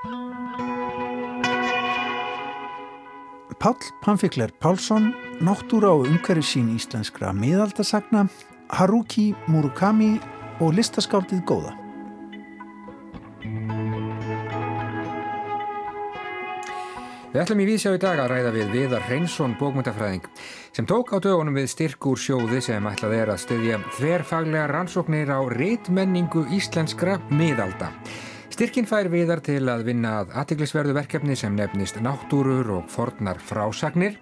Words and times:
Pál 0.00 0.32
Pamfikler 4.00 4.48
Pálsson, 4.58 5.12
náttúra 5.44 5.92
og 5.92 6.08
umhverju 6.08 6.40
sín 6.40 6.72
íslenskra 6.72 7.36
miðaldasagna, 7.36 8.24
Haruki 8.72 9.36
Murakami 9.44 10.16
og 10.64 10.72
listaskáldið 10.78 11.44
Góða. 11.44 11.76
Við 17.30 17.40
ætlum 17.44 17.60
í 17.60 17.68
vísjá 17.68 17.92
í 17.92 18.00
dag 18.00 18.16
að 18.24 18.32
ræða 18.32 18.56
við 18.56 18.72
Viðar 18.72 19.04
Reynsson 19.04 19.52
bókmyndafræðing 19.60 20.24
sem 20.72 20.88
tók 20.88 21.12
á 21.12 21.20
dögunum 21.20 21.60
við 21.60 21.68
styrkur 21.76 22.16
sjóði 22.16 22.64
sem 22.64 22.88
ætlað 22.88 23.18
er 23.18 23.36
að 23.36 23.44
styðja 23.44 23.84
þverfaglega 23.98 24.64
rannsóknir 24.72 25.28
á 25.28 25.44
reitmenningu 25.44 26.48
íslenskra 26.56 27.20
miðalda. 27.28 27.92
Styrkin 28.60 28.84
fær 28.84 29.08
viðar 29.08 29.40
til 29.40 29.62
að 29.72 29.86
vinna 29.86 30.10
að 30.20 30.34
aðtiklisverðu 30.36 30.92
verkefni 30.92 31.32
sem 31.32 31.54
nefnist 31.56 31.96
náttúrur 32.04 32.68
og 32.74 32.90
fornar 32.92 33.38
frásagnir 33.40 34.18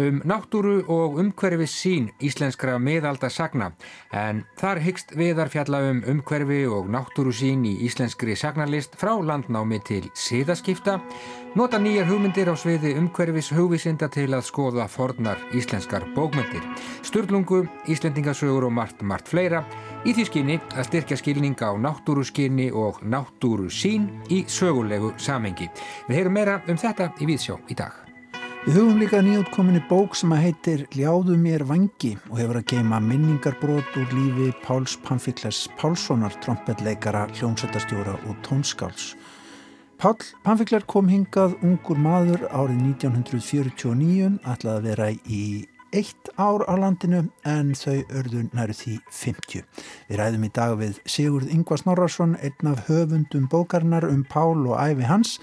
um 0.00 0.22
náttúru 0.24 0.78
og 0.88 1.18
umhverfi 1.20 1.66
sín 1.68 2.06
íslenskra 2.24 2.78
miðalda 2.80 3.28
sagna 3.28 3.68
en 4.16 4.46
þar 4.56 4.80
hyggst 4.86 5.12
viðar 5.12 5.52
fjalla 5.52 5.82
um 5.90 6.00
umhverfi 6.08 6.62
og 6.72 6.88
náttúru 6.88 7.36
sín 7.36 7.68
í 7.68 7.74
íslenskri 7.84 8.32
sagnarlist 8.32 8.96
frá 8.96 9.12
landnámi 9.12 9.82
til 9.84 10.08
síðaskipta 10.16 10.96
Nota 11.52 11.76
nýjar 11.76 12.06
hugmyndir 12.08 12.48
á 12.48 12.56
sviði 12.56 12.94
umhverfis 12.96 13.50
hugvísinda 13.52 14.06
til 14.08 14.30
að 14.32 14.46
skoða 14.46 14.86
fornar 14.88 15.36
íslenskar 15.52 16.06
bókmyndir. 16.16 16.64
Sturlungu, 17.04 17.66
Íslendingasögur 17.92 18.64
og 18.64 18.72
margt, 18.72 19.02
margt 19.04 19.28
fleira 19.28 19.60
í 20.06 20.14
því 20.14 20.24
skinni 20.28 20.60
að 20.74 20.86
styrkja 20.88 21.18
skilninga 21.20 21.70
á 21.70 21.74
náttúru 21.78 22.24
skinni 22.26 22.70
og 22.74 23.02
náttúru 23.06 23.68
sín 23.70 24.08
í 24.30 24.42
sögulegu 24.50 25.12
samengi. 25.20 25.68
Við 26.08 26.18
heyrum 26.18 26.34
meira 26.38 26.60
um 26.68 26.78
þetta 26.78 27.12
í 27.20 27.28
Víðsjó 27.28 27.58
í 27.70 27.76
dag. 27.78 27.94
Við 28.62 28.76
hugum 28.78 29.00
líka 29.02 29.18
nýjóttkominni 29.26 29.80
bók 29.90 30.14
sem 30.14 30.30
að 30.34 30.44
heitir 30.44 30.82
Ljáðu 30.94 31.34
mér 31.34 31.64
vangi 31.66 32.12
og 32.28 32.36
hefur 32.38 32.60
að 32.60 32.68
geima 32.70 33.00
minningarbrót 33.02 33.96
úr 33.98 34.14
lífi 34.14 34.52
Páls 34.62 34.94
Pamfikles 35.02 35.64
Pálssonar, 35.80 36.36
trompetleikara, 36.44 37.24
hljómsættastjóra 37.34 38.14
og 38.30 38.38
tónskáls. 38.46 39.16
Pál 39.98 40.14
Pamfikler 40.46 40.86
kom 40.86 41.10
hingað 41.10 41.58
ungur 41.62 41.98
maður 41.98 42.46
árið 42.50 42.78
1949, 43.02 44.32
ætlaði 44.46 44.78
að 44.78 44.86
vera 44.92 45.10
í 45.26 45.42
eitt 45.92 46.30
ár 46.40 46.64
á 46.64 46.74
landinu 46.80 47.26
en 47.44 47.72
þau 47.76 48.00
örðu 48.16 48.46
næru 48.56 48.76
því 48.76 48.94
50. 49.12 49.64
Við 50.08 50.20
ræðum 50.20 50.46
í 50.48 50.52
dag 50.56 50.76
við 50.80 51.00
Sigurd 51.04 51.50
Ingvar 51.52 51.82
Snorrarsson, 51.82 52.38
einn 52.40 52.70
af 52.72 52.86
höfundum 52.88 53.48
bókarnar 53.52 54.08
um 54.08 54.24
Pál 54.24 54.64
og 54.66 54.78
æfi 54.80 55.08
hans 55.08 55.36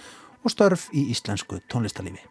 og 0.44 0.54
störf 0.54 0.90
í 0.94 1.10
íslensku 1.14 1.62
tónlistalífi. 1.70 2.26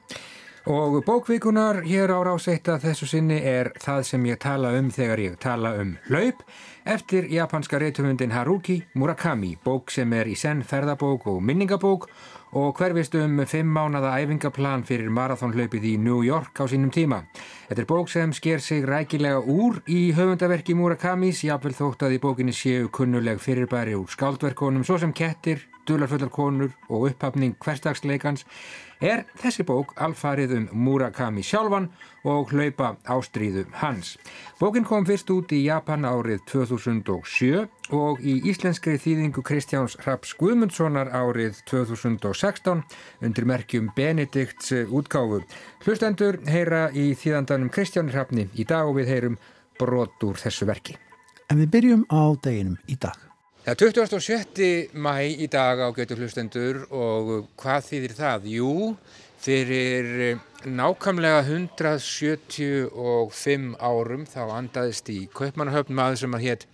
Og 0.69 0.99
bókvíkunar 1.07 1.81
hér 1.87 2.11
á 2.13 2.19
ráseitt 2.27 2.69
að 2.69 2.91
þessu 2.91 3.07
sinni 3.09 3.39
er 3.41 3.71
það 3.81 4.03
sem 4.05 4.25
ég 4.29 4.41
tala 4.43 4.75
um 4.77 4.91
þegar 4.93 5.23
ég 5.23 5.39
tala 5.41 5.71
um 5.81 5.95
hlaup 6.11 6.43
eftir 6.85 7.25
japanska 7.33 7.79
reytumundin 7.81 8.35
Haruki 8.35 8.83
Murakami, 8.93 9.55
bók 9.65 9.89
sem 9.95 10.13
er 10.13 10.29
í 10.29 10.37
senn 10.37 10.61
ferðabók 10.61 11.25
og 11.31 11.41
minningabók 11.41 12.11
og 12.53 12.77
hverfist 12.79 13.15
um 13.19 13.43
fimm 13.47 13.73
mánada 13.75 14.15
æfingaplan 14.21 14.85
fyrir 14.89 15.11
marathónhlaupið 15.13 15.85
í 15.85 15.95
New 16.01 16.23
York 16.25 16.61
á 16.61 16.65
sínum 16.71 16.93
tíma. 16.95 17.23
Þetta 17.69 17.83
er 17.83 17.89
bók 17.89 18.09
sem 18.09 18.33
sker 18.33 18.61
sig 18.65 18.87
rækilega 18.89 19.41
úr 19.45 19.83
í 19.87 20.13
höfundaverki 20.17 20.77
Murakamis, 20.79 21.45
jáfnvel 21.45 21.77
þótt 21.77 22.07
að 22.07 22.17
í 22.17 22.23
bókinni 22.23 22.55
séu 22.57 22.89
kunnuleg 22.89 23.43
fyrirbæri 23.43 23.99
úr 23.99 24.09
skáldverkonum 24.09 24.87
svo 24.87 24.99
sem 24.99 25.13
kettir, 25.13 25.67
dularfullar 25.89 26.31
konur 26.31 26.75
og 26.89 27.09
upphafning 27.09 27.57
hverstagsleikans 27.65 28.45
er 29.01 29.25
þessi 29.39 29.65
bók 29.67 29.95
alfarið 30.03 30.55
um 30.57 30.65
Murakami 30.85 31.45
sjálfan 31.47 31.89
og 32.29 32.51
hlaupa 32.53 32.97
ástríðu 33.09 33.65
hans. 33.81 34.17
Bókin 34.61 34.87
kom 34.87 35.07
fyrst 35.09 35.31
út 35.31 35.53
í 35.55 35.63
Japan 35.65 36.07
árið 36.09 36.43
2007 36.51 37.67
og 37.95 38.21
í 38.21 38.39
íslenskri 38.51 38.99
þýðingu 39.01 39.45
Kristjáns 39.47 39.97
Raps 40.05 40.35
Guðmundssonar 40.39 41.13
árið 41.15 41.63
2016 41.71 42.83
undir 43.23 43.49
merkjum 43.49 43.93
Benedikts 43.97 44.75
útgáfu. 44.87 45.45
Hlustendur 45.87 46.43
heyra 46.51 46.89
í 46.93 47.13
þýðandanum 47.19 47.73
Kristján 47.73 48.13
Rapni 48.15 48.49
í 48.55 48.67
dag 48.69 48.91
og 48.91 48.99
við 48.99 49.15
heyrum 49.15 49.41
brot 49.79 50.27
úr 50.27 50.39
þessu 50.39 50.67
verki. 50.69 50.99
En 51.49 51.63
við 51.63 51.73
byrjum 51.79 52.05
á 52.13 52.35
deginum 52.45 52.77
í 52.91 52.99
dag. 53.01 53.28
Það 53.69 53.83
er 53.85 53.93
27. 53.93 54.97
mæ 54.97 55.29
í 55.29 55.45
dag 55.53 55.77
á 55.77 55.93
Gautur 55.93 56.17
hlustendur 56.23 56.89
og 56.89 57.53
hvað 57.61 57.85
þýðir 57.85 58.15
það? 58.17 58.47
Jú, 58.49 58.97
fyrir 59.45 60.41
nákvæmlega 60.65 61.45
175 61.45 63.77
árum 63.77 64.25
þá 64.25 64.57
andaðist 64.57 65.13
í 65.13 65.29
Kaupmannahöfn 65.37 65.93
maður 66.01 66.17
sem 66.23 66.33
að 66.41 66.45
hétt 66.47 66.65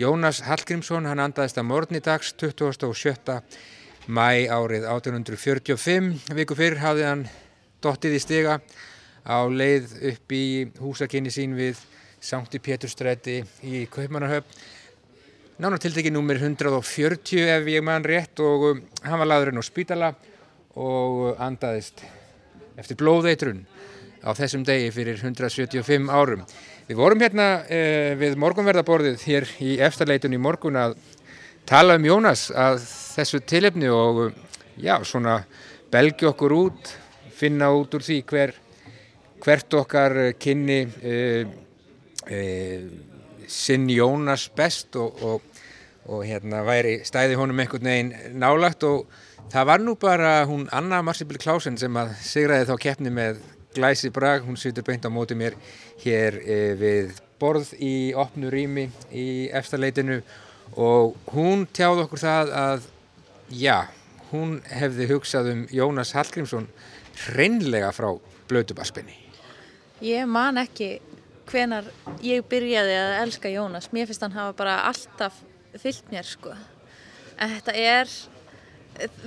Jónas 0.00 0.40
Hallgrímsson, 0.48 1.04
hann 1.04 1.20
andaðist 1.20 1.60
að 1.60 1.68
morgun 1.68 2.00
í 2.00 2.02
dags 2.08 2.32
27. 2.40 3.36
mæ 4.08 4.48
árið 4.48 4.88
1845. 4.88 6.32
Viku 6.32 6.56
fyrir 6.56 6.80
hafði 6.80 7.04
hann 7.10 7.28
dottið 7.84 8.16
í 8.16 8.24
stiga 8.24 8.64
á 9.28 9.36
leið 9.52 10.16
upp 10.16 10.32
í 10.32 10.72
húsakinni 10.80 11.28
sín 11.28 11.52
við 11.60 11.76
Sankti 12.24 12.56
Péturstræti 12.56 13.44
í 13.68 13.84
Kaupmannahöfn 13.92 14.80
nánar 15.60 15.80
tiltekið 15.82 16.14
nummer 16.14 16.38
140 16.40 17.48
ef 17.52 17.66
ég 17.68 17.84
mann 17.84 18.04
rétt 18.06 18.40
og 18.40 18.68
um, 18.70 18.82
hann 19.04 19.20
var 19.20 19.28
laðurinn 19.28 19.60
á 19.60 19.64
spítala 19.64 20.12
og 20.80 21.36
andaðist 21.42 22.00
eftir 22.80 22.96
blóðeitrun 23.02 23.66
á 24.24 24.30
þessum 24.38 24.64
degi 24.64 24.88
fyrir 24.94 25.18
175 25.18 26.08
árum. 26.08 26.46
Við 26.88 26.98
vorum 26.98 27.20
hérna 27.22 27.48
eh, 27.68 28.14
við 28.18 28.38
morgunverðaborðið 28.40 29.26
hér 29.26 29.48
í 29.62 29.76
eftirleitun 29.82 30.36
í 30.36 30.40
morgun 30.40 30.78
að 30.80 30.96
tala 31.68 31.98
um 31.98 32.06
Jónas 32.06 32.48
að 32.54 32.80
þessu 32.86 33.42
tilefni 33.44 33.90
og 33.92 34.32
já, 34.80 34.96
svona 35.04 35.42
belgi 35.92 36.30
okkur 36.30 36.56
út, 36.56 36.94
finna 37.36 37.70
út 37.76 37.92
úr 37.98 38.06
því 38.06 38.18
hver, 38.30 38.54
hvert 39.44 39.78
okkar 39.82 40.18
kynni 40.40 40.80
eh, 41.02 41.44
eh, 42.30 43.11
sinn 43.50 43.88
Jónas 43.90 44.48
best 44.56 44.96
og, 44.96 45.22
og, 45.22 45.62
og 46.06 46.24
hérna 46.26 46.62
væri 46.66 47.00
stæði 47.06 47.38
honum 47.40 47.62
einhvern 47.62 47.88
veginn 47.88 48.38
nálagt 48.40 48.84
og 48.88 49.06
það 49.52 49.68
var 49.70 49.82
nú 49.84 49.96
bara 50.00 50.32
hún 50.48 50.68
Anna 50.72 51.02
Marsipil 51.02 51.40
Klausen 51.42 51.78
sem 51.80 51.96
að 51.96 52.14
sigraði 52.24 52.70
þá 52.70 52.76
keppni 52.86 53.12
með 53.14 53.42
glæsi 53.72 54.10
brag, 54.12 54.44
hún 54.44 54.58
situr 54.60 54.84
beint 54.84 55.06
á 55.08 55.10
móti 55.12 55.36
mér 55.38 55.56
hér 56.02 56.38
e, 56.44 56.58
við 56.78 57.14
borð 57.40 57.72
í 57.80 58.12
opnu 58.18 58.50
rými 58.52 58.88
í 59.10 59.48
eftirleitinu 59.52 60.20
og 60.80 61.16
hún 61.32 61.66
tjáði 61.72 62.04
okkur 62.06 62.22
það 62.22 62.52
að 62.56 62.86
já, 63.52 63.88
hún 64.30 64.60
hefði 64.70 65.08
hugsað 65.10 65.50
um 65.52 65.64
Jónas 65.72 66.14
Hallgrímsson 66.16 66.68
hreinlega 67.26 67.92
frá 67.92 68.12
blödubaspinni. 68.48 69.16
Ég 70.02 70.26
man 70.26 70.58
ekki 70.58 70.96
hvenar 71.50 71.88
ég 72.24 72.44
byrjaði 72.48 72.98
að 72.98 73.16
elska 73.22 73.50
Jónas. 73.52 73.90
Mér 73.92 74.08
finnst 74.10 74.22
hann 74.24 74.36
hafa 74.36 74.54
bara 74.58 74.76
alltaf 74.90 75.40
fyllt 75.80 76.10
mér 76.12 76.28
sko. 76.28 76.52
En 77.38 77.56
þetta 77.56 77.74
er 77.78 78.12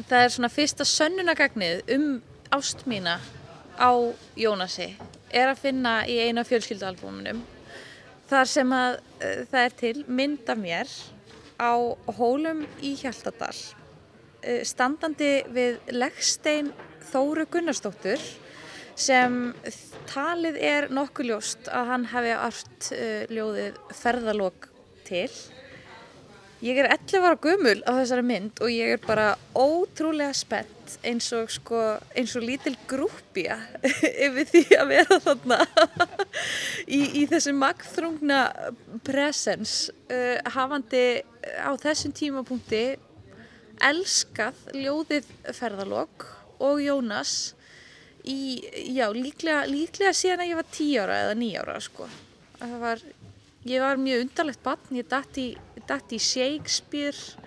það 0.06 0.20
er 0.22 0.32
svona 0.34 0.52
fyrsta 0.54 0.86
sönnunagagnið 0.88 1.92
um 1.96 2.08
ást 2.54 2.86
mína 2.90 3.18
á 3.76 3.92
Jónasi. 4.38 4.94
Er 5.34 5.52
að 5.52 5.64
finna 5.66 5.98
í 6.08 6.20
eina 6.22 6.46
fjölskyldualbúminum 6.48 7.42
þar 8.30 8.50
sem 8.50 8.72
að 8.74 8.98
uh, 8.98 9.42
það 9.52 9.62
er 9.62 9.76
til 9.82 9.96
mynda 10.08 10.56
mér 10.58 10.92
á 11.62 11.74
hólum 12.18 12.64
í 12.82 12.96
Hjaltadal 13.00 13.54
uh, 13.54 14.62
standandi 14.66 15.34
við 15.54 15.80
leggstein 15.94 16.72
Þóru 17.12 17.46
Gunnarsdóttur 17.52 18.22
sem 18.96 19.54
talið 20.10 20.58
er 20.62 20.88
nokkuð 20.94 21.32
ljóst 21.32 21.68
að 21.72 21.92
hann 21.92 22.08
hefði 22.14 22.38
art 22.38 22.90
uh, 22.96 23.26
ljóðið 23.34 23.78
ferðalók 24.00 24.70
til. 25.08 25.30
Ég 26.66 26.80
er 26.82 26.88
11 26.90 27.26
ára 27.28 27.38
gumul 27.38 27.82
á 27.84 27.92
þessari 28.00 28.24
mynd 28.26 28.62
og 28.64 28.72
ég 28.72 28.96
er 28.96 29.02
bara 29.04 29.34
ótrúlega 29.54 30.34
spennt 30.34 30.96
eins 31.06 31.28
og, 31.36 31.50
sko, 31.52 31.82
eins 32.16 32.34
og 32.38 32.46
lítil 32.46 32.74
grúpja 32.90 33.58
yfir 34.26 34.48
því 34.50 34.64
að 34.80 34.94
vera 34.94 35.20
þarna 35.26 35.60
í, 36.98 37.02
í 37.22 37.26
þessu 37.30 37.54
magþrungna 37.60 38.40
presens 39.06 39.76
uh, 40.08 40.40
hafandi 40.56 41.06
á 41.60 41.72
þessum 41.82 42.16
tímapunkti 42.16 42.86
elskað 43.84 44.58
ljóðið 44.74 45.28
ferðalók 45.54 46.30
og 46.64 46.80
Jónas 46.82 47.54
í, 48.30 48.40
já, 48.96 49.08
líklega, 49.14 49.66
líklega 49.70 50.14
síðan 50.16 50.44
að 50.46 50.52
ég 50.52 50.60
var 50.60 50.70
10 50.78 51.00
ára 51.04 51.22
eða 51.26 51.38
9 51.42 51.64
ára 51.64 51.78
sko. 51.84 52.10
Var, 52.86 53.02
ég 53.70 53.84
var 53.84 54.02
mjög 54.02 54.24
undarlegt 54.26 54.64
barn, 54.66 54.94
ég 54.98 55.10
dætt 55.12 55.42
í, 55.42 55.50
í 55.56 56.22
Shakespeare 56.22 57.44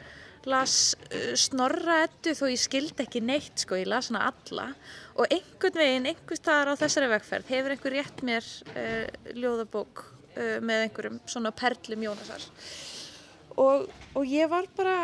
las 0.49 0.95
uh, 1.13 1.35
snorra 1.37 2.03
ettu 2.07 2.35
þó 2.37 2.47
ég 2.49 2.61
skildi 2.63 3.05
ekki 3.05 3.23
neitt 3.25 3.65
sko, 3.65 3.79
ég 3.81 3.89
las 3.91 4.11
hana 4.13 4.29
alla. 4.31 4.71
Og 5.19 5.27
einhvern 5.35 5.81
veginn, 5.83 6.11
einhvers 6.13 6.43
staðar 6.43 6.73
á 6.73 6.81
þessari 6.81 7.11
vegferð 7.13 7.51
hefur 7.53 7.75
einhver 7.75 7.97
rétt 7.99 8.23
mér 8.27 8.47
uh, 8.75 9.33
ljóðabók 9.35 10.05
uh, 10.05 10.59
með 10.65 10.87
einhverjum 10.87 11.23
svona 11.29 11.55
perlum 11.57 12.07
Jónasar. 12.07 12.45
Og, 13.59 13.89
og 14.15 14.29
ég 14.31 14.47
var 14.51 14.69
bara 14.79 14.99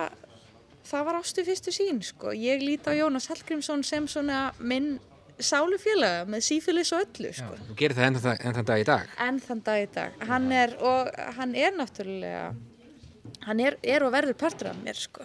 það 0.85 1.09
var 1.09 1.19
ástu 1.19 1.45
fyrstu 1.47 1.73
sín 1.75 2.01
sko. 2.05 2.33
Ég 2.37 2.63
líti 2.63 2.93
á 2.93 2.95
Jónas 2.95 3.29
Hallgrímsson 3.33 3.83
sem 3.87 4.07
svona 4.11 4.47
minn 4.61 4.99
sálufélaga 5.39 6.25
með 6.31 6.45
sífilis 6.47 6.93
og 6.95 7.05
öllu 7.07 7.33
sko. 7.35 7.57
Þú 7.69 7.77
gerir 7.81 7.97
það 7.99 8.07
enn 8.07 8.19
enn 8.49 8.55
þann 8.59 8.69
dag 8.71 8.81
í 8.83 8.87
dag? 8.89 9.15
enn 9.27 9.41
þann 9.43 9.63
dag 9.67 9.83
í 9.83 9.89
dag 9.95 10.25
hann 10.29 10.53
er, 10.53 10.75
og 10.79 11.11
hann 11.39 11.55
er 11.59 11.73
náttúrulega 11.79 12.45
hann 13.49 13.61
er, 13.61 13.77
er 13.83 14.05
og 14.07 14.13
verður 14.15 14.37
partur 14.39 14.71
af 14.71 14.79
mér 14.85 14.99
sko 15.01 15.25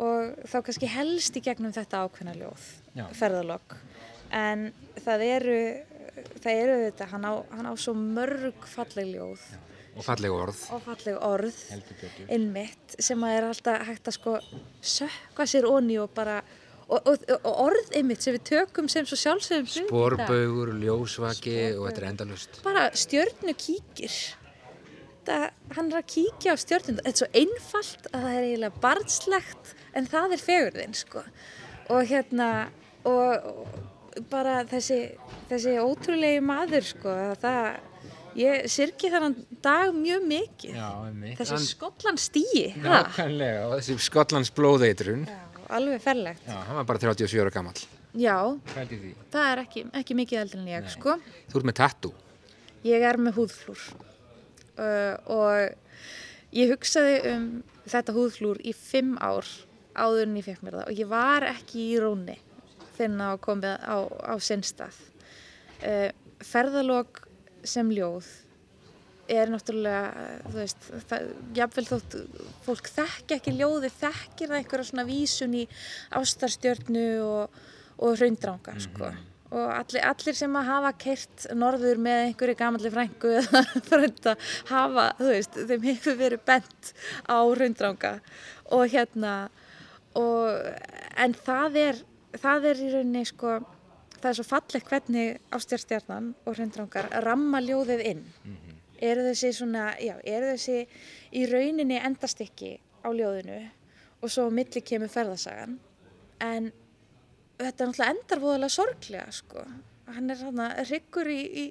og 0.00 0.36
þá 0.48 0.56
kannski 0.64 0.88
helst 0.88 1.36
í 1.36 1.42
gegnum 1.44 1.72
þetta 1.76 2.04
ákveðna 2.06 2.36
ljóð 2.38 2.68
Já. 2.96 3.04
ferðalokk 3.18 3.74
en 4.32 4.68
það 5.04 5.24
eru 5.26 5.58
það 6.40 6.52
eru 6.62 6.78
þetta, 6.86 7.08
hann 7.12 7.24
á, 7.26 7.32
hann 7.56 7.68
á 7.68 7.74
svo 7.80 7.92
mörg 7.96 8.64
falleg 8.68 9.10
ljóð 9.16 9.42
Og 9.98 10.04
falleg 10.06 10.30
orð. 10.32 10.58
og 10.70 10.82
falleg 10.86 11.16
orð 11.26 11.56
innmitt 12.30 12.94
sem 13.02 13.20
að 13.26 13.36
er 13.40 13.46
alltaf 13.48 13.86
hægt 13.88 14.06
að 14.08 14.14
sko 14.16 14.34
sökka 14.80 15.46
sér 15.50 15.66
onni 15.68 15.96
og 15.98 16.12
bara 16.14 16.36
og, 16.90 17.06
og, 17.06 17.24
og 17.38 17.60
orð 17.68 17.92
einmitt 17.96 18.24
sem 18.24 18.34
við 18.36 18.44
tökum 18.50 18.88
sem 18.90 19.06
svo 19.08 19.18
sjálfsögum 19.20 19.68
í 19.68 19.74
dag. 19.76 19.88
Sporbaugur, 19.90 20.72
ljósvaki 20.82 21.56
og 21.76 21.86
þetta 21.88 22.02
er 22.02 22.08
endalust. 22.10 22.60
bara 22.66 22.88
stjörnu 22.98 23.54
kíkir. 23.58 24.16
Það, 25.28 25.44
hann 25.76 25.90
er 25.92 26.00
að 26.00 26.08
kíkja 26.14 26.54
á 26.54 26.56
stjörnum 26.58 26.98
þetta 26.98 27.10
er 27.12 27.18
svo 27.20 27.28
einfalt 27.42 28.08
að 28.10 28.24
það 28.24 28.34
er 28.38 28.46
eiginlega 28.48 28.82
barnslegt 28.82 29.74
en 29.94 30.08
það 30.10 30.34
er 30.36 30.44
fegurðin 30.48 30.96
sko. 30.96 31.22
Og 31.90 32.08
hérna 32.10 32.48
og, 33.04 33.46
og 33.52 34.24
bara 34.32 34.62
þessi 34.70 34.98
þessi 35.50 35.76
ótrúlegi 35.82 36.40
maður 36.42 36.88
sko 36.88 37.14
það 37.42 37.68
ég 38.38 38.66
syrki 38.70 39.10
þannan 39.12 39.36
dag 39.62 39.92
mjög 39.94 40.26
mikið. 40.30 40.74
Já, 40.78 40.90
þessi 41.38 41.54
Hann- 41.56 41.68
skollan 41.68 42.18
stíi 42.22 42.66
Nákvæmlega, 42.80 43.64
og 43.68 43.76
þessi 43.80 43.96
Skotlands 44.06 44.52
blóðeitrun. 44.54 45.24
Alveg 45.76 46.02
ferlegt. 46.04 46.44
Já, 46.46 46.56
hann 46.66 46.78
var 46.80 46.86
bara 46.88 47.02
37 47.02 47.40
ára 47.42 47.54
gammal. 47.54 47.74
já, 48.14 48.36
það 49.30 49.46
er 49.46 49.62
ekki, 49.64 49.84
ekki 50.00 50.16
mikið 50.18 50.42
eldur 50.42 50.60
en 50.60 50.70
ég 50.72 50.90
sko. 50.90 51.16
Þú 51.50 51.60
ert 51.60 51.68
með 51.70 51.78
tattoo. 51.80 52.14
Ég 52.86 53.04
er 53.06 53.18
með 53.20 53.36
húðflúr. 53.38 53.86
Uh, 54.80 55.14
og 55.30 56.54
ég 56.56 56.70
hugsaði 56.72 57.18
um 57.34 57.48
þetta 57.90 58.14
húðflúr 58.16 58.62
í 58.64 58.72
fimm 58.76 59.16
ár 59.20 59.48
áður 59.94 60.26
en 60.26 60.38
ég 60.40 60.46
fekk 60.46 60.64
mér 60.64 60.78
það. 60.80 60.86
Og 60.88 61.02
ég 61.02 61.10
var 61.10 61.46
ekki 61.50 61.86
í 61.90 61.98
róni 62.00 62.38
finna 62.96 63.32
að 63.34 63.42
komið 63.46 63.76
á, 63.84 63.96
á 64.32 64.34
sinnstað. 64.42 64.96
Uh, 65.80 66.08
ferðalog 66.44 67.22
sem 67.64 67.90
ljóð 67.92 68.28
er 69.30 69.50
náttúrulega, 69.52 70.28
þú 70.48 70.56
veist, 70.56 70.86
það, 71.10 71.32
jafnvel 71.56 71.86
þótt 71.88 72.16
fólk 72.66 72.90
þekki 72.96 73.36
ekki 73.36 73.56
ljóði, 73.56 73.90
þekkir 74.00 74.50
það 74.50 74.58
einhverja 74.58 74.88
svona 74.90 75.06
vísun 75.08 75.56
í 75.56 75.64
ástarstjörnu 76.18 77.08
og, 77.24 77.58
og 78.00 78.16
hraundranga, 78.18 78.76
sko. 78.82 79.12
Og 79.50 79.66
allir, 79.74 80.04
allir 80.06 80.36
sem 80.38 80.54
að 80.60 80.68
hafa 80.68 80.92
kert 81.02 81.46
norður 81.58 81.98
með 82.02 82.20
einhverju 82.28 82.58
gamalli 82.58 82.92
frængu 82.94 83.32
eða 83.40 83.64
frænda 83.88 84.36
hafa, 84.70 85.08
þú 85.18 85.32
veist, 85.32 85.58
þeim 85.72 85.88
hefur 85.88 86.20
verið 86.20 86.44
bent 86.46 86.92
á 87.26 87.38
hraundranga. 87.42 88.14
Og 88.70 88.86
hérna, 88.92 89.34
og, 90.18 90.70
en 91.18 91.34
það 91.34 91.82
er, 91.82 92.02
það 92.38 92.72
er 92.72 92.82
í 92.82 92.90
rauninni, 92.94 93.26
sko, 93.26 93.58
það 94.20 94.32
er 94.32 94.38
svo 94.38 94.46
fallegt 94.46 94.90
hvernig 94.90 95.40
ástjárstjarnan 95.56 96.34
og 96.44 96.54
hraundrangar 96.54 97.10
ramma 97.26 97.62
ljóðið 97.64 98.06
inn 98.12 98.26
eru 99.00 99.24
þessi 99.28 99.52
svona, 99.56 99.90
já, 100.00 100.14
eru 100.24 100.52
þessi 100.54 100.84
í 101.36 101.44
rauninni 101.50 102.00
endastikki 102.00 102.76
á 103.04 103.08
ljóðinu 103.08 103.60
og 104.20 104.32
svo 104.32 104.48
á 104.48 104.56
milli 104.56 104.82
kemur 104.84 105.12
ferðasagan. 105.12 105.78
En 106.40 106.70
þetta 107.60 107.84
er 107.84 107.90
náttúrulega 107.90 108.10
endar 108.14 108.42
voðalega 108.42 108.74
sorglega 108.76 109.32
sko, 109.34 109.64
hann 110.10 110.32
er 110.32 110.44
hann 110.44 110.62
hryggur 110.84 111.30
í, 111.32 111.40
í 111.40 111.64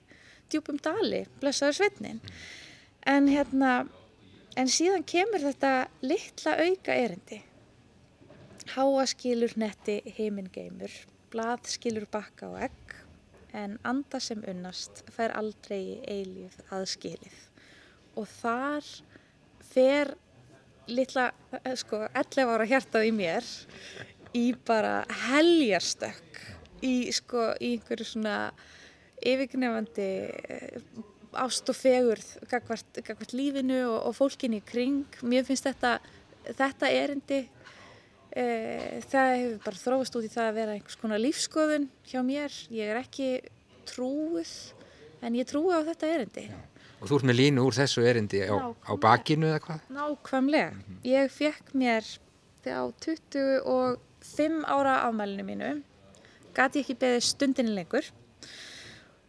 djúpum 0.49 0.79
dali 0.81 1.25
blessaður 1.41 1.77
sveitnin 1.79 2.21
en 3.09 3.29
hérna 3.29 3.73
en 4.57 4.71
síðan 4.71 5.05
kemur 5.07 5.43
þetta 5.45 5.73
litla 6.03 6.55
auka 6.65 6.95
erindi. 6.95 7.43
Háaskilur 8.69 9.55
netti 9.57 9.99
heimingeimur 10.17 10.93
blað 11.33 11.69
skilur 11.73 12.05
bakka 12.11 12.49
og 12.49 12.63
egg 12.67 12.88
en 13.53 13.77
anda 13.87 14.19
sem 14.21 14.41
unnast 14.47 15.03
fær 15.15 15.33
aldrei 15.37 15.99
eilíð 16.07 16.59
aðskilið 16.75 17.37
og 18.19 18.27
þar 18.39 18.89
fer 19.69 20.13
litla, 20.89 21.31
eh, 21.63 21.75
sko, 21.77 22.05
11 22.13 22.53
ára 22.53 22.67
hjartað 22.69 23.07
í 23.09 23.13
mér 23.15 23.45
í 24.35 24.45
bara 24.65 25.03
heljarstökk 25.27 26.41
í, 26.85 27.09
sko, 27.13 27.53
í 27.59 27.75
einhverju 27.77 28.07
svona 28.07 28.35
yfirgnefandi 29.19 30.09
eh, 30.29 30.81
ást 31.39 31.69
og 31.69 31.77
fegurð 31.77 32.27
gagvart, 32.49 33.01
gagvart 33.05 33.35
lífinu 33.37 33.81
og, 33.85 33.99
og 34.09 34.15
fólkinu 34.17 34.59
í 34.59 34.65
kring. 34.65 35.19
Mér 35.21 35.45
finnst 35.47 35.67
þetta, 35.67 35.97
þetta 36.47 36.89
erindi 36.89 37.43
það 38.29 39.29
hefur 39.35 39.61
bara 39.65 39.81
þróast 39.83 40.17
út 40.19 40.25
í 40.27 40.31
það 40.31 40.49
að 40.49 40.57
vera 40.59 40.75
einhvers 40.77 40.99
konar 41.01 41.21
lífskoðun 41.23 41.87
hjá 42.09 42.19
mér. 42.25 42.57
Ég 42.73 42.91
er 42.93 43.01
ekki 43.01 43.29
trúið 43.89 44.53
en 45.25 45.37
ég 45.39 45.47
trúi 45.49 45.73
á 45.73 45.81
þetta 45.87 46.11
erindi. 46.15 46.45
Og 46.99 47.07
þú 47.07 47.19
ert 47.19 47.29
með 47.29 47.39
línu 47.39 47.63
úr 47.63 47.75
þessu 47.77 48.03
erindi 48.05 48.43
á, 48.43 48.55
á 48.59 48.93
bakinu 48.99 49.49
eða 49.49 49.61
hvað? 49.63 49.85
Nákvæmlega. 49.95 50.71
Ég 51.07 51.31
fekk 51.31 51.73
mér 51.79 52.03
á 52.67 52.83
25 52.99 54.65
ára 54.67 54.99
afmælinu 55.07 55.45
mínu 55.47 55.71
gati 56.55 56.83
ekki 56.83 56.97
beðið 56.99 57.23
stundinni 57.23 57.75
lengur 57.77 58.09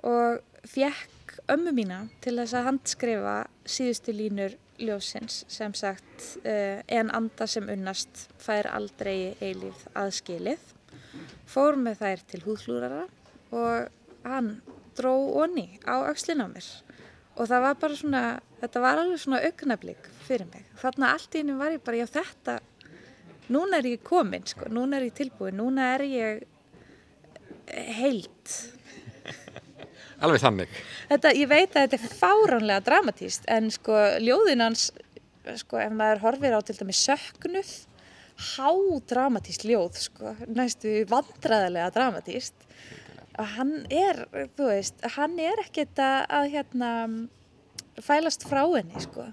og 0.06 0.40
fekk 0.66 1.36
ömmu 1.52 1.72
mína 1.76 2.00
til 2.24 2.36
þess 2.40 2.56
að 2.58 2.66
handskrifa 2.70 3.36
síðustu 3.68 4.14
línur 4.16 4.56
ljósins 4.80 5.44
sem 5.48 5.74
sagt 5.76 6.26
uh, 6.44 6.80
en 6.88 7.12
anda 7.14 7.46
sem 7.50 7.68
unnast 7.72 8.26
fær 8.40 8.70
aldrei 8.72 9.36
eilíf 9.40 9.86
aðskilið 9.94 10.62
fór 11.50 11.78
með 11.80 12.02
þær 12.04 12.26
til 12.30 12.42
húðflúrara 12.44 13.02
og 13.56 14.26
hann 14.26 14.54
dró 14.98 15.14
onni 15.42 15.80
á 15.86 16.04
öxlin 16.10 16.42
á 16.44 16.48
mér 16.50 16.68
og 17.40 17.48
það 17.48 17.64
var 17.64 17.78
bara 17.80 17.96
svona, 17.96 18.22
þetta 18.60 18.82
var 18.84 19.00
alveg 19.00 19.22
svona 19.22 19.40
augnablík 19.48 20.08
fyrir 20.26 20.48
mig. 20.50 20.66
Þarna 20.80 21.12
allt 21.14 21.36
í 21.36 21.42
einu 21.42 21.56
var 21.60 21.74
ég 21.74 21.84
bara, 21.84 22.00
já 22.02 22.08
þetta, 22.18 22.56
núna 23.48 23.80
er 23.80 23.88
ég 23.94 24.02
komin, 24.04 24.44
sko, 24.48 24.68
núna 24.72 24.98
er 24.98 25.08
ég 25.08 25.16
tilbúin, 25.16 25.56
núna 25.56 25.92
er 25.94 26.04
ég 26.10 26.42
heilt. 28.00 28.56
Alveg 30.20 30.42
þannig. 30.42 30.80
Þetta, 31.08 31.32
ég 31.36 31.48
veit 31.48 31.76
að 31.76 31.86
þetta 31.86 31.98
er 31.98 32.18
fáránlega 32.20 32.84
dramatíst, 32.84 33.46
en 33.48 33.70
sko 33.72 33.96
ljóðin 34.20 34.64
hans, 34.66 34.90
sko 35.62 35.80
ef 35.80 35.94
maður 35.96 36.24
horfir 36.26 36.56
á 36.56 36.60
til 36.60 36.76
dæmis 36.76 37.00
söknuð, 37.08 37.72
hádramatíst 38.54 39.64
ljóð, 39.68 40.00
sko, 40.04 40.34
næstu 40.48 41.00
vandræðilega 41.10 41.90
dramatíst. 41.96 42.68
Og 43.40 43.52
hann 43.56 43.76
er, 43.88 44.26
þú 44.56 44.68
veist, 44.68 45.00
hann 45.16 45.38
er 45.40 45.60
ekkert 45.62 46.00
að, 46.04 46.50
hérna, 46.52 46.90
fælast 48.04 48.44
frá 48.48 48.62
henni, 48.74 49.00
sko. 49.00 49.24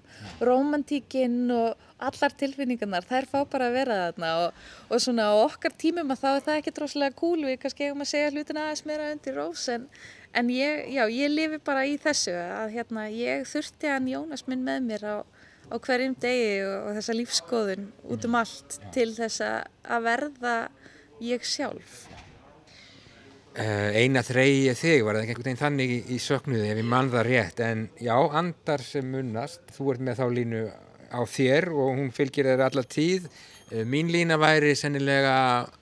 Rómantíkinn 0.43 1.49
og 1.51 1.75
allar 2.03 2.35
tilfinningarnar, 2.39 3.07
þær 3.09 3.27
fá 3.31 3.39
bara 3.49 3.67
að 3.67 3.75
vera 3.79 3.97
þarna 4.05 4.31
og, 4.43 4.63
og 4.91 5.01
svona 5.01 5.31
á 5.33 5.35
okkar 5.41 5.73
tímum 5.81 6.13
að 6.13 6.21
þá 6.21 6.29
er 6.29 6.45
það 6.45 6.59
ekki 6.61 6.75
droslega 6.77 7.17
cool, 7.17 7.41
við 7.47 7.59
kannski 7.63 7.87
eigum 7.87 8.05
að 8.05 8.11
segja 8.11 8.33
hlutina 8.35 8.67
aðeins 8.67 8.85
meira 8.87 9.09
undir 9.15 9.39
rós, 9.39 9.65
en, 9.73 9.87
en 10.33 10.51
ég, 10.53 10.87
já, 10.93 11.03
ég 11.11 11.31
lifi 11.31 11.59
bara 11.63 11.85
í 11.87 11.97
þessu 12.01 12.35
að 12.35 12.75
hérna, 12.75 13.07
ég 13.13 13.47
þurfti 13.49 13.91
hann 13.91 14.09
Jónas 14.11 14.45
minn 14.47 14.65
með 14.65 14.85
mér 14.89 15.07
á, 15.07 15.17
á 15.71 15.75
hverjum 15.77 16.15
degi 16.19 16.61
og, 16.65 16.77
og 16.89 16.99
þessa 16.99 17.17
lífskoðun 17.17 17.89
út 18.11 18.27
um 18.27 18.39
allt 18.41 18.79
til 18.95 19.09
þess 19.15 19.43
að 19.45 19.59
að 19.87 20.07
verða 20.07 20.55
ég 21.23 21.45
sjálf. 21.47 21.99
Uh, 23.57 23.89
eina 23.97 24.21
þreyja 24.21 24.75
þig, 24.77 24.99
var 25.01 25.17
það 25.17 25.23
ekki 25.23 25.31
einhvern 25.33 25.47
veginn 25.47 25.61
þannig 25.63 25.93
í, 25.95 26.01
í 26.13 26.17
söknuði 26.21 26.67
ef 26.69 26.77
ég 26.77 26.89
mann 26.91 27.07
það 27.09 27.23
rétt, 27.25 27.61
en 27.65 27.87
já, 27.97 28.13
andar 28.13 28.83
sem 28.85 29.07
munnast, 29.09 29.63
þú 29.73 29.93
ert 29.95 30.03
með 30.05 30.19
þá 30.19 30.25
línu 30.35 30.59
á 31.09 31.21
þér 31.25 31.71
og 31.73 31.95
hún 31.97 32.11
fylgir 32.13 32.51
þér 32.51 32.67
alla 32.67 32.83
tíð. 32.85 33.25
Uh, 33.67 33.83
mín 33.83 34.07
lína 34.13 34.37
væri 34.39 34.71
sennilega 34.79 35.33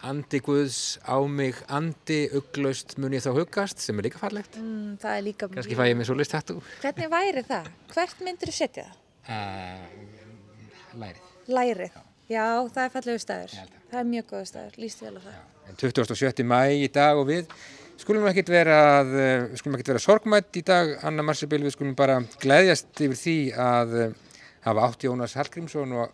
andi 0.09 0.39
Guðs 0.41 0.97
á 1.05 1.21
mig 1.29 1.59
andi, 1.69 2.23
ugglaust 2.33 2.97
mun 2.97 3.13
ég 3.13 3.21
þá 3.21 3.35
hugast, 3.37 3.83
sem 3.83 4.01
er 4.01 4.07
líka 4.07 4.21
fallegt. 4.21 4.57
Mm, 4.57 4.95
það 5.03 5.19
er 5.19 5.23
líka 5.27 5.49
Kannski 5.53 5.77
fæ 5.77 5.85
ég 5.91 5.99
með 5.99 6.09
svo 6.09 6.17
list 6.17 6.33
hættu. 6.33 6.57
Hvernig 6.81 7.11
væri 7.13 7.45
það? 7.45 7.69
Hvert 7.93 8.25
myndur 8.25 8.49
þú 8.49 8.57
setja 8.57 8.87
það? 8.89 8.97
Uh, 9.29 10.97
lærið. 11.03 11.31
Lærið. 11.53 12.03
Já, 12.25 12.45
það 12.73 12.83
er 12.87 12.93
fallegu 12.95 13.21
staður. 13.21 13.55
Það 13.91 13.99
er 14.01 14.11
mjög 14.15 14.29
góða 14.31 14.45
staður, 14.49 14.77
líst 14.81 15.05
vel 15.05 15.13
á 15.13 15.21
það. 15.21 15.41
En 15.69 15.81
27. 15.81 16.45
mæ 16.45 16.61
í 16.81 16.87
dag 16.93 17.21
og 17.21 17.29
við 17.29 17.53
skulum 18.01 18.25
ekkert 18.29 18.49
vera, 18.49 18.79
eh, 19.05 19.77
vera 19.85 20.01
sorgmætt 20.01 20.57
í 20.57 20.63
dag, 20.65 20.97
Anna 21.05 21.23
Marsebil, 21.23 21.61
við 21.63 21.75
skulum 21.77 21.95
bara 21.95 22.19
glæðjast 22.41 22.97
yfir 22.97 23.19
því 23.21 23.37
að 23.53 23.95
eh, 24.01 24.15
hafa 24.65 24.87
átt 24.89 25.05
Jónas 25.05 25.37
Hallgrímsson 25.37 25.93
og 25.93 26.11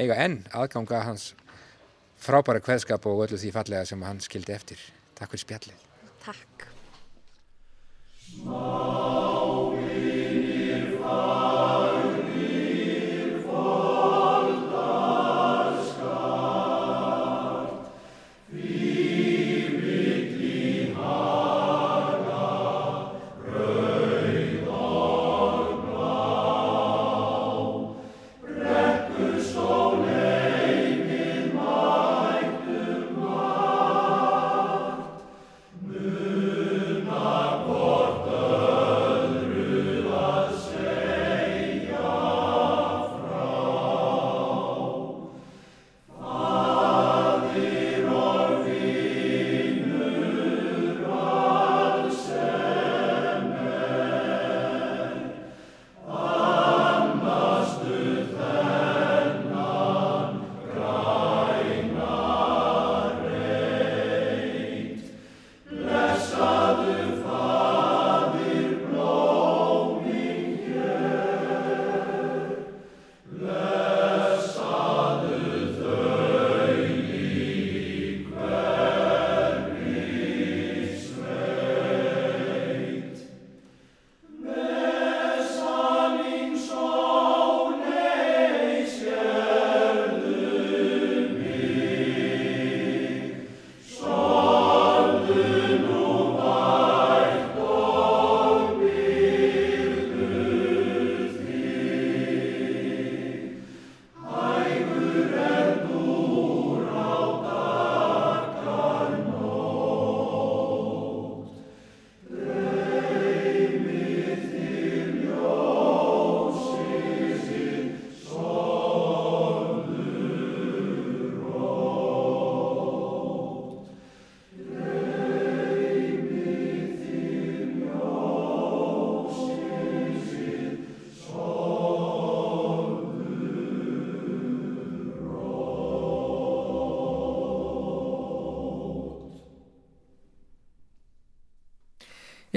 eiga 0.00 0.16
enn 0.24 0.40
aðganga 0.56 1.04
hans 1.06 1.30
frábæra 2.20 2.60
kveðskap 2.64 3.06
og 3.08 3.24
öllu 3.26 3.38
því 3.40 3.52
fallega 3.54 3.88
sem 3.88 4.02
hann 4.04 4.20
skildi 4.24 4.56
eftir. 4.56 4.80
Takk 5.18 5.34
fyrir 5.34 5.44
spjallið. 5.46 5.78
Takk. 6.24 6.68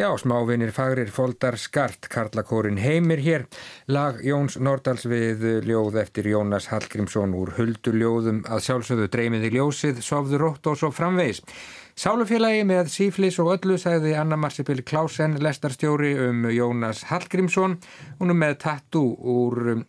Já, 0.03 0.17
smávinir 0.19 0.73
fagrir 0.75 1.07
foldar 1.07 1.55
skart, 1.55 2.09
Karlakórin 2.11 2.75
heimir 2.77 3.21
hér, 3.23 3.45
lag 3.87 4.17
Jóns 4.19 4.57
Nordals 4.59 5.05
við 5.07 5.45
ljóð 5.63 5.95
eftir 6.01 6.27
Jónas 6.27 6.67
Hallgrímsson 6.73 7.31
úr 7.39 7.53
hulduljóðum. 7.55 8.41
Að 8.43 8.65
sjálfsögðu 8.65 9.07
dreymiði 9.13 9.53
ljósið, 9.53 10.01
sofðu 10.03 10.41
rótt 10.41 10.67
og 10.67 10.75
svo 10.81 10.91
framvegs. 10.91 11.39
Sálufélagi 11.95 12.67
með 12.67 12.91
síflis 12.91 13.39
og 13.39 13.53
öllu 13.53 13.79
sagði 13.79 14.11
Anna 14.19 14.35
Marsibil 14.35 14.83
Klausen, 14.83 15.39
lestarstjóri 15.39 16.17
um 16.27 16.49
Jónas 16.51 17.05
Hallgrímsson, 17.07 17.79
hún 18.19 18.35
er 18.35 18.41
með 18.43 18.59
tattu 18.65 19.05
úr 19.07 19.85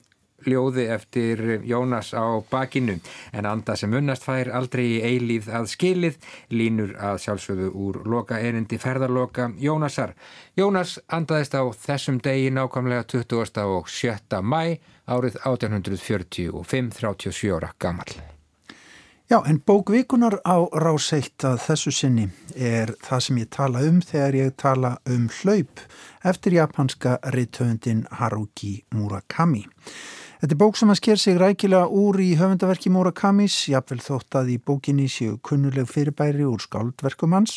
ljóði 0.49 0.87
eftir 0.95 1.43
Jónas 1.65 2.13
á 2.15 2.25
bakinu 2.51 2.99
en 3.33 3.47
anda 3.47 3.77
sem 3.77 3.93
unnast 3.95 4.27
fær 4.27 4.51
aldrei 4.55 4.85
í 4.97 5.01
eilíð 5.05 5.49
að 5.49 5.71
skilið 5.75 6.19
línur 6.51 6.95
að 6.99 7.23
sjálfsögðu 7.25 7.71
úr 7.87 8.01
loka 8.09 8.41
erindi 8.41 8.79
ferðarloka 8.81 9.51
Jónasar. 9.61 10.15
Jónas 10.57 10.99
andaðist 11.09 11.57
á 11.57 11.63
þessum 11.87 12.21
degi 12.25 12.53
nákvæmlega 12.55 13.09
20. 13.15 13.65
og 13.65 13.89
7. 13.89 14.43
mæ 14.43 14.79
árið 15.07 15.41
1845, 15.45 16.95
37 17.01 17.53
ára 17.53 17.75
gammal. 17.79 18.15
Já, 19.31 19.41
en 19.47 19.57
bókvikunar 19.67 20.37
á 20.45 20.69
ráseitt 20.69 21.47
að 21.49 21.63
þessu 21.65 21.91
sinni 21.97 22.27
er 22.61 22.91
það 23.01 23.23
sem 23.25 23.39
ég 23.41 23.49
tala 23.57 23.81
um 23.89 24.03
þegar 24.05 24.37
ég 24.37 24.51
tala 24.61 24.91
um 25.09 25.31
hlaup 25.41 25.81
eftir 26.29 26.59
japanska 26.59 27.17
reytöfundin 27.33 28.03
Haruki 28.21 28.85
Murakami. 28.93 29.65
Þetta 30.45 30.53
er 30.59 30.61
bók 30.61 30.77
sem 30.77 30.91
að 30.93 30.99
sker 30.99 31.21
sig 31.23 31.37
rækilega 31.41 31.87
úr 31.89 32.19
í 32.21 32.35
höfundaverki 32.37 32.91
Murakamis, 32.93 33.55
jafnvel 33.73 34.03
þótt 34.05 34.37
að 34.37 34.51
í 34.53 34.57
bókinni 34.61 35.07
séu 35.09 35.39
kunnuleg 35.41 35.87
fyrirbæri 35.89 36.45
úr 36.45 36.61
skáldverkum 36.61 37.33
hans, 37.33 37.55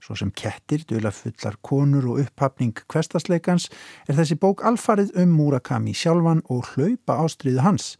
svo 0.00 0.16
sem 0.16 0.30
kettir, 0.32 0.86
döla 0.88 1.12
fullar 1.12 1.58
konur 1.60 2.06
og 2.14 2.22
upphafning 2.22 2.80
kvestasleikans, 2.88 3.68
er 4.08 4.16
þessi 4.16 4.38
bók 4.40 4.64
alfarið 4.64 5.12
um 5.20 5.36
Murakami 5.36 5.92
sjálfan 5.92 6.40
og 6.48 6.70
hlaupa 6.70 7.18
ástriðu 7.26 7.60
hans. 7.60 7.90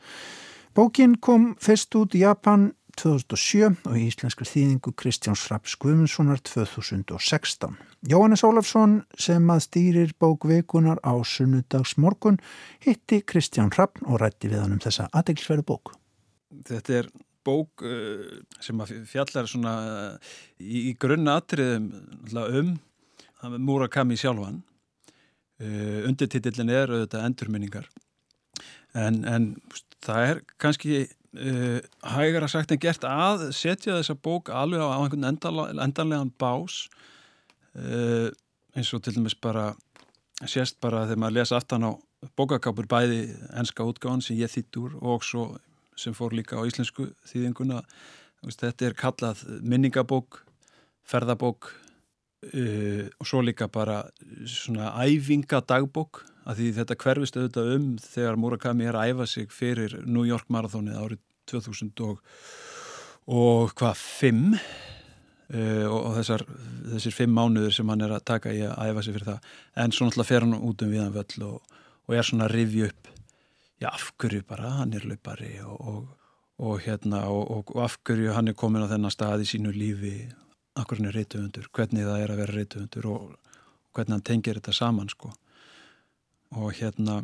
Bókin 0.73 1.19
kom 1.21 1.51
fyrst 1.61 1.93
út 2.01 2.17
í 2.17 2.25
Japan 2.25 2.71
2007 2.99 3.87
og 3.87 3.97
í 3.99 4.07
íslenskar 4.09 4.49
þýðingu 4.49 4.93
Kristján 4.99 5.39
Schraps 5.39 5.77
Guðmundssonar 5.81 6.41
2016. 6.47 7.77
Jóhannes 8.11 8.45
Ólafsson 8.47 9.01
sem 9.21 9.53
að 9.53 9.63
stýrir 9.67 10.15
bókveikunar 10.21 11.03
á 11.07 11.15
sunnudags 11.27 11.97
morgun 12.01 12.41
hitti 12.85 13.21
Kristján 13.23 13.73
Schrapp 13.73 14.03
og 14.07 14.21
rætti 14.23 14.51
við 14.51 14.65
hann 14.65 14.77
um 14.77 14.83
þessa 14.83 15.09
aðeinsverðu 15.15 15.67
bók. 15.71 15.95
Þetta 16.67 16.99
er 16.99 17.11
bók 17.47 17.85
uh, 17.87 18.43
sem 18.61 18.85
fjallar 19.09 19.49
uh, 19.61 20.35
í, 20.59 20.93
grunna 21.01 21.39
atriðum 21.41 21.91
um 22.35 22.77
Murakami 23.65 24.19
sjálfan. 24.21 24.61
Uh, 25.61 26.07
Undirtitillin 26.09 26.73
er 26.73 26.91
auðvitað 26.91 27.27
endurminningar 27.29 27.91
en, 28.97 29.25
en 29.25 29.51
það 30.05 30.27
er 30.27 30.41
kannski 30.61 31.01
uh, 31.39 31.79
hægara 32.15 32.49
sagt 32.49 32.73
en 32.73 32.83
gert 32.83 33.05
að 33.07 33.51
setja 33.57 33.99
þessa 33.99 34.17
bók 34.17 34.51
alveg 34.55 34.83
á 34.83 34.89
einhvern 34.97 35.29
endanlegan 35.31 36.33
bás 36.39 36.87
uh, 37.77 38.29
eins 38.75 38.93
og 38.95 39.03
til 39.05 39.17
dæmis 39.17 39.37
bara 39.37 39.73
sést 40.49 40.81
bara 40.81 41.05
þegar 41.07 41.23
maður 41.23 41.39
lesa 41.39 41.59
aftan 41.61 41.87
á 41.87 41.93
bókakápur 42.37 42.89
bæði 42.89 43.21
enska 43.57 43.85
útgáðan 43.87 44.23
sem 44.25 44.39
ég 44.41 44.53
þýtt 44.53 44.81
úr 44.81 44.97
og 45.01 45.25
svo 45.25 45.45
sem 46.01 46.15
fór 46.17 46.33
líka 46.37 46.57
á 46.57 46.65
íslensku 46.65 47.11
þýðinguna. 47.29 47.83
Þetta 48.41 48.87
er 48.87 48.97
kallað 48.97 49.43
minningabók 49.61 50.41
ferðabók 51.11 51.71
uh, 52.55 53.05
og 53.21 53.29
svo 53.29 53.43
líka 53.45 53.69
bara 53.69 54.03
svona 54.49 54.95
æfingadagbók 55.05 56.25
að 56.51 56.61
því 56.61 56.69
þetta 56.81 56.99
hverfist 57.05 57.39
auðvitað 57.39 57.73
um 57.77 57.89
þegar 58.03 58.39
Murakami 58.41 58.89
er 58.91 58.99
að 58.99 59.13
æfa 59.13 59.27
sig 59.31 59.53
fyrir 59.55 59.97
New 60.07 60.27
York 60.27 60.49
marathónið 60.51 60.99
árið 60.99 61.23
2000 61.51 62.05
og, 62.07 62.21
og 63.31 63.75
hvað, 63.79 64.03
5 64.21 64.41
uh, 64.55 65.87
og, 65.87 65.99
og 65.99 66.19
þessar, 66.19 66.45
þessir 66.95 67.17
5 67.21 67.37
mánuður 67.39 67.77
sem 67.77 67.93
hann 67.93 68.07
er 68.07 68.15
að 68.17 68.27
taka 68.33 68.55
í 68.55 68.63
að 68.67 68.91
æfa 68.91 69.05
sig 69.07 69.17
fyrir 69.17 69.31
það. 69.33 69.51
En 69.85 69.95
svo 69.95 70.09
náttúrulega 70.09 70.31
fer 70.31 70.47
hann 70.47 70.59
út 70.59 70.87
um 70.87 70.95
viðan 70.95 71.15
völl 71.17 71.47
og, 71.49 71.77
og 72.07 72.17
er 72.17 72.27
svona 72.27 72.49
að 72.49 72.57
rivja 72.57 72.91
upp 72.91 73.13
já, 73.81 73.91
af 73.93 74.11
hverju 74.21 74.47
bara, 74.49 74.77
hann 74.81 74.97
er 74.97 75.07
löpari 75.09 75.53
og 76.61 76.81
hérna 76.85 77.23
og, 77.33 77.71
og 77.73 77.85
af 77.85 78.01
hverju 78.05 78.35
hann 78.37 78.51
er 78.51 78.59
komin 78.59 78.85
á 78.85 78.91
þennan 78.91 79.15
stað 79.15 79.47
í 79.47 79.49
sínu 79.49 79.71
lífi 79.73 80.17
akkur 80.77 81.01
hann 81.01 81.09
er 81.09 81.17
reytuundur, 81.17 81.71
hvernig 81.73 82.05
það 82.05 82.25
er 82.25 82.33
að 82.35 82.43
vera 82.43 82.57
reytuundur 82.57 83.07
og, 83.09 83.31
og 83.31 83.97
hvernig 83.97 84.19
hann 84.19 84.27
tengir 84.29 84.61
þetta 84.61 84.77
saman 84.77 85.09
sko 85.09 85.33
og 86.57 86.75
hérna 86.79 87.21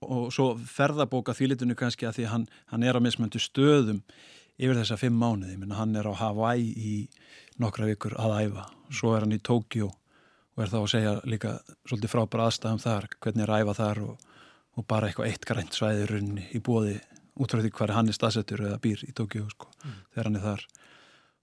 og 0.00 0.30
svo 0.32 0.54
ferðabóka 0.56 1.34
þýlitinu 1.36 1.76
kannski 1.76 2.08
að 2.08 2.18
því 2.18 2.28
hann, 2.30 2.44
hann 2.72 2.84
er 2.84 2.96
á 2.96 3.00
mismöndu 3.04 3.40
stöðum 3.42 4.00
yfir 4.60 4.78
þessa 4.78 4.98
fimm 5.00 5.16
mánuði, 5.20 5.56
Minna, 5.60 5.76
hann 5.80 5.96
er 5.96 6.08
á 6.08 6.14
Hawaii 6.16 6.70
í 6.72 6.94
nokkra 7.60 7.88
vikur 7.88 8.16
að 8.20 8.36
æfa. 8.46 8.66
Svo 8.92 9.14
er 9.16 9.24
hann 9.24 9.36
í 9.36 9.40
Tókjó 9.44 9.90
og 9.90 10.64
er 10.64 10.72
þá 10.72 10.78
að 10.80 10.90
segja 10.94 11.14
líka 11.28 11.54
svolítið 11.88 12.12
frábæra 12.12 12.48
aðstæðum 12.48 12.82
þar, 12.82 13.08
hvernig 13.20 13.44
er 13.44 13.52
að 13.52 13.64
æfa 13.64 13.76
þar 13.78 14.02
og, 14.06 14.26
og 14.76 14.88
bara 14.88 15.08
eitthvað 15.08 15.30
eitt 15.30 15.48
grænt 15.48 15.76
svæðirunni 15.76 16.48
í 16.56 16.60
bóði 16.64 16.98
út 17.40 17.52
frá 17.52 17.62
því 17.62 17.72
hvað 17.76 17.94
hann 17.96 18.12
er 18.12 18.16
staðsettur 18.16 18.64
eða 18.66 18.80
býr 18.82 19.04
í 19.06 19.14
Tókjó 19.16 19.46
sko, 19.52 19.70
mm. 19.84 20.00
þegar 20.12 20.30
hann 20.30 20.40
er 20.40 20.46
þar. 20.48 20.66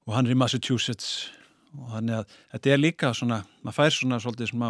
Og 0.08 0.16
hann 0.18 0.30
er 0.30 0.36
í 0.36 0.42
Massachusetts 0.42 1.14
og 1.78 1.94
hann 1.94 2.12
er 2.12 2.22
að, 2.22 2.36
þetta 2.54 2.74
er 2.74 2.84
líka 2.84 3.14
svona, 3.18 3.42
maður 3.66 3.80
fær 3.80 3.98
svona 3.98 4.22
svolítið 4.24 4.54
smá 4.54 4.70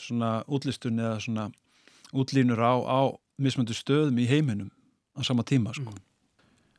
svona 0.00 0.30
útlistun 0.48 1.00
eða 1.00 1.18
svona 1.22 1.50
útlínur 2.12 2.60
á, 2.60 2.74
á 2.84 3.00
mismöndu 3.42 3.74
stöðum 3.76 4.20
í 4.20 4.28
heiminum 4.30 4.70
á 5.16 5.20
sama 5.24 5.44
tíma 5.44 5.74
sko. 5.76 5.90
Mm. 5.90 6.08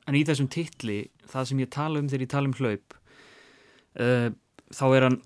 En 0.08 0.18
í 0.20 0.24
þessum 0.28 0.50
titli, 0.52 1.08
það 1.32 1.50
sem 1.50 1.62
ég 1.64 1.72
tala 1.72 2.02
um 2.02 2.10
þegar 2.12 2.26
ég 2.26 2.34
tala 2.34 2.50
um 2.50 2.58
hlaup 2.58 2.98
uh, 4.00 4.30
þá 4.74 4.86
er 4.92 5.08
hann 5.08 5.20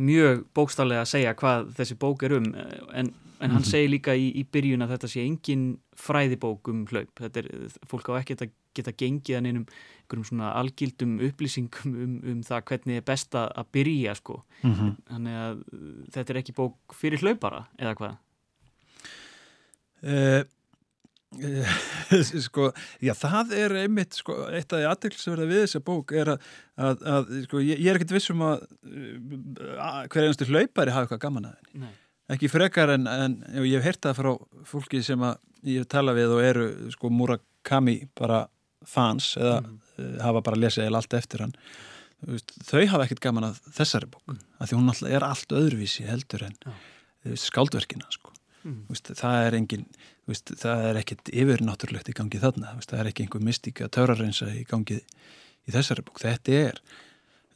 mjög 0.00 0.46
bókstallega 0.56 1.04
að 1.04 1.12
segja 1.12 1.36
hvað 1.38 1.74
þessi 1.76 1.98
bók 2.00 2.24
er 2.26 2.36
um 2.38 2.48
en, 2.54 3.12
en 3.12 3.52
hann 3.52 3.60
mm. 3.60 3.68
segir 3.68 3.92
líka 3.92 4.14
í, 4.16 4.30
í 4.40 4.44
byrjun 4.48 4.84
að 4.84 4.94
þetta 4.96 5.10
sé 5.12 5.24
engin 5.26 5.66
fræðibók 5.98 6.70
um 6.72 6.84
hlaup 6.90 7.12
þetta 7.20 7.42
er, 7.42 7.50
fólk 7.90 8.08
á 8.12 8.20
ekki 8.22 8.38
að 8.38 8.54
geta 8.72 8.94
gengið 8.96 9.36
hann 9.36 9.48
einum 9.50 9.66
einhverjum 9.66 10.26
svona 10.28 10.52
algildum 10.56 11.18
upplýsingum 11.28 11.92
um, 11.92 12.16
um 12.32 12.40
það 12.46 12.64
hvernig 12.70 13.00
er 13.00 13.06
best 13.06 13.36
að 13.36 13.68
byrja 13.72 14.14
sko 14.16 14.42
mm 14.62 14.74
-hmm. 14.74 14.94
þannig 15.10 15.38
að 15.44 15.62
þetta 16.16 16.32
er 16.32 16.40
ekki 16.40 16.56
bók 16.56 16.96
fyrir 16.96 17.20
hlaupara 17.20 17.66
eða 17.78 17.94
hvað 18.00 18.16
Uh, 20.02 20.42
sko, 22.46 22.68
já 23.00 23.14
það 23.16 23.54
er 23.56 23.74
einmitt 23.86 24.18
sko, 24.18 24.34
eitt 24.52 24.72
af 24.72 24.82
því 24.82 24.88
aðtilsverða 24.90 25.48
við 25.48 25.62
þessa 25.62 25.80
bók 25.86 26.12
er 26.12 26.34
að, 26.34 26.48
að, 26.76 27.04
að 27.14 27.30
sko, 27.46 27.62
ég, 27.64 27.80
ég 27.80 27.88
er 27.88 27.98
ekkert 27.98 28.12
vissum 28.18 28.42
að, 28.44 28.66
að 29.80 30.10
hver 30.12 30.26
einstu 30.26 30.48
hlaupari 30.50 30.92
hafa 30.92 31.06
eitthvað 31.06 31.22
gaman 31.22 31.48
að 31.48 31.54
henni 31.72 31.92
ekki 32.32 32.50
frekar 32.52 32.92
en, 32.94 33.08
en 33.08 33.38
ég 33.64 33.78
hef 33.78 33.88
heyrtað 33.88 34.18
frá 34.18 34.30
fólki 34.68 35.02
sem 35.04 35.24
ég 35.68 35.88
tala 35.90 36.14
við 36.16 36.34
og 36.36 36.44
eru 36.44 36.66
sko 36.94 37.10
Murakami 37.12 37.98
bara 38.18 38.44
fans 38.88 39.34
eða 39.38 39.60
mm. 39.62 39.80
hafa 40.22 40.44
bara 40.44 40.60
lesið 40.60 40.86
eða 40.86 41.02
allt 41.02 41.16
eftir 41.18 41.44
hann 41.46 41.56
þau 42.68 42.82
hafa 42.92 43.06
ekkert 43.06 43.24
gaman 43.24 43.48
að 43.50 43.62
þessari 43.78 44.10
bók 44.10 44.24
mm. 44.30 44.42
að 44.58 44.70
því 44.70 44.80
hún 44.80 45.10
er 45.10 45.26
allt 45.26 45.56
öðruvísi 45.58 46.06
heldur 46.08 46.46
en 46.48 46.56
ja. 46.66 46.76
skáldverkina 47.38 48.08
sko 48.14 48.31
mm. 48.64 48.80
veist, 48.90 49.12
það 49.18 49.46
er 49.46 49.56
engin 49.58 49.86
veist, 50.28 50.52
það 50.60 50.88
er 50.88 50.98
ekkit 51.02 51.30
yfirnáttúrulegt 51.42 52.10
í 52.10 52.16
gangi 52.16 52.40
þarna 52.42 52.74
veist, 52.78 52.90
það 52.92 53.04
er 53.04 53.12
ekki 53.12 53.26
einhver 53.26 53.46
mystíka 53.46 53.88
törarreinsa 53.92 54.50
í 54.54 54.64
gangi 54.68 55.00
í 55.02 55.74
þessari 55.74 56.04
búk 56.06 56.20
þetta 56.22 56.58
er 56.58 56.82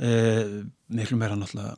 eh, 0.02 0.56
miklu 0.92 1.18
meira 1.20 1.38
náttúrulega 1.38 1.74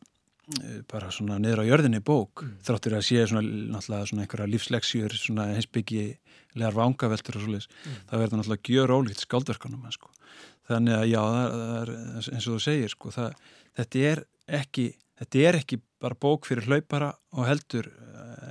eh, 0.61 0.79
bara 0.91 1.11
svona 1.15 1.39
niður 1.43 1.65
á 1.65 1.71
jörðinni 1.71 2.03
bók 2.05 2.45
mm. 2.45 2.55
þráttur 2.69 2.99
að 2.99 3.09
sé 3.09 3.27
svona 3.31 3.45
náttúrulega 3.75 4.13
svona 4.13 4.27
einhverja 4.27 4.53
lífsleksjur 4.55 5.19
svona 5.19 5.51
hinsbyggilegar 5.55 6.79
vangaveltur 6.79 7.41
og 7.41 7.47
svolítið 7.47 7.69
mm. 7.73 7.99
það 8.13 8.25
verður 8.25 8.43
náttúrulega 8.43 8.77
gjör 8.77 8.97
ólíkt 8.97 9.27
skáldverkanum 9.27 9.91
sko. 9.95 10.13
þannig 10.69 10.99
að 11.01 11.11
já, 11.13 11.21
það 11.23 11.77
er, 11.83 11.95
eins 12.19 12.47
og 12.47 12.49
þú 12.49 12.63
segir 12.65 12.97
sko, 12.97 13.13
það, 13.15 13.45
þetta 13.79 14.09
er 14.13 14.25
ekki 14.59 14.89
þetta 15.19 15.45
er 15.49 15.59
ekki 15.63 15.81
bara 15.99 16.19
bók 16.19 16.47
fyrir 16.47 16.69
hlaupara 16.69 17.13
og 17.35 17.49
heldur 17.49 17.89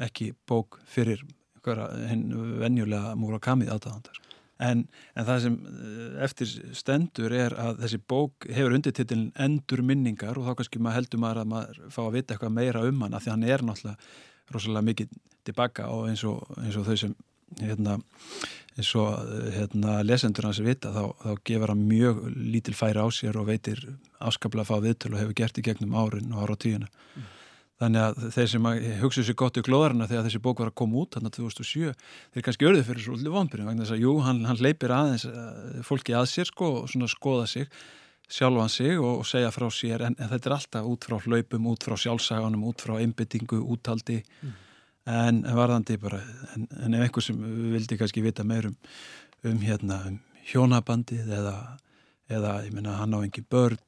ekki 0.05 0.31
bók 0.47 0.79
fyrir 0.88 1.23
henn 1.67 2.29
venjulega 2.62 3.15
Murakami 3.19 3.67
aðdáðandar. 3.67 4.21
En, 4.63 4.88
en 5.13 5.25
það 5.27 5.41
sem 5.43 5.57
eh, 5.69 6.13
eftir 6.25 6.51
stendur 6.77 7.33
er 7.36 7.53
að 7.62 7.83
þessi 7.83 7.99
bók 8.10 8.47
hefur 8.49 8.73
undirtitilin 8.73 9.27
endur 9.38 9.83
minningar 9.86 10.39
og 10.39 10.47
þá 10.47 10.57
kannski 10.57 10.81
maður 10.81 10.97
heldur 11.01 11.21
maður 11.21 11.41
að 11.43 11.51
maður 11.51 11.81
fá 11.93 11.99
að 12.07 12.15
vita 12.15 12.33
eitthvað 12.33 12.55
meira 12.55 12.86
um 12.88 13.03
hann 13.05 13.17
af 13.17 13.25
því 13.25 13.33
hann 13.36 13.45
er 13.45 13.65
náttúrulega 13.67 14.55
rosalega 14.55 14.88
mikið 14.88 15.19
tilbaka 15.45 15.91
og 15.93 16.07
eins 16.10 16.23
og, 16.25 16.41
eins 16.63 16.79
og 16.79 16.88
þau 16.88 16.97
sem 17.03 17.13
hérna, 17.62 17.99
eins 18.75 18.91
og 18.97 19.29
hérna, 19.53 19.99
lesendur 20.07 20.49
hans 20.49 20.63
vita 20.65 20.89
þá, 20.95 21.03
þá 21.21 21.31
gefur 21.51 21.75
hann 21.75 21.88
mjög 21.91 22.25
lítil 22.33 22.75
færi 22.79 23.03
á 23.03 23.07
sér 23.13 23.38
og 23.38 23.51
veitir 23.51 23.83
afskaplega 24.17 24.65
að 24.65 24.71
fá 24.71 24.86
viðtölu 24.88 25.19
og 25.19 25.21
hefur 25.21 25.41
gert 25.43 25.62
í 25.62 25.67
gegnum 25.69 25.95
árin 26.01 26.33
og 26.33 26.41
ára 26.41 26.57
og 26.57 26.63
tíuna 26.65 26.89
mm. 26.89 27.33
Þannig 27.82 28.04
að 28.04 28.24
þeir 28.34 28.50
sem 28.54 28.68
hugsaðu 29.02 29.28
sér 29.28 29.38
gott 29.38 29.60
í 29.60 29.63
glóðarna 29.66 30.08
þegar 30.10 30.26
þessi 30.28 30.42
bók 30.42 30.62
var 30.63 30.72
að 30.72 30.78
koma 30.82 31.04
út 31.04 31.18
þannig 31.18 31.34
að 31.34 31.40
2007, 31.44 31.94
þeir 32.34 32.46
kannski 32.48 32.70
örðu 32.70 32.86
fyrir 32.88 33.06
svolítið 33.06 33.36
vonbyrjum 33.36 33.70
vegna 33.70 33.86
þess 33.86 33.96
að 33.96 34.04
jú, 34.04 34.13
hann, 34.26 34.44
hann 34.50 34.63
leipir 34.66 34.94
aðeins 34.96 35.28
eh, 35.30 35.80
fólki 35.86 36.18
að 36.18 36.30
sér 36.32 36.50
sko 36.50 36.72
og 36.82 36.92
svona 36.92 37.10
skoða 37.12 37.46
sig 37.52 37.70
sjálfan 38.28 38.72
sig 38.72 38.98
og, 39.00 39.22
og 39.22 39.28
segja 39.28 39.52
frá 39.56 39.68
sér 39.72 40.04
en, 40.08 40.16
en 40.20 40.32
þetta 40.34 40.50
er 40.50 40.56
alltaf 40.58 40.88
út 40.90 41.06
frá 41.08 41.20
hlaupum, 41.22 41.68
út 41.72 41.86
frá 41.88 41.96
sjálfsaganum, 42.02 42.66
út 42.68 42.82
frá 42.84 42.98
einbyttingu, 43.00 43.62
úttaldi 43.76 44.22
mm. 44.24 44.63
En 45.08 45.38
varðandi 45.56 45.96
bara 46.04 46.18
en, 46.52 46.66
en 46.84 46.96
ef 46.98 47.06
einhver 47.06 47.24
sem 47.24 47.38
vildi 47.72 47.96
kannski 47.96 48.20
vita 48.26 48.44
meir 48.44 48.66
um, 48.68 48.74
um 49.48 49.62
hérna 49.63 50.02
um 50.10 50.18
hjónabandið 50.50 51.30
eða, 51.38 51.54
eða 52.28 52.56
ég 52.66 52.74
minna 52.76 52.98
hann 53.00 53.16
á 53.16 53.24
engi 53.24 53.44
börn 53.48 53.80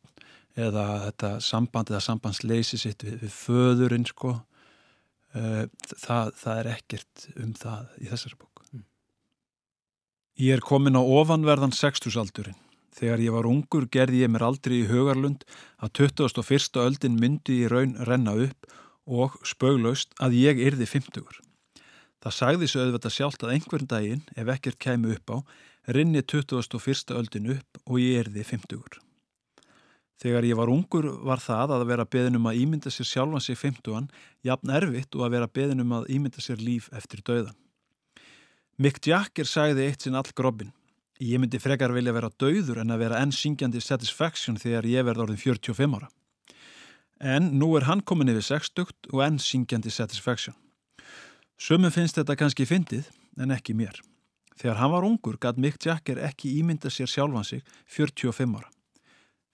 eða 0.67 0.85
þetta 1.07 1.33
samband 1.43 1.91
eða 1.91 2.03
sambandsleysi 2.05 2.79
sitt 2.81 3.03
við, 3.05 3.19
við 3.23 3.35
föðurinn 3.35 4.07
sko 4.09 4.35
uh, 4.35 5.65
það, 5.95 6.33
það 6.41 6.55
er 6.55 6.71
ekkert 6.75 7.27
um 7.37 7.53
það 7.57 7.99
í 7.99 8.09
þessari 8.11 8.39
bóku 8.39 8.65
mm. 8.71 8.87
Ég 10.39 10.55
er 10.55 10.63
komin 10.63 10.99
á 10.99 11.03
ofanverðan 11.03 11.75
sextusaldurinn 11.75 12.59
Þegar 12.99 13.21
ég 13.23 13.31
var 13.35 13.47
ungur 13.47 13.85
gerði 13.91 14.23
ég 14.23 14.31
mér 14.33 14.43
aldrei 14.49 14.81
í 14.81 14.87
hugarlund 14.89 15.45
að 15.79 16.01
21. 16.01 16.79
öldin 16.83 17.19
myndi 17.21 17.61
í 17.63 17.69
raun 17.71 17.95
renna 18.09 18.33
upp 18.47 18.67
og 19.09 19.37
spöglaust 19.47 20.11
að 20.21 20.35
ég 20.39 20.59
yrði 20.67 20.87
50. 20.89 21.39
Það 22.19 22.35
sagði 22.35 22.67
svo 22.67 22.83
auðvitað 22.83 23.15
sjálft 23.15 23.45
að 23.45 23.53
einhvern 23.55 23.87
daginn, 23.89 24.25
ef 24.35 24.51
ekkert 24.51 24.79
kæmu 24.83 25.13
upp 25.15 25.31
á, 25.31 25.37
rinni 25.95 26.21
21. 26.21 27.15
öldin 27.15 27.53
upp 27.55 27.79
og 27.85 28.01
ég 28.03 28.25
yrði 28.25 28.43
50. 28.51 28.99
Þegar 30.19 30.47
ég 30.49 30.60
var 30.60 30.71
ungur 30.71 31.08
var 31.23 31.39
það 31.39 31.75
að 31.77 31.86
vera 31.88 32.05
beðinum 32.05 32.49
að 32.49 32.60
ímynda 32.63 32.91
sér 32.91 33.08
sjálfan 33.08 33.43
sig 33.43 33.60
50an, 33.60 34.10
jafn 34.43 34.73
erfitt 34.75 35.15
og 35.15 35.25
að 35.25 35.36
vera 35.38 35.47
beðinum 35.47 35.95
að 35.95 36.10
ímynda 36.15 36.43
sér 36.43 36.60
líf 36.60 36.89
eftir 36.91 37.23
döðan. 37.23 37.55
Mick 38.79 38.99
Jagger 39.03 39.47
sagði 39.47 39.88
eitt 39.88 40.03
sinn 40.03 40.19
all 40.19 40.27
grobbin. 40.36 40.73
Ég 41.19 41.39
myndi 41.39 41.60
frekar 41.60 41.91
vilja 41.95 42.15
vera 42.15 42.32
döður 42.39 42.84
en 42.84 42.95
að 42.95 43.03
vera 43.03 43.23
enn 43.23 43.36
syngjandi 43.36 43.82
satisfaction 43.84 44.60
þegar 44.60 44.88
ég 44.88 45.08
verði 45.08 45.25
orðin 45.25 45.43
45 45.43 45.99
ára 45.99 46.12
en 47.19 47.51
nú 47.60 47.73
er 47.75 47.86
hann 47.88 48.01
komin 48.01 48.32
yfir 48.32 48.45
60 48.55 49.12
og 49.12 49.23
enn 49.25 49.39
syngjandi 49.43 49.91
satisfaction. 49.91 50.55
Sumum 51.60 51.91
finnst 51.91 52.15
þetta 52.15 52.38
kannski 52.39 52.65
fyndið, 52.67 53.10
en 53.39 53.51
ekki 53.51 53.75
mér. 53.75 53.99
Þegar 54.60 54.79
hann 54.79 54.91
var 54.91 55.08
ungur 55.08 55.38
gæt 55.39 55.60
Mick 55.60 55.84
Jagger 55.84 56.19
ekki 56.23 56.55
ímynda 56.60 56.91
sér 56.91 57.08
sjálfan 57.08 57.47
sig 57.47 57.63
45 57.88 58.55
ára. 58.55 58.71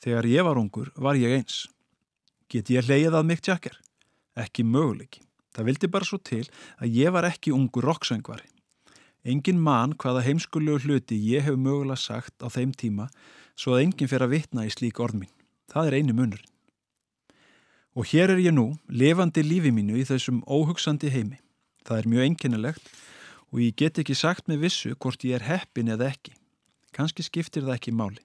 Þegar 0.06 0.28
ég 0.30 0.46
var 0.46 0.60
ungur 0.62 0.92
var 1.02 1.18
ég 1.18 1.32
eins. 1.34 1.64
Get 2.46 2.70
ég 2.70 2.86
leið 2.86 3.16
að 3.18 3.24
Mick 3.26 3.48
Jagger? 3.48 3.80
Ekki 4.38 4.62
möguleiki. 4.62 5.24
Það 5.56 5.66
vildi 5.66 5.88
bara 5.90 6.06
svo 6.06 6.20
til 6.22 6.44
að 6.78 6.98
ég 7.00 7.14
var 7.16 7.26
ekki 7.26 7.54
ungur 7.56 7.88
roksöngvari. 7.90 8.46
Engin 9.26 9.58
mann 9.58 9.96
hvaða 9.98 10.22
heimskulegu 10.28 10.84
hluti 10.84 11.18
ég 11.18 11.48
hef 11.48 11.58
mögulega 11.58 11.98
sagt 11.98 12.46
á 12.46 12.54
þeim 12.54 12.76
tíma 12.78 13.08
svo 13.58 13.74
að 13.74 13.88
enginn 13.88 14.12
fer 14.12 14.22
að 14.22 14.36
vitna 14.36 14.68
í 14.68 14.74
slík 14.76 15.02
orð 15.02 15.24
mín. 15.24 15.34
Það 15.74 15.90
er 15.90 15.98
einu 15.98 16.14
munurinn. 16.14 16.54
Og 17.98 18.06
hér 18.12 18.36
er 18.36 18.44
ég 18.44 18.54
nú, 18.54 18.76
levandi 18.86 19.42
lífi 19.42 19.74
mínu 19.74 19.98
í 19.98 20.06
þessum 20.06 20.44
óhugsandi 20.46 21.10
heimi. 21.10 21.40
Það 21.82 21.98
er 21.98 22.12
mjög 22.14 22.28
einkennilegt 22.28 22.94
og 23.50 23.66
ég 23.66 23.74
get 23.74 23.98
ekki 23.98 24.14
sagt 24.14 24.46
með 24.52 24.68
vissu 24.68 24.94
hvort 24.94 25.26
ég 25.26 25.40
er 25.40 25.50
heppin 25.50 25.90
eða 25.90 26.12
ekki. 26.14 26.38
Kanski 26.94 27.26
skiptir 27.26 27.66
það 27.66 27.80
ekki 27.80 27.98
máli. 27.98 28.22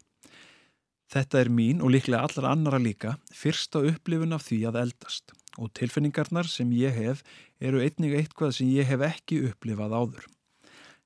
Þetta 1.11 1.41
er 1.41 1.49
mín 1.51 1.81
og 1.83 1.91
líklega 1.91 2.23
allar 2.23 2.53
annara 2.53 2.79
líka 2.79 3.17
fyrsta 3.35 3.83
upplifun 3.83 4.37
af 4.37 4.45
því 4.47 4.61
að 4.71 4.83
eldast 4.85 5.33
og 5.59 5.73
tilfinningarnar 5.75 6.47
sem 6.47 6.71
ég 6.77 6.95
hef 6.95 7.25
eru 7.59 7.81
einnig 7.83 8.15
eitthvað 8.15 8.53
sem 8.59 8.69
ég 8.71 8.87
hef 8.87 9.03
ekki 9.03 9.41
upplifað 9.49 9.97
áður. 9.97 10.29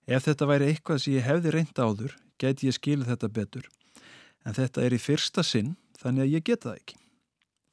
Ef 0.04 0.26
þetta 0.26 0.48
væri 0.50 0.68
eitthvað 0.68 1.00
sem 1.00 1.16
ég 1.16 1.24
hefði 1.24 1.54
reynda 1.54 1.86
áður, 1.88 2.16
geti 2.36 2.68
ég 2.68 2.76
skilið 2.76 3.14
þetta 3.14 3.30
betur. 3.38 3.70
En 4.44 4.56
þetta 4.56 4.84
er 4.84 4.92
í 4.92 5.00
fyrsta 5.00 5.44
sinn 5.46 5.72
þannig 6.02 6.26
að 6.26 6.34
ég 6.36 6.44
geta 6.50 6.68
það 6.68 6.82
ekki. 6.82 6.98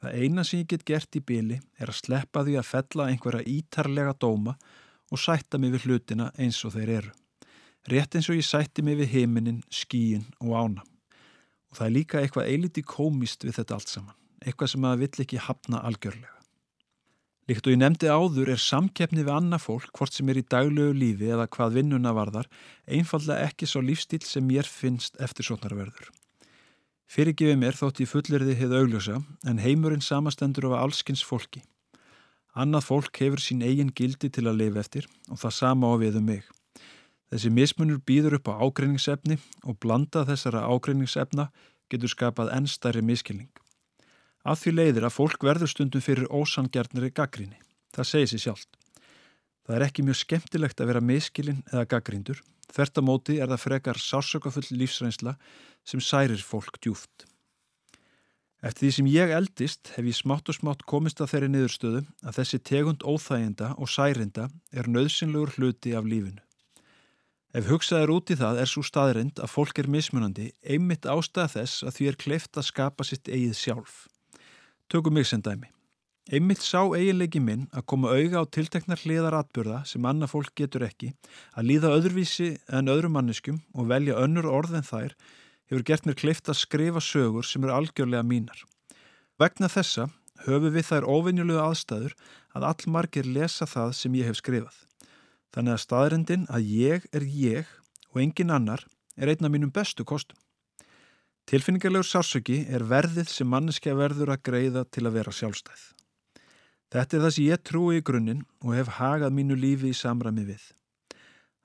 Það 0.02 0.22
eina 0.24 0.46
sem 0.48 0.62
ég 0.62 0.70
get 0.72 0.86
gert 0.88 1.18
í 1.20 1.22
byli 1.22 1.58
er 1.78 1.92
að 1.92 2.00
sleppa 2.00 2.46
því 2.48 2.56
að 2.58 2.70
fella 2.70 3.10
einhverja 3.12 3.50
ítarlega 3.58 4.16
dóma 4.18 4.56
og 5.12 5.20
sætta 5.20 5.60
mig 5.60 5.76
við 5.76 5.90
hlutina 5.90 6.32
eins 6.40 6.64
og 6.66 6.78
þeir 6.78 6.94
eru. 7.02 7.12
Rétt 7.92 8.16
eins 8.16 8.32
og 8.32 8.40
ég 8.40 8.48
sætti 8.48 8.86
mig 8.86 8.98
við 9.02 9.12
heiminin, 9.18 9.62
skíin 9.70 10.26
og 10.40 10.56
ána. 10.56 10.91
Og 11.72 11.80
það 11.80 11.88
er 11.88 11.96
líka 11.96 12.22
eitthvað 12.22 12.52
eiliti 12.52 12.84
komist 12.84 13.46
við 13.48 13.62
þetta 13.62 13.78
allt 13.78 13.92
saman, 13.92 14.20
eitthvað 14.44 14.74
sem 14.74 14.84
maður 14.84 15.04
vill 15.06 15.26
ekki 15.26 15.44
hafna 15.48 15.82
algjörlega. 15.88 16.38
Líkt 17.50 17.66
og 17.68 17.74
ég 17.74 17.80
nefndi 17.82 18.08
áður 18.08 18.52
er 18.54 18.60
samkeppni 18.62 19.24
við 19.26 19.34
annað 19.34 19.64
fólk, 19.66 19.90
hvort 19.98 20.14
sem 20.14 20.30
er 20.30 20.38
í 20.40 20.46
daglegu 20.46 20.94
lífi 20.94 21.32
eða 21.34 21.48
hvað 21.52 21.78
vinnuna 21.80 22.14
varðar, 22.16 22.48
einfallega 22.86 23.48
ekki 23.50 23.68
svo 23.68 23.82
lífstíl 23.84 24.22
sem 24.24 24.46
mér 24.46 24.70
finnst 24.70 25.18
eftir 25.20 25.48
svotnarverður. 25.48 26.12
Fyrirgifið 27.12 27.58
mér 27.60 27.76
þótt 27.76 28.00
ég 28.04 28.08
fullirði 28.08 28.56
hefð 28.56 28.78
augljósa, 28.78 29.18
en 29.44 29.60
heimurinn 29.60 30.06
samastendur 30.06 30.70
af 30.70 30.78
allskins 30.86 31.26
fólki. 31.28 31.64
Annað 32.56 32.88
fólk 32.88 33.20
hefur 33.20 33.42
sín 33.44 33.66
eigin 33.68 33.92
gildi 33.96 34.30
til 34.32 34.46
að 34.48 34.62
lifa 34.62 34.84
eftir 34.84 35.08
og 35.32 35.40
það 35.42 35.58
sama 35.58 35.92
á 35.92 35.96
við 36.00 36.22
um 36.22 36.30
mig. 36.32 36.48
Þessi 37.32 37.50
mismunur 37.56 38.02
býður 38.04 38.38
upp 38.40 38.50
á 38.52 38.60
ágreiningsefni 38.60 39.38
og 39.64 39.80
blanda 39.80 40.26
þessara 40.28 40.66
ágreiningsefna 40.68 41.48
getur 41.92 42.12
skapað 42.12 42.52
ennstæri 42.58 43.04
miskilning. 43.04 43.50
Af 44.44 44.64
því 44.64 44.74
leiðir 44.76 45.08
að 45.08 45.16
fólk 45.16 45.46
verður 45.48 45.72
stundum 45.72 46.04
fyrir 46.04 46.28
ósangjarnari 46.28 47.12
gaggríni. 47.16 47.60
Það 47.96 48.10
segir 48.10 48.32
sér 48.32 48.44
sjálft. 48.46 48.72
Það 49.64 49.76
er 49.78 49.86
ekki 49.86 50.06
mjög 50.06 50.20
skemmtilegt 50.20 50.82
að 50.82 50.92
vera 50.92 51.04
miskilinn 51.06 51.64
eða 51.72 51.88
gaggríndur. 51.94 52.42
Þvertamóti 52.72 53.38
er 53.40 53.52
það 53.52 53.64
frekar 53.64 54.00
sásökafull 54.02 54.68
lífsreynsla 54.76 55.36
sem 55.88 56.04
særir 56.04 56.42
fólk 56.44 56.80
djúft. 56.82 57.28
Eftir 58.62 58.88
því 58.88 58.94
sem 58.98 59.10
ég 59.10 59.32
eldist 59.34 59.90
hef 59.96 60.06
ég 60.06 60.18
smátt 60.18 60.52
og 60.52 60.58
smátt 60.60 60.84
komist 60.90 61.22
að 61.24 61.32
þeirri 61.34 61.52
niðurstöðu 61.54 62.02
að 62.22 62.36
þessi 62.38 62.60
tegund 62.62 63.06
óþæginda 63.08 63.72
og 63.78 63.90
særinda 63.90 64.52
er 64.70 64.90
nöðsynlegur 64.92 65.56
hluti 65.56 65.96
af 65.98 66.06
lífinu. 66.06 66.44
Ef 67.52 67.66
hugsað 67.68 68.06
er 68.06 68.12
út 68.14 68.32
í 68.32 68.36
það 68.40 68.62
er 68.64 68.70
svo 68.72 68.82
staðrind 68.88 69.40
að 69.44 69.52
fólk 69.52 69.80
er 69.82 69.90
mismunandi 69.92 70.46
einmitt 70.64 71.04
ástæða 71.04 71.50
þess 71.58 71.84
að 71.84 71.96
því 71.98 72.06
er 72.08 72.18
kleift 72.24 72.60
að 72.62 72.68
skapa 72.70 73.04
sitt 73.04 73.28
eigið 73.28 73.58
sjálf. 73.60 73.96
Tökum 74.88 75.18
mig 75.20 75.28
sem 75.28 75.42
dæmi. 75.44 75.68
Einmitt 76.32 76.64
sá 76.64 76.80
eiginleiki 76.96 77.42
minn 77.44 77.66
að 77.76 77.84
koma 77.92 78.14
auga 78.16 78.40
á 78.40 78.52
tilteknar 78.56 79.02
hliðar 79.04 79.36
atbyrða 79.42 79.82
sem 79.90 80.08
annað 80.08 80.32
fólk 80.32 80.54
getur 80.56 80.86
ekki, 80.88 81.10
að 81.58 81.68
líða 81.74 81.92
öðruvísi 81.98 82.48
en 82.72 82.92
öðrum 82.94 83.18
manneskum 83.18 83.58
og 83.76 83.90
velja 83.92 84.16
önnur 84.22 84.48
orð 84.48 84.78
en 84.80 84.88
þær 84.88 85.18
hefur 85.68 85.84
gert 85.90 86.08
mér 86.08 86.20
kleift 86.22 86.48
að 86.48 86.62
skrifa 86.62 87.04
sögur 87.04 87.44
sem 87.44 87.68
eru 87.68 87.76
algjörlega 87.76 88.24
mínar. 88.24 88.64
Vegna 89.36 89.68
þessa 89.68 90.08
höfu 90.46 90.72
við 90.72 90.88
þær 90.88 91.10
ofinnjulegu 91.18 91.60
aðstæður 91.66 92.16
að 92.56 92.70
allmargir 92.72 93.28
lesa 93.28 93.68
það 93.68 93.92
sem 94.00 94.16
ég 94.22 94.32
hef 94.32 94.40
skrifað. 94.40 94.80
Þannig 95.52 95.76
að 95.76 95.84
staðrendin 95.84 96.46
að 96.50 96.68
ég 96.72 97.08
er 97.12 97.26
ég 97.28 97.72
og 98.12 98.22
engin 98.24 98.54
annar 98.56 98.86
er 99.18 99.32
einn 99.32 99.46
af 99.46 99.52
mínum 99.52 99.72
bestu 99.74 100.06
kostum. 100.08 100.38
Tilfinningarlegur 101.50 102.08
sársöki 102.08 102.62
er 102.72 102.86
verðið 102.88 103.32
sem 103.32 103.50
manneskja 103.50 103.96
verður 103.98 104.32
að 104.36 104.44
greiða 104.48 104.86
til 104.88 105.08
að 105.08 105.18
vera 105.18 105.34
sjálfstæð. 105.36 105.82
Þetta 106.92 107.18
er 107.18 107.24
það 107.26 107.34
sem 107.36 107.48
ég 107.48 107.64
trúi 107.68 107.98
í 108.00 108.04
grunninn 108.08 108.46
og 108.64 108.76
hef 108.76 108.94
hagað 109.00 109.36
mínu 109.36 109.58
lífi 109.60 109.92
í 109.92 109.98
samræmi 109.98 110.46
við. 110.48 110.64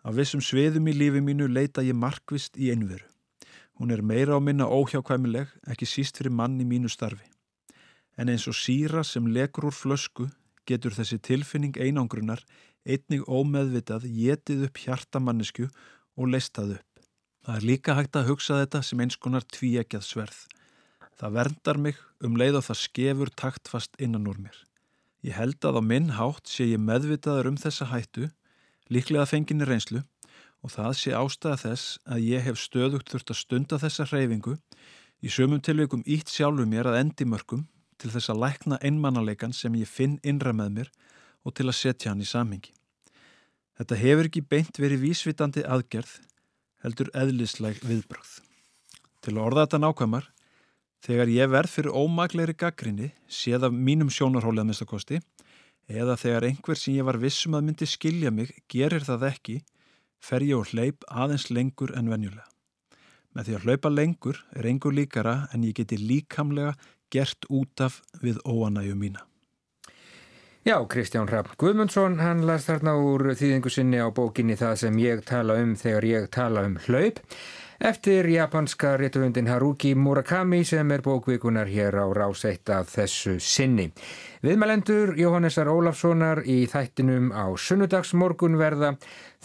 Á 0.07 0.11
vissum 0.15 0.43
sveðum 0.43 0.87
í 0.91 0.95
lífi 0.95 1.23
mínu 1.23 1.49
leita 1.51 1.83
ég 1.83 1.99
markvist 1.99 2.59
í 2.59 2.71
einveru. 2.75 3.07
Hún 3.77 3.93
er 3.93 4.03
meira 4.03 4.39
á 4.39 4.41
minna 4.41 4.67
óhjákvæmileg, 4.71 5.51
ekki 5.69 5.87
síst 5.87 6.17
fyrir 6.17 6.33
mann 6.33 6.61
í 6.63 6.65
mínu 6.65 6.89
starfi. 6.89 7.27
En 8.17 8.31
eins 8.33 8.47
og 8.49 8.57
síra 8.57 9.03
sem 9.05 9.27
lekur 9.27 9.69
úr 9.69 9.75
flösku 9.77 10.31
getur 10.67 10.95
þessi 10.97 11.19
tilfinning 11.21 11.77
einangrunar 11.77 12.41
einnig 12.87 13.25
ómeðvitað 13.27 14.07
getið 14.17 14.67
upp 14.69 14.81
hjartamannisku 14.85 15.69
og 16.17 16.31
leistað 16.33 16.79
upp. 16.79 17.03
Það 17.47 17.59
er 17.59 17.67
líka 17.71 17.95
hægt 17.95 18.19
að 18.19 18.31
hugsa 18.31 18.61
þetta 18.63 18.83
sem 18.83 19.03
eins 19.05 19.19
konar 19.23 19.45
tvíegjað 19.55 20.07
sverð. 20.07 20.39
Það 21.17 21.37
verndar 21.37 21.79
mig 21.81 22.01
um 22.25 22.35
leið 22.39 22.59
og 22.61 22.67
það 22.67 22.83
skefur 22.83 23.31
taktfast 23.43 23.95
innan 24.03 24.27
úr 24.29 24.41
mér. 24.41 24.57
Ég 25.27 25.37
held 25.39 25.63
að 25.65 25.81
á 25.81 25.83
minn 25.83 26.11
hátt 26.17 26.51
sé 26.51 26.67
ég 26.71 26.83
meðvitaður 26.83 27.53
um 27.53 27.61
þessa 27.61 27.89
hættu, 27.91 28.29
líklega 28.93 29.27
fenginni 29.31 29.67
reynslu 29.67 30.03
og 30.63 30.73
það 30.75 30.93
sé 30.99 31.15
ástæða 31.17 31.61
þess 31.63 31.97
að 32.07 32.27
ég 32.27 32.45
hef 32.47 32.61
stöðugt 32.61 33.11
þurft 33.13 33.33
að 33.33 33.41
stunda 33.41 33.79
þessa 33.83 34.07
hreyfingu 34.11 34.57
í 35.23 35.33
sömum 35.33 35.63
tilveikum 35.63 36.05
ítt 36.07 36.31
sjálfu 36.33 36.67
mér 36.69 36.91
að 36.91 37.01
endimörkum 37.05 37.67
til 38.01 38.13
þess 38.13 38.33
að 38.33 38.43
lækna 38.43 38.79
einmannaleikan 38.85 39.55
sem 39.57 39.75
ég 39.79 39.89
finn 39.89 40.19
innra 40.23 40.53
með 40.57 40.73
mér 40.79 40.91
og 41.47 41.55
til 41.55 41.69
að 41.71 41.79
setja 41.79 42.11
hann 42.11 42.25
í 42.25 42.27
samhengi. 42.27 42.73
Þetta 43.79 43.99
hefur 44.01 44.29
ekki 44.31 44.43
beint 44.51 44.81
verið 44.81 45.05
vísvitandi 45.05 45.63
aðgerð 45.63 46.17
heldur 46.85 47.11
eðlisleg 47.15 47.79
viðbröð. 47.85 48.33
Til 49.23 49.35
að 49.37 49.45
orða 49.45 49.67
þetta 49.67 49.81
nákvæmar, 49.83 50.27
þegar 51.07 51.33
ég 51.33 51.53
verð 51.53 51.73
fyrir 51.75 51.97
ómagleiri 51.99 52.57
gaggrinni, 52.59 53.13
séð 53.29 53.69
af 53.69 53.75
mínum 53.75 54.11
sjónarhóli 54.13 54.63
að 54.63 54.71
minnstakosti, 54.71 55.21
eða 55.87 56.17
þegar 56.19 56.49
einhver 56.49 56.79
sem 56.79 56.97
ég 56.97 57.07
var 57.07 57.21
vissum 57.23 57.57
að 57.59 57.69
myndi 57.69 57.89
skilja 57.91 58.33
mig 58.35 58.53
gerir 58.73 59.07
það 59.07 59.29
ekki, 59.31 59.61
fer 60.23 60.47
ég 60.47 60.59
og 60.59 60.73
hleyp 60.73 61.07
aðeins 61.11 61.51
lengur 61.51 61.93
en 61.99 62.11
venjulega. 62.11 62.47
Með 63.37 63.49
því 63.51 63.57
að 63.57 63.65
hlaupa 63.67 63.93
lengur 63.93 64.43
er 64.57 64.67
einhver 64.71 64.95
líkara 64.97 65.37
en 65.53 65.67
ég 65.69 65.77
geti 65.77 65.99
líkamlega 66.01 66.73
gert 67.13 67.47
út 67.53 67.85
af 67.85 68.01
við 68.23 68.41
óanæju 68.49 68.97
mína. 68.97 69.27
Já, 70.67 70.81
Kristján 70.89 71.29
Rapp 71.29 71.53
Guðmundsson, 71.63 72.17
hann 72.19 72.41
las 72.43 72.65
þarna 72.67 72.97
úr 72.99 73.23
þýðingu 73.39 73.71
sinni 73.71 74.01
á 74.03 74.11
bókinni 74.11 74.57
það 74.59 74.73
sem 74.81 74.97
ég 74.99 75.21
tala 75.23 75.55
um 75.63 75.77
þegar 75.79 76.07
ég 76.09 76.25
tala 76.35 76.65
um 76.67 76.73
hlaup 76.89 77.21
eftir 77.79 78.27
japanska 78.33 78.97
réttuhundin 78.99 79.47
Haruki 79.47 79.93
Murakami 79.95 80.65
sem 80.67 80.91
er 80.91 81.05
bókvíkunar 81.07 81.71
hér 81.71 81.95
á 82.03 82.11
ráseitt 82.11 82.67
af 82.75 82.91
þessu 82.97 83.37
sinni. 83.39 83.93
Viðmælendur 84.43 85.15
Jóhannesar 85.15 85.71
Ólafssonar 85.71 86.43
í 86.43 86.65
þættinum 86.67 87.31
á 87.31 87.47
sunnudagsmorgun 87.55 88.59
verða 88.59 88.97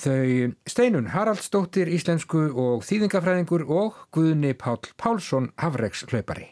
þau 0.02 0.56
Steinun 0.66 1.12
Haraldsdóttir 1.14 1.94
íslensku 2.00 2.48
og 2.50 2.82
þýðingafræðingur 2.90 3.68
og 3.70 4.08
Guðni 4.10 4.58
Pál 4.58 4.82
Pálsson 4.98 5.52
Havregs 5.62 6.02
hlaupari. 6.10 6.50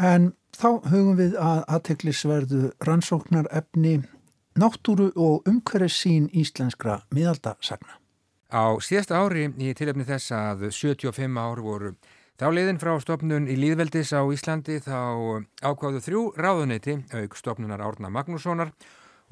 En 0.00 0.32
þá 0.56 0.68
hugum 0.90 1.16
við 1.18 1.36
að 1.40 1.62
aðteklisverðu 1.76 2.62
rannsóknar 2.86 3.48
efni 3.54 4.00
náttúru 4.56 5.10
og 5.20 5.46
umhverju 5.48 5.92
sín 5.92 6.28
íslenskra 6.32 7.02
miðaldasagna. 7.14 7.98
Á 8.48 8.78
síðasta 8.80 9.18
ári 9.20 9.48
í 9.58 9.72
tilöfni 9.76 10.06
þess 10.06 10.32
að 10.32 10.68
75 10.70 11.40
ár 11.40 11.60
voru 11.64 11.96
þá 12.38 12.46
leiðin 12.52 12.80
frá 12.80 12.94
stopnun 13.02 13.48
í 13.50 13.56
Líðveldis 13.58 14.12
á 14.16 14.22
Íslandi 14.32 14.78
þá 14.84 15.42
ákváðu 15.64 16.02
þrjú 16.04 16.22
ráðuniti 16.38 16.98
auk 17.16 17.36
stopnunar 17.36 17.82
Árna 17.84 18.12
Magnússonar 18.12 18.72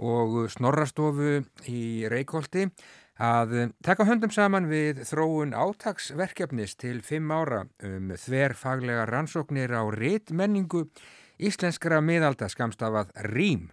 og 0.03 0.51
Snorrastofu 0.51 1.45
í 1.71 1.83
Reykjóldi 2.11 2.67
að 3.20 3.72
taka 3.85 4.07
höndum 4.09 4.33
saman 4.35 4.66
við 4.66 5.05
þróun 5.07 5.55
átagsverkefnis 5.55 6.74
til 6.74 7.00
fimm 7.03 7.31
ára 7.31 7.64
um 7.83 8.11
þverfaglega 8.11 9.07
rannsóknir 9.07 9.70
á 9.70 9.83
réttmenningu 9.94 10.88
íslenskra 11.38 12.00
miðalda 12.00 12.48
skamstafað 12.48 13.12
RÍM. 13.31 13.70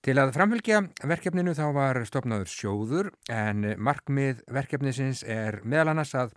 Til 0.00 0.14
að 0.18 0.32
framfylgja 0.36 0.82
verkefninu 1.04 1.52
þá 1.58 1.66
var 1.74 2.04
stopnaður 2.06 2.48
sjóður 2.48 3.10
en 3.28 3.74
markmið 3.76 4.44
verkefnisins 4.46 5.24
er 5.26 5.60
meðal 5.64 5.92
annars 5.92 6.14
að 6.14 6.32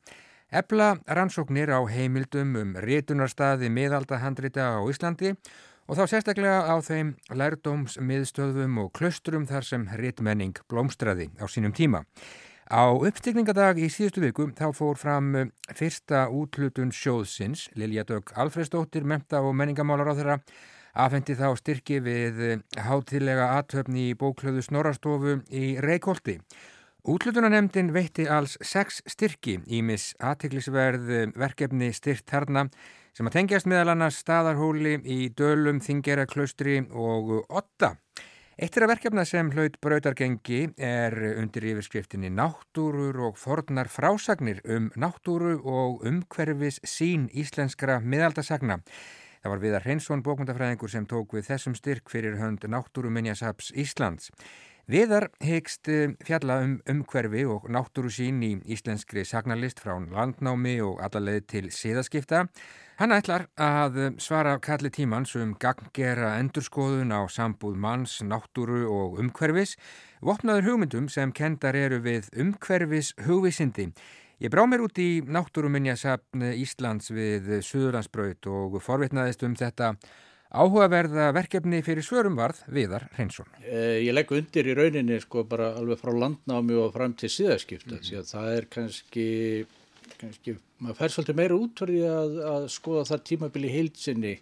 ebla 0.51 0.97
rannsóknir 1.07 1.71
á 1.71 1.79
heimildum 1.87 2.55
um 2.59 2.71
réttunarstaði 2.75 3.69
miðaldahandrita 3.71 4.75
á 4.75 4.81
Íslandi 4.89 5.31
og 5.31 5.37
þá 5.97 6.05
sérstaklega 6.07 6.71
á 6.71 6.75
þeim 6.79 7.15
lærdómsmiðstöðum 7.35 8.77
og 8.79 8.93
klöstrum 8.95 9.43
þar 9.49 9.65
sem 9.67 9.81
réttmenning 9.99 10.55
blómstraði 10.71 11.25
á 11.35 11.45
sínum 11.51 11.73
tíma. 11.75 12.05
Á 12.71 12.87
uppstikningadag 12.95 13.81
í 13.83 13.89
síðustu 13.91 14.21
viku 14.23 14.45
þá 14.55 14.69
fór 14.71 14.95
fram 14.95 15.33
fyrsta 15.75 16.29
útlutun 16.31 16.93
sjóðsins, 16.95 17.65
Lilja 17.75 18.05
Dögg 18.07 18.31
Alfredsdóttir, 18.39 19.03
menta 19.03 19.41
og 19.43 19.51
menningamálar 19.59 20.07
á 20.07 20.15
þeirra, 20.15 20.37
afhendi 20.95 21.35
þá 21.35 21.49
styrki 21.59 21.99
við 21.99 22.39
hátilega 22.79 23.49
aðtöfni 23.57 24.13
í 24.13 24.15
bóklöðu 24.15 24.63
Snorastofu 24.63 25.41
í 25.51 25.75
Reykjóldi. 25.83 26.37
Útlutunanemdin 27.11 27.91
veitti 27.91 28.29
alls 28.31 28.55
sex 28.63 29.03
styrki 29.09 29.57
í 29.67 29.83
mis 29.83 30.13
aðtiklisverð 30.23 31.35
verkefni 31.35 31.91
styrt 31.97 32.29
þarna 32.31 32.69
sem 33.17 33.27
að 33.27 33.35
tengjast 33.35 33.67
meðal 33.67 33.93
annars 33.93 34.19
staðarhóli 34.23 34.97
í 35.03 35.19
Dölum, 35.35 35.81
Þingeraklaustri 35.83 36.77
og 36.91 37.41
Otta. 37.49 37.95
Eitt 38.61 38.75
er 38.77 38.85
að 38.85 38.91
verkefna 38.91 39.23
sem 39.25 39.47
hlaut 39.55 39.79
brautargengi 39.81 40.59
er 40.77 41.15
undir 41.39 41.65
yfirskriftinni 41.71 42.29
Náttúrur 42.29 43.17
og 43.27 43.39
fornar 43.41 43.89
frásagnir 43.89 44.59
um 44.69 44.91
náttúru 44.93 45.55
og 45.65 46.03
umhverfis 46.05 46.77
sín 46.85 47.25
íslenskra 47.33 47.97
miðaldasagna. 48.03 48.81
Það 49.41 49.53
var 49.55 49.63
Viðar 49.63 49.87
Hreinsson 49.87 50.21
bókmyndafræðingur 50.21 50.91
sem 50.93 51.07
tók 51.09 51.33
við 51.33 51.47
þessum 51.49 51.73
styrk 51.73 52.11
fyrir 52.13 52.37
hönd 52.37 52.67
Náttúruminjasaps 52.69 53.71
Íslands. 53.73 54.29
Viðar 54.91 55.29
hegst 55.41 55.87
eh, 55.89 56.13
fjalla 56.25 56.59
um 56.65 56.77
umhverfi 56.89 57.45
og 57.49 57.67
náttúru 57.71 58.09
sín 58.13 58.41
í 58.43 58.55
íslenskri 58.75 59.23
sagnalist 59.25 59.81
frá 59.81 59.93
landnámi 59.95 60.79
og 60.85 61.01
allarleið 61.05 61.45
til 61.47 61.69
síðaskipta. 61.73 62.47
Hann 63.01 63.15
ætlar 63.15 63.47
að 63.57 63.95
svara 64.21 64.59
kalli 64.61 64.91
tímans 64.93 65.31
um 65.33 65.55
ganggera 65.57 66.35
endurskoðun 66.37 67.09
á 67.09 67.25
sambúð 67.33 67.79
manns, 67.81 68.19
náttúru 68.21 68.83
og 68.93 69.15
umhverfis, 69.23 69.71
vopnaður 70.21 70.67
hugmyndum 70.67 71.07
sem 71.09 71.31
kendar 71.33 71.73
eru 71.73 71.97
við 72.05 72.29
umhverfis 72.37 73.15
hugvisindi. 73.25 73.87
Ég 74.37 74.53
brá 74.53 74.67
mér 74.69 74.85
út 74.85 75.01
í 75.01 75.23
náttúruminjasafn 75.25 76.45
Íslands 76.53 77.09
við 77.09 77.49
Suðurlandsbraut 77.65 78.45
og 78.53 78.77
forvitnaðist 78.85 79.47
um 79.49 79.57
þetta 79.57 79.95
Áhugaverða 80.51 81.31
verkefni 81.33 81.79
fyrir 81.81 82.03
svörumvarð 82.05 82.65
Viðar 82.69 83.07
Hreinsson. 83.15 83.47
Eh, 83.63 84.03
ég 84.03 84.13
legg 84.13 84.29
undir 84.35 84.67
í 84.67 84.77
rauninni 84.77 85.17
sko 85.23 85.45
bara 85.49 85.71
alveg 85.79 86.03
frá 86.03 86.11
landnámi 86.13 86.77
og 86.77 86.93
fram 86.93 87.17
til 87.17 87.33
síðaskipta 87.33 87.95
mm 87.95 88.01
-hmm. 88.03 88.29
það 88.29 88.57
er 88.57 88.65
kannski, 88.69 89.27
kannski 90.19 90.55
maður 90.81 90.97
fær 90.99 91.13
svolítið 91.13 91.39
meira 91.39 91.59
útverði 91.59 92.01
að, 92.09 92.39
að 92.53 92.65
skoða 92.73 93.05
það 93.11 93.23
tímabili 93.29 93.71
heilsinni 93.71 94.33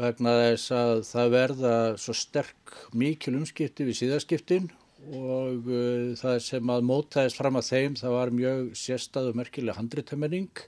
vegna 0.00 0.36
þess 0.40 0.72
að 0.76 0.94
það 1.08 1.34
verða 1.36 1.74
svo 2.00 2.14
sterk 2.16 2.76
mikil 2.96 3.34
umskipti 3.40 3.86
við 3.88 3.98
síðaskiptin 4.00 4.70
og 5.12 5.66
uh, 5.66 6.12
það 6.18 6.38
sem 6.46 6.72
að 6.72 6.86
mótaðist 6.88 7.40
fram 7.40 7.58
að 7.58 7.68
þeim 7.72 7.98
það 7.98 8.16
var 8.16 8.34
mjög 8.38 8.64
sérstað 8.78 9.30
og 9.32 9.38
merkileg 9.40 9.78
handriðtömmenning 9.78 10.66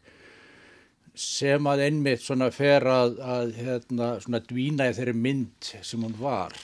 sem 1.14 1.66
að 1.70 1.84
einmitt 1.86 2.24
svona 2.24 2.50
fer 2.50 2.82
að, 2.90 3.20
að 3.22 3.52
hérna, 3.60 4.08
svona 4.22 4.40
dvína 4.42 4.88
í 4.90 4.96
þeirri 4.96 5.14
mynd 5.14 5.68
sem 5.86 6.02
hún 6.02 6.16
var 6.18 6.56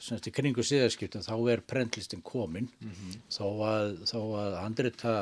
semst 0.00 0.30
í 0.30 0.32
kringu 0.32 0.64
síðarskiptum 0.64 1.24
þá 1.26 1.34
er 1.52 1.64
prentlistin 1.66 2.22
komin 2.24 2.70
mm 2.70 2.90
-hmm. 2.94 3.20
þá 3.34 3.44
að, 3.68 3.92
að 4.40 4.56
handrita 4.62 5.14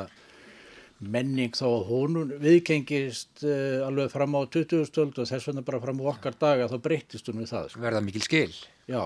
menning 0.99 1.53
þá 1.53 1.65
að 1.67 1.85
hún 1.91 2.17
viðgengist 2.41 3.45
uh, 3.45 3.85
alveg 3.85 4.09
fram 4.13 4.37
á 4.37 4.41
20. 4.45 4.87
stöld 4.89 5.19
og 5.21 5.29
þess 5.29 5.51
vegna 5.51 5.65
bara 5.67 5.83
fram 5.83 6.01
á 6.01 6.09
okkar 6.13 6.37
daga 6.39 6.71
þá 6.71 6.77
breytist 6.81 7.29
hún 7.29 7.43
við 7.43 7.53
það. 7.53 7.71
Sko. 7.73 7.85
Verða 7.85 8.03
mikil 8.05 8.25
skil. 8.25 8.51
Já 8.89 9.01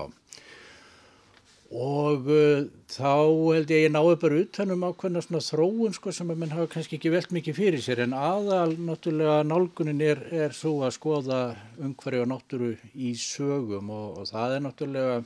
og 1.72 2.26
uh, 2.28 2.66
þá 2.92 3.12
held 3.56 3.70
ég 3.72 3.78
að 3.78 3.84
ég 3.86 3.92
náðu 3.94 4.16
bara 4.20 4.40
utanum 4.42 4.82
ákveðna 4.90 5.22
svona 5.24 5.40
þróun 5.46 5.94
sko 5.96 6.12
sem 6.12 6.32
að 6.32 6.42
mann 6.42 6.52
hafa 6.52 6.68
kannski 6.74 6.98
ekki 6.98 7.12
velt 7.14 7.32
mikið 7.32 7.56
fyrir 7.56 7.84
sér 7.84 8.02
en 8.04 8.12
aðal 8.16 8.74
náttúrulega 8.76 9.38
nálgunin 9.48 10.02
er, 10.04 10.20
er 10.36 10.52
svo 10.56 10.82
að 10.84 10.98
skoða 10.98 11.40
umhverju 11.80 12.26
og 12.26 12.28
náttúru 12.28 12.74
í 12.92 13.14
sögum 13.16 13.88
og, 13.88 14.20
og 14.20 14.28
það 14.28 14.56
er 14.58 14.66
náttúrulega 14.66 15.16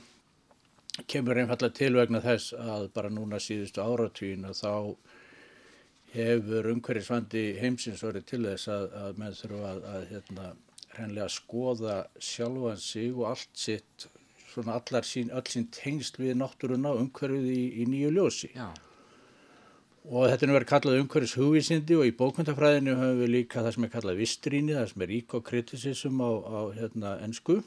kemur 1.11 1.41
einfallega 1.41 1.75
til 1.75 1.91
vegna 1.99 2.23
þess 2.23 2.55
að 2.55 2.87
bara 2.95 3.11
núna 3.11 3.41
síðustu 3.43 3.83
áratvín 3.83 4.47
að 4.47 4.61
þá 4.63 4.71
hefur 6.13 6.71
umhverjusvandi 6.71 7.43
heimsins 7.61 8.03
orðið 8.07 8.29
til 8.31 8.43
þess 8.45 8.71
að, 8.73 8.87
að 9.01 9.21
menn 9.21 9.37
þurfa 9.37 9.71
að, 9.73 9.81
að 9.93 10.05
hérna, 10.11 10.47
hreinlega 10.97 11.29
skoða 11.29 11.97
sjálfan 12.23 12.79
sig 12.81 13.11
og 13.13 13.27
allt 13.31 13.51
sitt 13.57 14.07
svona 14.57 14.77
allar 14.79 15.05
sín, 15.05 15.29
öll 15.35 15.45
sín 15.51 15.67
tengsl 15.73 16.21
við 16.23 16.37
náttúruna 16.39 16.95
umhverfið 16.97 17.49
í, 17.53 17.63
í 17.83 17.87
nýju 17.91 18.13
ljósi. 18.15 18.51
Já. 18.55 18.71
Og 20.07 20.29
þetta 20.31 20.45
er 20.45 20.49
nú 20.49 20.55
verið 20.55 20.71
kallað 20.71 21.01
umhverfis 21.01 21.35
hugvísindi 21.37 21.97
og 21.99 22.07
í 22.07 22.13
bókmyndafræðinu 22.15 22.95
höfum 22.95 23.21
við 23.21 23.33
líka 23.33 23.63
það 23.65 23.73
sem 23.75 23.87
er 23.87 23.91
kallað 23.91 24.21
vistríni, 24.21 24.75
það 24.77 24.91
sem 24.93 25.03
er 25.03 25.13
íkokritisism 25.17 26.21
á, 26.23 26.31
á 26.47 26.59
hérna, 26.77 27.11
ennsku. 27.27 27.59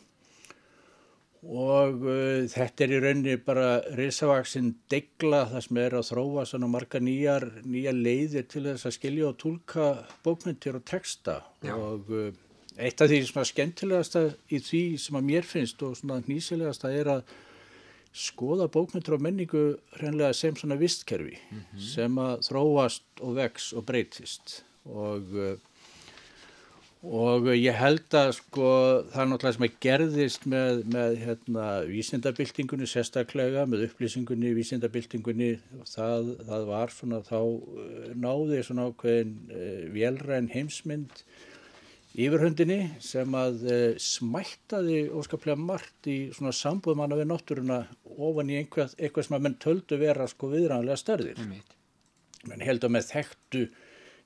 Og 1.41 2.03
uh, 2.05 2.45
þetta 2.53 2.85
er 2.85 2.93
í 2.93 3.01
rauninni 3.01 3.37
bara 3.41 3.81
risavaksinn 3.97 4.75
degla 4.93 5.47
það 5.49 5.67
sem 5.67 5.81
er 5.81 5.97
að 5.97 6.09
þróa 6.11 6.45
svona 6.49 6.69
marga 6.69 7.01
nýjar, 7.01 7.47
nýjar 7.65 7.97
leiðir 7.97 8.49
til 8.51 8.67
þess 8.69 8.91
að 8.91 8.97
skilja 8.99 9.31
og 9.31 9.39
tólka 9.41 9.91
bókmyndir 10.27 10.77
og 10.77 10.85
texta 10.85 11.41
Já. 11.65 11.75
og 11.77 12.13
uh, 12.13 12.31
Eitt 12.81 13.03
af 13.03 13.11
því 13.11 13.17
sem 13.27 13.41
er 13.41 13.49
skemmtilegasta 13.49 14.21
í 14.49 14.59
því 14.65 14.83
sem 15.03 15.17
að 15.19 15.27
mér 15.27 15.49
finnst 15.49 15.83
og 15.85 15.97
svona 15.99 16.21
nýsilegasta 16.25 16.93
er 16.97 17.11
að 17.17 17.33
skoða 18.17 18.69
bókmyndur 18.73 19.19
og 19.19 19.25
menningu 19.25 19.65
hreinlega 19.99 20.35
sem 20.35 20.57
svona 20.57 20.79
vistkerfi 20.81 21.37
mm 21.37 21.59
-hmm. 21.59 21.81
sem 21.95 22.19
að 22.19 22.47
þróast 22.49 23.03
og 23.21 23.37
vex 23.37 23.73
og 23.73 23.85
breytist 23.87 24.65
og, 24.85 25.35
og 27.01 27.47
ég 27.55 27.73
held 27.81 28.13
að 28.13 28.35
sko 28.37 28.71
það 29.09 29.23
er 29.23 29.29
náttúrulega 29.31 29.57
sem 29.57 29.67
að 29.67 29.77
gerðist 29.87 30.43
með, 30.53 30.81
með 30.93 31.15
hérna 31.23 31.69
vísindabildingunni 31.89 32.89
sérstaklega 32.91 33.65
með 33.71 33.87
upplýsingunni 33.87 34.53
vísindabildingunni 34.59 35.55
það, 35.89 36.35
það 36.51 36.67
var 36.69 36.93
svona 36.93 37.23
þá 37.25 37.39
eh, 37.41 38.11
náði 38.21 38.61
svona 38.67 38.91
ákveðin 38.91 39.33
uh, 39.49 39.87
velræn 39.97 40.53
heimsmynd 40.53 41.25
yfirhundinni 42.21 42.81
sem 43.01 43.37
að 43.39 43.65
uh, 43.65 43.89
smættaði 43.97 45.03
óskaplega 45.17 45.57
margt 45.57 46.11
í 46.11 46.21
svona 46.37 46.53
sambúðmanna 46.53 47.17
við 47.17 47.31
náttúruna 47.33 47.85
ofan 48.19 48.53
í 48.53 48.61
einhvað, 48.61 48.93
eitthvað 49.01 49.31
sem 49.31 49.41
að 49.41 49.47
menn 49.47 49.61
töldu 49.63 50.01
vera 50.01 50.29
sko 50.29 50.53
viðræðanlega 50.53 51.01
störðir. 51.01 51.41
Menn 52.51 52.65
heldur 52.65 52.93
með 52.93 53.09
þekktu 53.15 53.71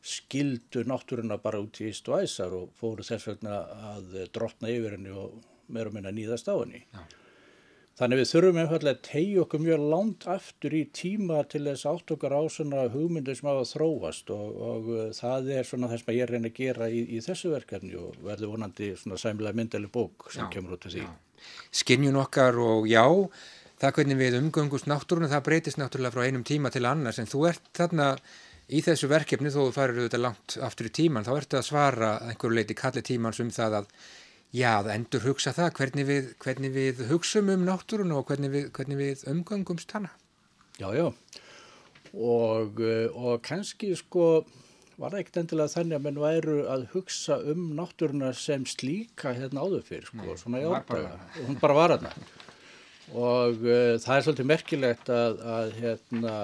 skildu 0.04 0.84
náttúruna 0.84 1.38
bara 1.40 1.62
út 1.64 1.80
í 1.80 1.88
íst 1.88 2.08
og 2.12 2.24
æsar 2.24 2.52
og 2.52 2.72
fóru 2.78 3.06
þess 3.06 3.30
vegna 3.30 3.60
að 3.94 4.16
drotna 4.36 4.72
yfir 4.72 4.98
henni 4.98 5.14
og 5.16 5.38
meira 5.72 5.88
og 5.88 5.96
minna 5.96 6.12
nýðast 6.12 6.50
á 6.52 6.54
henni. 6.60 6.84
Já. 6.92 7.04
Þannig 7.94 8.18
við 8.18 8.26
þurfum 8.32 8.56
einfallega 8.58 8.96
að 8.96 9.02
tegja 9.06 9.42
okkur 9.44 9.60
mjög 9.62 9.82
langt 9.92 10.24
aftur 10.32 10.72
í 10.74 10.80
tíma 10.98 11.44
til 11.46 11.60
þess 11.68 11.86
átt 11.86 12.10
okkar 12.10 12.32
á 12.34 12.42
svona 12.50 12.88
hugmyndu 12.90 13.36
sem 13.38 13.46
hafa 13.46 13.68
þróast 13.70 14.32
og, 14.34 14.56
og 14.68 14.88
uh, 14.90 15.04
það 15.14 15.50
er 15.54 15.68
svona 15.68 15.90
það 15.92 16.00
sem 16.02 16.16
ég 16.16 16.32
reyna 16.32 16.50
að 16.50 16.56
gera 16.58 16.88
í, 16.90 17.04
í 17.14 17.20
þessu 17.22 17.52
verkefni 17.52 17.94
og 18.00 18.16
verður 18.26 18.56
vonandi 18.56 18.88
svona 18.98 19.20
sæmilega 19.22 19.60
myndeli 19.60 19.90
bók 19.94 20.26
sem 20.34 20.42
já, 20.42 20.50
kemur 20.56 20.74
út 20.74 20.88
af 20.90 20.96
því. 20.96 21.04
Skinnjun 21.82 22.18
okkar 22.24 22.58
og 22.64 22.90
já, 22.90 23.04
það 23.78 23.94
hvernig 24.00 24.20
við 24.24 24.40
umgöngust 24.40 24.90
náttúruna 24.90 25.30
það 25.30 25.46
breytist 25.52 25.78
náttúrulega 25.78 26.16
frá 26.16 26.26
einum 26.26 26.42
tíma 26.50 26.74
til 26.74 26.82
annars 26.90 27.22
en 27.22 27.30
þú 27.30 27.46
ert 27.52 27.70
þarna 27.78 28.16
í 28.68 28.82
þessu 28.84 29.08
verkefni 29.10 29.52
þó 29.52 29.60
þú 29.66 29.70
farir 29.76 30.02
auðvitað 30.02 30.24
langt 30.24 30.58
aftur 30.64 30.88
í 30.88 30.94
tíman 31.00 31.26
þá 31.26 31.32
ertu 31.36 31.60
að 31.60 31.66
svara 31.68 32.12
einhverju 32.30 32.58
leiti 32.58 32.76
kalli 32.78 33.04
tímans 33.04 33.42
um 33.44 33.52
það 33.54 33.80
að 33.82 33.90
Já, 34.54 34.84
það 34.86 34.92
endur 34.92 35.24
hugsa 35.24 35.50
það, 35.50 35.70
hvernig 35.74 36.04
við, 36.06 36.26
hvernig 36.44 36.70
við 36.76 37.00
hugsum 37.08 37.48
um 37.50 37.64
náttúrun 37.66 38.12
og 38.14 38.28
hvernig 38.28 38.52
við, 38.52 38.68
hvernig 38.76 39.00
við 39.00 39.24
umgangumst 39.32 39.90
hana. 39.96 40.12
Já, 40.78 40.86
já, 40.94 41.08
og, 42.14 42.78
eh, 42.78 43.08
og 43.10 43.42
kannski 43.42 43.90
sko 43.98 44.44
var 44.94 45.10
það 45.10 45.20
ekkert 45.24 45.40
endilega 45.42 45.72
þannig 45.72 45.98
að 45.98 46.04
menn 46.06 46.20
væru 46.22 46.56
að 46.70 46.86
hugsa 46.92 47.40
um 47.50 47.66
náttúruna 47.74 48.30
sem 48.38 48.62
slíka 48.70 49.34
hérna 49.34 49.64
áður 49.66 49.82
fyrir, 49.88 50.06
sko, 50.06 50.22
Nei, 50.22 50.38
svona 50.38 50.62
í 50.62 50.68
og 50.70 51.40
hún 51.48 51.58
bara 51.58 51.78
var 51.80 51.96
hana. 51.96 52.14
Og 53.10 53.58
uh, 53.66 53.98
það 54.00 54.14
er 54.14 54.24
svolítið 54.24 54.48
merkilegt 54.48 55.10
að, 55.12 55.42
að 55.56 55.74
hérna, 55.80 56.36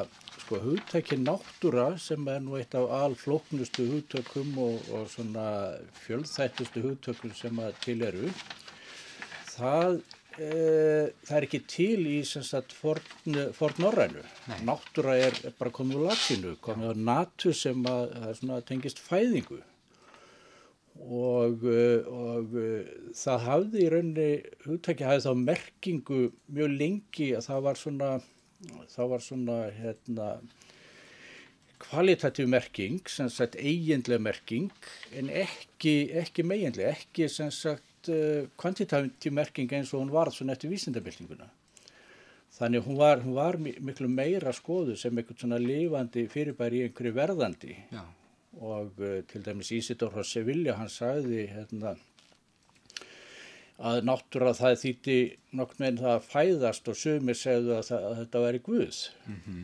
sko 0.51 0.65
hugtækið 0.65 1.21
náttúra 1.23 1.85
sem 2.03 2.25
er 2.27 2.41
nú 2.43 2.57
eitt 2.59 2.73
af 2.75 2.89
alflóknustu 2.91 3.85
hugtökum 3.87 4.57
og, 4.59 4.81
og 4.91 5.05
svona 5.07 5.45
fjöldþættustu 6.03 6.81
hugtökum 6.83 7.31
sem 7.39 7.61
að 7.63 7.77
til 7.85 8.03
eru 8.03 8.33
það, 9.47 10.01
e, 10.35 10.49
það 11.23 11.37
er 11.37 11.47
ekki 11.47 11.61
til 11.71 12.09
í 12.11 12.17
fornorrænu 13.61 14.25
náttúra 14.67 15.15
er, 15.29 15.39
er 15.47 15.55
bara 15.55 15.71
komið 15.77 16.01
úr 16.01 16.09
latinu 16.09 16.57
komið 16.67 16.99
á 16.99 17.03
natu 17.13 17.55
sem 17.55 17.87
að, 17.87 18.19
að 18.43 18.67
tengist 18.73 18.99
fæðingu. 19.07 19.61
Og, 20.99 21.63
og 22.11 22.59
það 23.23 23.47
hafði 23.47 23.87
í 23.87 23.89
rauninni 23.95 24.29
hugtækið 24.67 25.13
hafði 25.13 25.29
þá 25.29 25.47
merkingu 25.47 26.21
mjög 26.51 26.79
lengi 26.83 27.33
að 27.39 27.47
það 27.53 27.67
var 27.71 27.83
svona 27.87 28.13
þá 28.91 29.03
var 29.09 29.25
svona 29.25 29.61
hérna 29.75 30.33
kvalitatív 31.81 32.49
merking, 32.53 33.01
sem 33.09 33.31
sagt 33.33 33.57
eiginlega 33.57 34.21
merking 34.21 34.69
en 35.17 35.31
ekki, 35.33 36.11
ekki 36.21 36.45
meginlega, 36.45 36.93
ekki 36.93 37.29
sem 37.33 37.51
sagt 37.55 38.11
uh, 38.13 38.45
kvantitatív 38.61 39.35
merking 39.37 39.73
eins 39.73 39.95
og 39.95 40.05
hún 40.05 40.13
var 40.13 40.33
svona 40.35 40.57
eftir 40.57 40.73
vísindabildinguna. 40.73 41.49
Þannig 42.51 42.85
hún 42.85 42.99
var, 42.99 43.23
hún 43.25 43.37
var 43.39 43.57
miklu 43.63 44.11
meira 44.11 44.53
skoðu 44.53 44.97
sem 44.99 45.17
einhvern 45.17 45.39
svona 45.41 45.61
lifandi 45.63 46.27
fyrirbæri 46.29 46.83
í 46.83 46.89
einhverju 46.89 47.17
verðandi 47.17 47.77
Já. 47.95 48.03
og 48.61 49.01
uh, 49.01 49.21
til 49.31 49.45
dæmis 49.47 49.73
Ísidór 49.73 50.21
á 50.21 50.23
Sevilla 50.27 50.77
hann 50.77 50.93
sagði 50.93 51.47
hérna 51.55 51.95
að 53.81 54.03
náttúrulega 54.05 54.59
það 54.59 54.75
þýtti 54.83 55.17
nokk 55.57 55.79
með 55.81 56.03
það 56.03 56.13
að 56.13 56.27
fæðast 56.29 56.91
og 56.93 56.99
sumir 57.01 57.39
segðu 57.39 57.75
að, 57.79 57.83
það, 57.89 58.05
að 58.11 58.19
þetta 58.19 58.43
væri 58.45 58.61
Guð 58.67 58.99
mm 59.25 59.39
-hmm. 59.47 59.63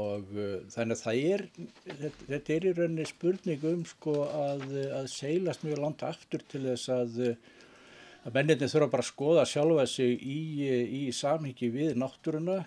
og 0.00 0.32
uh, 0.32 0.54
þannig 0.72 0.96
að 0.96 1.02
það 1.02 1.20
er 1.34 1.44
þetta, 1.84 2.28
þetta 2.32 2.54
er 2.56 2.66
í 2.66 2.74
rauninni 2.78 3.06
spurning 3.10 3.68
um 3.72 3.84
sko 3.92 4.16
að, 4.24 4.64
að 5.00 5.10
seilast 5.12 5.66
mjög 5.66 5.82
langt 5.84 6.06
aftur 6.08 6.44
til 6.48 6.64
þess 6.64 6.88
að 6.96 7.22
að 8.28 8.34
menninni 8.34 8.68
þurfa 8.68 8.90
bara 8.92 9.04
að 9.04 9.08
skoða 9.08 9.44
sjálfa 9.48 9.84
sig 9.88 10.14
í, 10.20 10.38
í 10.98 11.02
samhengi 11.14 11.70
við 11.72 11.98
náttúruna. 12.00 12.58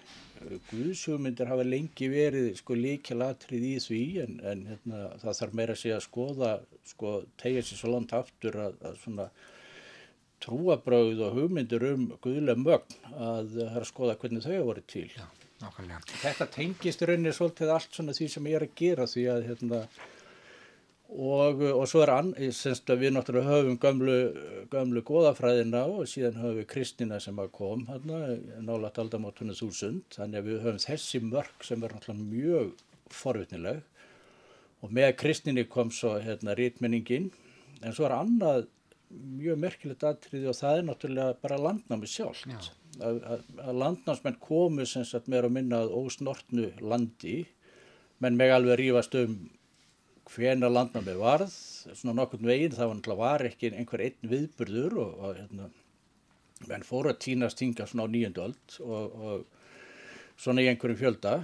Guðsugmyndir 0.72 1.52
hafa 1.52 1.66
lengi 1.68 2.08
verið 2.10 2.48
sko 2.58 2.78
líkilatrið 2.78 3.66
í 3.68 3.74
því 3.84 4.04
en, 4.24 4.38
en 4.52 4.64
hérna, 4.72 5.02
það 5.22 5.40
þarf 5.42 5.58
meira 5.60 5.76
að 5.76 5.82
segja 5.84 5.98
að 6.00 6.06
skoða, 6.08 6.54
sko 6.90 7.12
tegja 7.42 7.66
sér 7.68 7.82
svo 7.82 7.92
langt 7.94 8.16
aftur 8.18 8.58
að, 8.64 8.80
að 8.90 8.96
svona 9.04 9.28
trúabröð 10.42 11.22
og 11.28 11.38
hugmyndir 11.38 11.86
um 11.92 12.08
guðlega 12.24 12.58
mögn 12.62 12.98
að 13.16 13.54
það 13.58 13.76
er 13.76 13.84
að 13.84 13.92
skoða 13.92 14.18
hvernig 14.22 14.46
þau 14.46 14.54
hafa 14.54 14.70
voru 14.70 14.86
til. 14.94 15.08
Já, 15.16 15.28
nákvæmlega. 15.62 16.02
Þetta 16.24 16.50
tengist 16.56 17.04
í 17.04 17.10
rauninni 17.10 17.36
svolítið 17.36 17.76
allt 17.76 18.00
svona 18.00 18.18
því 18.18 18.32
sem 18.36 18.50
ég 18.52 18.60
er 18.60 18.68
að 18.68 18.76
gera 18.82 19.08
því 19.12 19.28
að 19.36 19.48
hérna 19.52 19.86
Og, 21.12 21.60
og 21.76 21.84
svo 21.92 22.06
er 22.06 22.10
ann, 22.14 22.30
semst 22.56 22.88
að 22.88 23.02
við 23.02 23.10
náttúrulega 23.18 23.52
höfum 23.52 23.76
gömlu, 23.84 24.14
gömlu 24.72 25.02
goðafræðina 25.04 25.82
og 25.92 26.06
síðan 26.08 26.38
höfum 26.40 26.60
við 26.62 26.68
Kristina 26.72 27.18
sem 27.20 27.42
að 27.42 27.50
kom 27.58 27.84
hérna, 27.90 28.38
nálat 28.64 29.00
aldamótunum 29.02 29.58
þúsund, 29.58 30.06
þannig 30.16 30.40
að 30.40 30.48
við 30.48 30.62
höfum 30.64 30.80
þessi 30.86 31.20
mörg 31.26 31.68
sem 31.68 31.84
er 31.84 31.98
náttúrulega 31.98 32.30
mjög 32.30 32.72
forvitnileg 33.12 33.82
og 34.80 34.94
með 34.96 35.12
Kristinni 35.20 35.66
kom 35.68 35.92
svo 35.92 36.14
hérna 36.24 36.56
rítmenningin, 36.56 37.28
en 37.84 37.98
svo 37.98 38.08
er 38.08 38.16
annað 38.16 38.70
mjög 39.12 39.60
merkilegt 39.62 40.04
aðtriði 40.08 40.50
og 40.52 40.58
það 40.58 40.78
er 40.78 40.86
náttúrulega 40.88 41.40
bara 41.44 41.62
landnámi 41.62 42.10
sjálft, 42.10 42.70
að, 43.00 43.22
að, 43.22 43.48
að 43.64 43.80
landnámsmenn 43.84 44.40
komu 44.44 44.86
sem 44.90 45.06
sagt 45.08 45.30
meira 45.32 45.50
að 45.50 45.58
minna 45.58 45.82
að 45.86 45.96
ósnortnu 46.02 46.70
landi, 46.84 47.42
menn 48.22 48.38
meg 48.40 48.54
alveg 48.56 48.80
rífast 48.82 49.18
um 49.20 49.38
hvena 50.32 50.70
landnámi 50.72 51.16
varð, 51.20 51.52
svona 51.52 52.16
nokkurn 52.22 52.48
veginn, 52.48 52.76
það 52.76 52.88
var 52.88 53.00
náttúrulega 53.00 53.24
var 53.24 53.46
ekki 53.50 53.72
einhver 53.74 54.06
einn 54.06 54.32
viðburður 54.32 55.00
og, 55.02 55.16
og 55.18 55.40
hérna, 55.40 55.72
menn 56.70 56.86
fóru 56.86 57.12
að 57.12 57.24
týnast 57.26 57.64
hinga 57.64 57.88
svona 57.90 58.06
á 58.08 58.14
nýjöndu 58.14 58.46
öld 58.46 58.78
og, 58.86 59.18
og 59.26 60.42
svona 60.42 60.64
í 60.64 60.70
einhverjum 60.72 61.00
fjölda, 61.02 61.36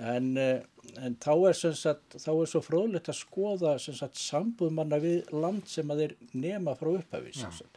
en, 0.00 0.32
en 0.38 0.79
þá 1.22 1.32
er 1.48 1.58
sagt, 1.58 2.16
þá 2.16 2.30
er 2.34 2.50
svo 2.50 2.62
fróðlegt 2.64 3.10
að 3.12 3.18
skoða 3.20 3.74
sambúðmanna 3.80 5.00
við 5.02 5.32
land 5.32 5.68
sem 5.70 5.90
að 5.90 6.04
þeir 6.04 6.14
nema 6.32 6.76
frá 6.78 6.92
upphafi 6.94 7.34
sem 7.36 7.52
sagt. 7.56 7.76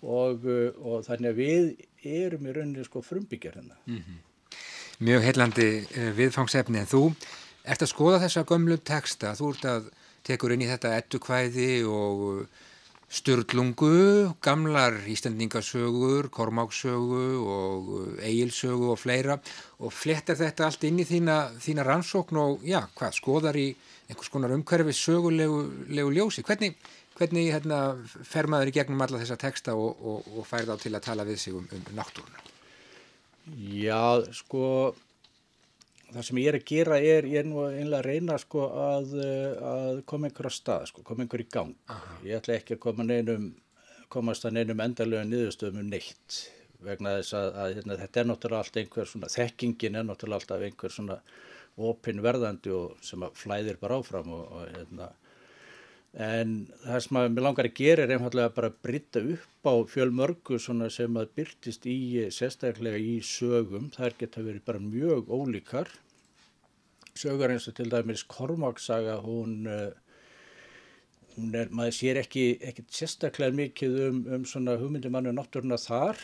Og, 0.00 0.46
og 0.80 1.04
þannig 1.04 1.30
að 1.30 1.40
við 1.40 1.70
erum 2.24 2.46
í 2.48 2.54
rauninni 2.56 2.84
sko 2.86 3.02
frumbyggjar 3.04 3.58
hérna. 3.60 3.76
Mm 3.86 4.00
-hmm. 4.00 4.58
Mjög 5.00 5.22
heillandi 5.22 5.68
viðfangsefni 6.16 6.78
en 6.80 6.88
þú 6.88 7.04
ert 7.64 7.82
að 7.82 7.92
skoða 7.92 8.22
þessa 8.24 8.44
gömlu 8.48 8.76
texta, 8.76 9.34
þú 9.36 9.52
ert 9.54 9.64
að 9.64 9.90
tekur 10.26 10.52
inn 10.52 10.62
í 10.62 10.68
þetta 10.68 10.96
ettukvæði 10.96 11.84
og 11.88 12.46
störlungu, 13.10 14.30
gamlar 14.42 14.94
ístendingasögur, 15.10 16.28
kormáksögu 16.30 17.24
og 17.42 17.88
eigilsögu 18.22 18.92
og 18.92 19.00
fleira 19.02 19.40
og 19.82 19.90
flettar 19.92 20.38
þetta 20.38 20.68
allt 20.68 20.86
inn 20.86 21.02
í 21.02 21.06
þína, 21.08 21.40
þína 21.58 21.86
rannsókn 21.88 22.38
og 22.38 22.62
já, 22.62 22.84
hvað, 22.94 23.16
skoðar 23.18 23.58
í 23.58 23.66
einhvers 24.10 24.30
konar 24.30 24.54
umhverfi 24.54 24.94
sögulegu 24.94 26.06
ljósi. 26.14 26.46
Hvernig, 26.46 26.78
hvernig 27.18 27.50
hérna, 27.50 27.80
fer 28.06 28.46
maður 28.46 28.70
í 28.70 28.76
gegnum 28.78 29.02
alla 29.02 29.18
þessa 29.22 29.38
texta 29.42 29.74
og, 29.74 29.98
og, 29.98 30.30
og 30.38 30.46
fær 30.46 30.70
þá 30.70 30.76
til 30.78 30.94
að 30.94 31.06
tala 31.10 31.26
við 31.26 31.42
sig 31.42 31.58
um, 31.58 31.66
um 31.66 31.92
náttúruna? 31.98 32.46
Já, 33.58 34.22
sko 34.36 34.94
það 36.14 36.26
sem 36.26 36.40
ég 36.42 36.50
er 36.50 36.58
að 36.58 36.68
gera 36.70 37.00
er, 37.00 37.28
ég 37.30 37.42
er 37.42 37.48
nú 37.48 37.64
einlega 37.66 38.00
að 38.00 38.06
reyna 38.08 38.38
sko 38.40 38.66
að, 38.84 39.12
að 39.72 40.00
koma 40.10 40.30
einhver 40.30 40.50
á 40.50 40.52
stað, 40.54 40.86
sko, 40.90 41.04
koma 41.06 41.24
einhver 41.24 41.44
í 41.44 41.48
gang. 41.50 41.74
Aha. 41.92 42.16
Ég 42.26 42.40
ætla 42.40 42.56
ekki 42.58 42.76
að 42.76 42.82
koma 42.86 43.06
neinum, 43.06 43.50
komast 44.12 44.46
að 44.48 44.58
neinum 44.58 44.82
endalega 44.84 45.28
niðurstöðum 45.28 45.84
um 45.84 45.92
neitt 45.92 46.40
vegna 46.84 47.16
þess 47.18 47.36
að, 47.36 47.48
að 47.62 47.74
hérna, 47.78 47.96
þetta 48.00 48.20
er 48.20 48.28
náttúrulega 48.30 48.64
allt 48.64 48.78
einhver 48.80 49.10
svona, 49.10 49.32
þekkingin 49.34 49.98
er 50.00 50.06
náttúrulega 50.08 50.40
alltaf 50.40 50.66
einhver 50.66 50.94
svona 50.94 51.18
opinn 51.90 52.22
verðandi 52.24 52.72
og 52.74 52.96
sem 53.04 53.22
að 53.24 53.36
flæðir 53.40 53.80
bara 53.80 53.98
áfram 54.00 54.32
og, 54.36 54.46
og 54.56 54.72
hérna, 54.74 55.10
en 56.18 56.54
það 56.82 57.02
sem 57.04 57.18
að 57.20 57.28
mér 57.30 57.44
langar 57.46 57.68
að 57.68 57.76
gera 57.78 58.04
er 58.04 58.12
einfallega 58.16 58.54
bara 58.56 58.70
að 58.72 58.78
brytta 58.82 59.22
upp 59.34 59.70
á 59.70 59.74
fjölmörgu 59.92 60.58
sem 60.58 61.18
að 61.20 61.32
byrtist 61.38 61.86
í 61.86 61.98
sérstaklega 62.34 62.98
í 62.98 63.20
sögum. 63.22 63.90
Þær 63.94 64.16
geta 64.18 64.42
verið 64.42 64.64
bara 64.66 64.82
mjög 64.82 65.30
ólíkar. 65.30 65.90
Sögur 67.14 67.54
eins 67.54 67.68
og 67.70 67.76
til 67.78 67.90
dæmis 67.90 68.24
Kormáksaga 68.26 69.20
hún, 69.22 69.68
hún 71.36 71.54
er, 71.54 71.70
maður 71.70 71.94
sér 71.94 72.22
ekki, 72.24 72.44
ekki 72.58 72.86
sérstaklega 72.90 73.54
mikið 73.54 73.98
um, 74.08 74.20
um 74.34 74.46
svona 74.48 74.78
hugmyndumannu 74.80 75.34
náttúruna 75.36 75.78
þar 75.78 76.18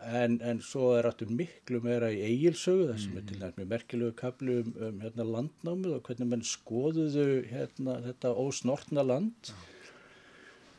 En, 0.00 0.38
en 0.40 0.60
svo 0.64 0.94
er 0.96 1.04
aftur 1.10 1.28
miklu 1.28 1.82
meira 1.84 2.08
í 2.08 2.22
eigilsögu, 2.24 2.86
það 2.88 3.00
sem 3.02 3.16
er 3.20 3.24
til 3.28 3.40
dæmis 3.40 3.58
með 3.58 3.66
merkilegu 3.74 4.14
kaplu 4.16 4.54
um, 4.62 4.70
um 4.86 5.02
hérna, 5.04 5.26
landnámið 5.34 5.96
og 5.98 6.06
hvernig 6.06 6.30
mann 6.30 6.44
skoðuðu 6.46 7.26
hérna, 7.50 7.98
þetta 8.06 8.32
ósnortna 8.40 9.04
land. 9.04 9.50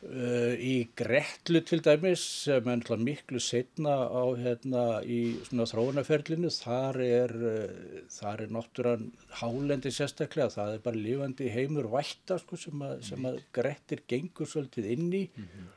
Uh, 0.01 0.55
í 0.57 0.87
Gretlu 0.97 1.59
til 1.61 1.83
dæmis, 1.85 2.23
sem 2.47 2.69
er 2.73 3.03
miklu 3.05 3.37
setna 3.37 3.93
á 4.09 4.23
hérna, 4.33 4.85
í 5.05 5.37
þróunaferlinu, 5.51 6.49
þar 6.55 6.97
er, 7.05 7.35
uh, 7.51 7.99
þar 8.09 8.41
er 8.47 8.55
náttúrann 8.57 9.11
hálendi 9.43 9.91
sérstaklega, 9.93 10.49
það 10.55 10.79
er 10.79 10.81
bara 10.87 11.03
lifandi 11.03 11.51
heimur 11.53 11.91
vætta 11.93 12.39
sko, 12.41 12.57
sem, 12.57 12.81
að, 12.81 13.05
sem 13.11 13.29
að 13.29 13.37
Grettir 13.53 14.01
gengur 14.09 14.49
svolítið 14.49 14.89
inn 14.95 15.13
í. 15.13 15.23
Mm 15.29 15.45
-hmm. 15.45 15.69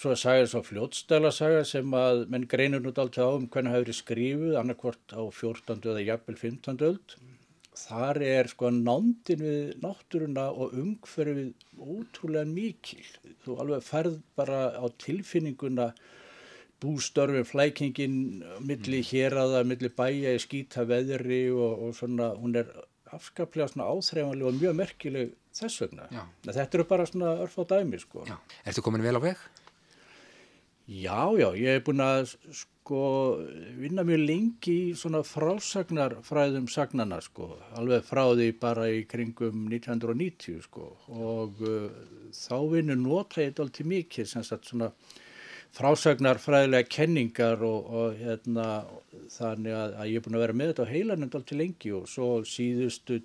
Svo 0.00 0.14
er 0.14 0.16
saga 0.16 0.44
svo 0.48 0.62
fljótstæla 0.64 1.28
saga 1.28 1.64
sem 1.68 1.90
að 1.92 2.22
menn 2.32 2.46
greinur 2.48 2.80
nút 2.80 2.96
alltaf 3.02 3.20
á 3.20 3.36
um 3.36 3.42
hvernig 3.52 3.74
það 3.74 3.82
hefur 3.82 3.96
skrifuð 3.98 4.54
annarkvort 4.56 5.12
á 5.12 5.20
14. 5.28 5.82
eða 5.92 6.04
jafnvel 6.06 6.38
15. 6.40 6.78
öld. 6.86 7.16
Þar 7.76 8.20
er 8.24 8.48
sko 8.48 8.70
nándin 8.72 9.44
við 9.44 9.74
náttúruna 9.82 10.46
og 10.56 10.72
umhverfið 10.80 11.52
ótrúlega 11.76 12.48
mikil. 12.48 13.04
Þú 13.44 13.58
alveg 13.60 13.84
ferð 13.90 14.16
bara 14.40 14.62
á 14.72 14.84
tilfinninguna 15.04 15.90
bústörfin, 16.80 17.44
flækingin, 17.44 18.16
milli 18.64 19.04
héraða, 19.04 19.66
milli 19.68 19.92
bæja 19.92 20.32
í 20.32 20.40
skýta 20.40 20.88
veðri 20.88 21.42
og, 21.52 21.76
og 21.76 21.96
svona, 22.00 22.32
hún 22.40 22.56
er 22.56 22.72
afskaplega 23.12 23.68
svona 23.68 23.92
áþreifanlega 23.92 24.48
og 24.48 24.60
mjög 24.64 24.80
merkileg 24.80 25.36
þess 25.60 25.84
vegna. 25.84 26.08
Já. 26.08 26.24
Þetta 26.48 26.78
eru 26.78 26.88
bara 26.88 27.12
svona 27.12 27.36
örf 27.44 27.60
á 27.60 27.64
dæmi 27.76 28.00
sko. 28.00 28.24
Já. 28.24 28.38
Ertu 28.64 28.88
komin 28.88 29.04
vel 29.04 29.20
á 29.20 29.28
veg? 29.28 29.50
Já, 30.90 31.30
já, 31.38 31.52
ég 31.54 31.76
hef 31.76 31.84
búin 31.86 32.02
að 32.02 32.32
sko 32.50 33.00
vinna 33.78 34.02
mjög 34.02 34.24
lengi 34.26 34.72
í 34.88 34.94
svona 34.98 35.20
frásagnarfræðum 35.22 36.66
sagnana 36.66 37.20
sko, 37.22 37.46
alveg 37.78 38.02
frá 38.08 38.24
því 38.32 38.48
bara 38.58 38.88
í 38.90 39.04
kringum 39.06 39.68
1990 39.70 40.64
sko. 40.64 40.88
Og 41.14 41.62
uh, 41.62 41.86
þá 42.34 42.56
vinnu 42.72 42.98
nota 42.98 43.38
ég 43.38 43.52
þetta 43.52 43.68
alltaf 43.68 43.90
mikið 43.92 44.30
sem 44.32 44.48
sagt 44.50 44.72
svona 44.72 44.90
frásagnarfræðilega 45.78 46.90
kenningar 46.90 47.62
og, 47.62 47.94
og 47.94 48.18
hérna 48.18 48.66
þannig 49.36 49.78
að, 49.84 49.94
að 49.94 50.10
ég 50.10 50.18
er 50.18 50.26
búin 50.26 50.40
að 50.40 50.46
vera 50.48 50.58
með 50.58 50.72
þetta 50.72 50.90
á 50.90 50.92
heilanend 50.96 51.38
alltaf 51.38 51.62
lengi. 51.62 51.94
Og 52.00 52.10
svo 52.10 52.32
síðustu 52.42 53.22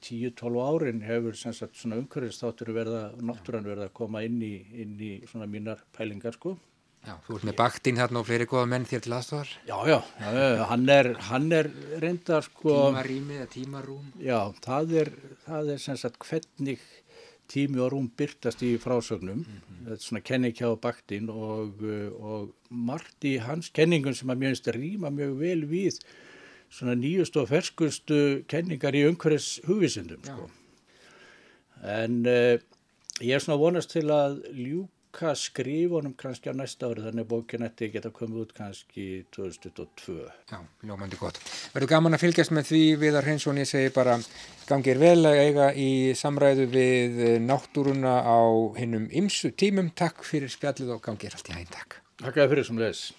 10-12 0.00 0.64
árin 0.64 1.04
hefur 1.04 1.36
sagt 1.36 1.76
svona 1.76 2.00
umhverfistáttur 2.00 2.72
verða, 2.72 3.10
náttúran 3.20 3.68
verða 3.68 3.92
að 3.92 3.96
koma 4.00 4.24
inn 4.24 4.40
í, 4.40 4.54
inn 4.72 4.96
í 4.96 5.18
svona 5.28 5.52
mínar 5.52 5.84
pælingar 5.92 6.40
sko. 6.40 6.56
Já, 7.02 7.16
þú 7.26 7.36
ert 7.36 7.46
með 7.48 7.56
baktinn 7.58 7.98
hérna 7.98 8.20
og 8.20 8.26
fleiri 8.28 8.46
goða 8.46 8.68
menn 8.70 8.84
þér 8.86 9.00
til 9.02 9.14
aðstofar. 9.16 9.48
Já, 9.66 9.76
já, 9.90 9.96
hann 10.68 10.84
er, 10.94 11.08
hann 11.28 11.48
er 11.56 11.68
reyndar 11.98 12.46
sko... 12.46 12.76
Tímarými 12.92 13.40
eða 13.40 13.48
tímarúm. 13.50 14.04
Já, 14.22 14.38
það 14.62 14.94
er, 15.00 15.10
það 15.48 15.72
er 15.74 15.82
sem 15.82 15.98
sagt 15.98 16.22
hvernig 16.28 16.84
tími 17.50 17.82
og 17.82 17.90
rúm 17.92 18.06
byrtast 18.16 18.62
í 18.62 18.76
frásögnum. 18.80 19.42
Mm 19.42 19.58
-hmm. 19.58 19.82
Þetta 19.82 19.98
er 19.98 20.06
svona 20.06 20.22
kennikjá 20.30 20.70
baktinn 20.80 21.28
og, 21.30 21.82
og 22.20 22.54
margt 22.70 23.24
í 23.24 23.36
hans 23.42 23.70
kenningum 23.74 24.14
sem 24.14 24.30
að 24.30 24.38
mjög 24.38 24.54
einstu 24.54 24.72
rýma 24.72 25.10
mjög 25.10 25.38
vel 25.38 25.66
við 25.66 25.98
svona 26.70 26.94
nýjustu 26.94 27.42
og 27.42 27.48
ferskustu 27.48 28.44
kenningar 28.48 28.94
í 28.94 29.04
umhverfis 29.08 29.60
hugvísindum 29.66 30.22
sko. 30.24 30.48
En 31.82 32.26
uh, 32.26 32.56
ég 33.20 33.34
er 33.34 33.40
svona 33.42 33.58
vonast 33.58 33.90
til 33.90 34.06
að 34.06 34.38
ljúk 34.54 34.88
ljúka 35.12 35.34
skrifunum 35.34 36.14
kannski 36.16 36.48
á 36.48 36.54
næsta 36.56 36.88
ári 36.88 37.02
þannig 37.04 37.26
að 37.26 37.28
bókin 37.28 37.64
ætti 37.66 37.90
geta 37.92 38.10
komið 38.10 38.40
út 38.42 38.52
kannski 38.56 39.24
2022. 39.30 40.24
Já, 40.50 40.58
ljómandi 40.82 41.16
gott. 41.20 41.38
Verður 41.74 41.88
gaman 41.88 42.14
að 42.16 42.22
fylgjast 42.24 42.52
með 42.52 42.70
því 42.70 42.82
Viðar 42.96 43.24
Hreinsson, 43.24 43.58
ég 43.60 43.68
segi 43.68 43.92
bara 43.92 44.18
gangir 44.68 44.98
vel 44.98 45.26
að 45.26 45.40
eiga 45.44 45.72
í 45.76 46.14
samræðu 46.16 46.66
við 46.72 47.20
náttúruna 47.44 48.22
á 48.24 48.40
hinnum 48.78 49.08
ymsu 49.12 49.52
tímum. 49.52 49.92
Takk 49.94 50.24
fyrir 50.24 50.48
spjallið 50.48 50.96
og 50.96 51.02
gangir 51.04 51.34
allt 51.36 51.52
í 51.52 51.58
hægn, 51.58 51.72
takk. 51.72 52.00
Takk 52.22 52.40
fyrir 52.48 52.64
sem 52.64 52.80
leðis. 52.80 53.10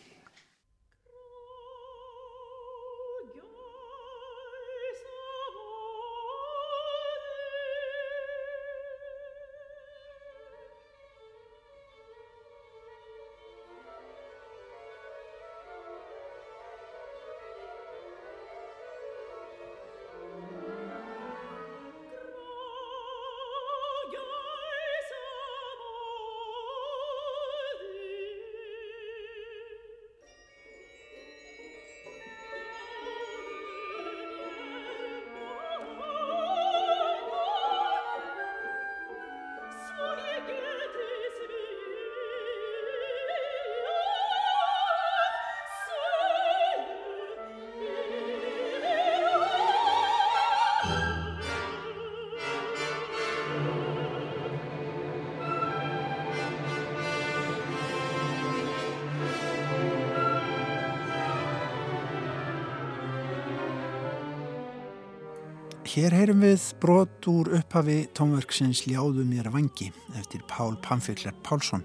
Hér 65.94 66.10
heyrum 66.18 66.40
við 66.42 66.64
brot 66.82 67.28
úr 67.30 67.52
upphafi 67.54 68.08
tónverksins 68.18 68.80
Ljáðu 68.88 69.28
mér 69.30 69.52
vangi 69.54 69.92
eftir 70.18 70.42
Pál 70.50 70.74
Pamfikler 70.82 71.36
Pálsson. 71.46 71.84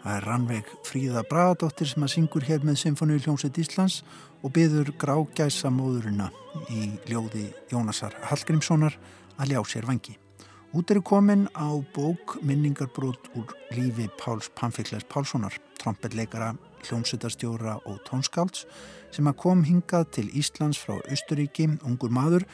Það 0.00 0.14
er 0.14 0.24
Rannveig 0.24 0.70
Fríða 0.88 1.22
Bragadóttir 1.28 1.90
sem 1.90 2.06
að 2.06 2.12
syngur 2.14 2.46
hér 2.48 2.64
með 2.64 2.78
Symfóníu 2.80 3.20
Hljómsveit 3.20 3.60
Íslands 3.60 3.98
og 4.40 4.54
byður 4.56 4.94
grágæsa 5.02 5.68
móðurina 5.68 6.30
í 6.72 6.86
ljóði 7.10 7.50
Jónasar 7.68 8.16
Hallgrímssonar 8.30 8.96
að 9.36 9.52
ljá 9.52 9.60
sér 9.74 9.90
vangi. 9.92 10.16
Út 10.72 10.88
eru 10.94 11.04
komin 11.04 11.44
á 11.52 11.68
bók 11.92 12.38
minningarbrót 12.40 13.28
úr 13.36 13.52
lífi 13.76 14.08
Páls 14.16 14.48
Pamfiklers 14.56 15.04
Pálssonar, 15.12 15.52
trompetleikara, 15.76 16.54
hljómsveitarstjóra 16.88 17.76
og 17.84 18.00
tónskálds 18.08 18.64
sem 19.12 19.28
að 19.28 19.40
kom 19.44 19.68
hingað 19.68 20.08
til 20.16 20.28
Íslands 20.32 20.80
frá 20.80 20.96
Östuríki, 21.12 21.68
ungur 21.84 22.08
maður, 22.08 22.48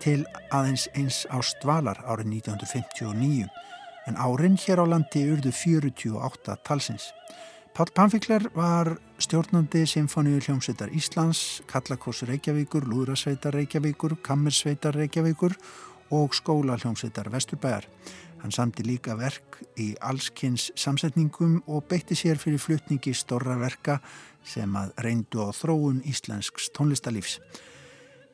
til 0.00 0.24
aðeins 0.50 0.86
eins 0.96 1.24
á 1.28 1.38
Stvalar 1.44 2.00
árið 2.08 2.32
1959 2.40 3.48
en 4.08 4.16
árin 4.16 4.56
hér 4.58 4.80
á 4.82 4.86
landi 4.88 5.26
urðu 5.28 5.52
48 5.52 6.56
talsins. 6.64 7.10
Pál 7.74 7.92
Pamfikler 7.94 8.48
var 8.56 8.96
stjórnandi 9.22 9.84
Sinfoníu 9.86 10.40
hljómsveitar 10.40 10.90
Íslands, 10.96 11.62
Kallakoss 11.70 12.24
Reykjavíkur, 12.26 12.88
Lúðrasveitar 12.88 13.54
Reykjavíkur, 13.54 14.16
Kammersveitar 14.22 14.96
Reykjavíkur 14.96 15.54
og 16.10 16.34
skóla 16.34 16.76
hljómsveitar 16.80 17.30
Vesturbæjar. 17.30 17.86
Hann 18.42 18.52
samti 18.52 18.82
líka 18.82 19.14
verk 19.20 19.60
í 19.78 19.92
allskynns 20.00 20.70
samsetningum 20.74 21.60
og 21.68 21.84
beitti 21.88 22.16
sér 22.16 22.40
fyrir 22.40 22.58
flutningi 22.58 23.12
storra 23.14 23.58
verka 23.60 24.00
sem 24.42 24.74
að 24.76 24.94
reyndu 25.04 25.44
á 25.44 25.52
þróun 25.52 26.00
íslensks 26.08 26.72
tónlistalífs. 26.74 27.38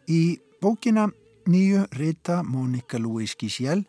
Í 0.06 0.38
bókina 0.62 1.10
nýju 1.46 1.86
rita 1.92 2.42
Mónika 2.42 2.98
Louise 2.98 3.34
Gísjál, 3.38 3.84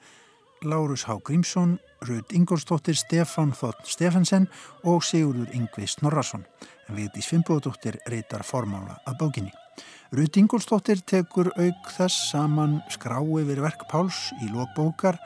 Lárus 0.62 1.03
Há 1.03 1.18
Grímsson, 1.24 1.80
Rud 2.01 2.34
Ingolstóttir, 2.34 2.95
Stefan 2.95 3.53
Þótt 3.53 3.86
Stefansen 3.89 4.47
og 4.86 5.03
Sigurður 5.05 5.49
Yngvi 5.53 5.88
Snorrason. 5.89 6.45
En 6.89 6.97
Vigdís 6.97 7.30
Fimboðdóttir 7.30 7.97
ritar 8.10 8.45
formála 8.45 8.99
að 9.05 9.18
bókinni. 9.22 9.53
Rud 10.14 10.38
Ingolstóttir 10.39 11.01
tekur 11.05 11.51
auk 11.58 11.91
þess 11.97 12.30
saman 12.32 12.80
skrá 12.93 13.20
yfir 13.22 13.62
verk 13.66 13.88
Páls 13.91 14.32
í 14.41 14.49
lókbókar, 14.53 15.18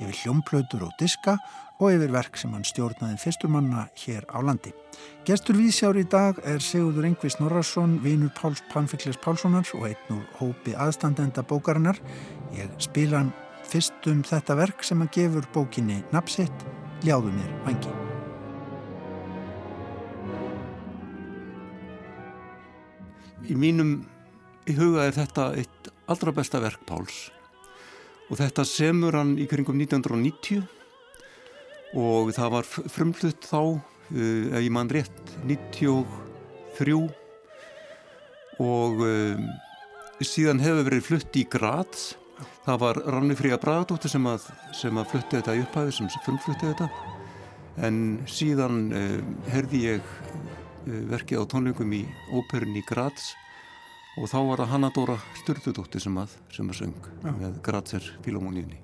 yfir 0.00 0.16
hljómplötur 0.22 0.84
og 0.86 0.94
diska 1.00 1.36
og 1.82 1.90
yfir 1.94 2.12
verk 2.14 2.38
sem 2.38 2.52
hann 2.54 2.66
stjórnaði 2.66 3.18
fyrsturmanna 3.22 3.88
hér 3.98 4.26
á 4.30 4.38
landi. 4.44 4.72
Gestur 5.26 5.58
vísjár 5.58 5.98
í 5.98 6.04
dag 6.06 6.38
er 6.46 6.62
Sigurður 6.62 7.08
Yngvi 7.10 7.32
Snorrason, 7.32 7.98
vinur 8.04 8.32
Páls 8.36 8.62
Panfikles 8.70 9.18
Pálssonar 9.22 9.66
og 9.74 9.88
einn 9.90 10.14
úr 10.14 10.24
hópi 10.38 10.76
aðstandenda 10.78 11.42
bókarinnar. 11.42 11.98
Ég 12.54 12.70
spila 12.78 13.22
hann 13.22 13.34
fyrst 13.66 14.06
um 14.10 14.22
þetta 14.26 14.58
verk 14.58 14.84
sem 14.86 15.02
að 15.02 15.14
gefur 15.18 15.46
bókinni 15.54 16.02
napsitt 16.12 16.66
Ljáðu 17.04 17.34
mér 17.34 17.50
vangi. 17.66 17.90
Í 23.44 23.56
mínum 23.60 23.96
í 24.64 24.76
huga 24.78 25.04
er 25.10 25.16
þetta 25.18 25.50
eitt 25.58 25.90
allra 26.08 26.32
besta 26.32 26.62
verk 26.64 26.86
Páls 26.88 27.26
og 28.30 28.38
þetta 28.40 28.64
semur 28.68 29.16
hann 29.18 29.34
í 29.40 29.46
kringum 29.50 29.78
1990 29.80 30.62
og 31.94 32.32
það 32.34 32.54
var 32.56 32.66
frumflutt 32.66 33.46
þá, 33.46 33.60
uh, 33.78 34.44
ef 34.50 34.64
ég 34.64 34.72
mann 34.74 34.90
rétt, 34.90 35.36
93 35.46 36.96
og 38.64 39.04
um, 39.04 39.46
síðan 40.22 40.62
hefur 40.62 40.86
verið 40.88 41.06
flutt 41.08 41.36
í 41.38 41.44
Graz. 41.50 42.14
Það 42.64 42.80
var 42.80 42.98
Ranni 43.12 43.36
Fríða 43.38 43.58
Bragadóttir 43.62 44.10
sem 44.10 44.26
að, 44.30 44.46
að 44.72 45.08
flutti 45.10 45.38
þetta 45.38 45.54
í 45.54 45.62
upphæði 45.64 45.94
sem 45.98 46.10
frumflutti 46.24 46.70
þetta. 46.70 46.88
En 47.86 47.96
síðan 48.30 48.84
uh, 48.94 49.18
herði 49.50 49.86
ég 49.90 50.12
verkið 50.84 51.40
á 51.40 51.44
tónleikum 51.50 51.94
í 51.96 52.04
óperun 52.34 52.76
í 52.76 52.82
Graz 52.86 53.32
og 54.14 54.28
þá 54.30 54.38
var 54.46 54.62
það 54.62 54.70
Hanna 54.70 54.90
Dóra 54.94 55.16
Sturðudóttir 55.40 56.02
sem 56.02 56.18
að, 56.20 56.34
sem 56.54 56.68
að 56.70 56.78
söng 56.80 57.08
Já. 57.24 57.30
með 57.34 57.56
Grazer 57.66 58.10
Filomóníunni 58.24 58.78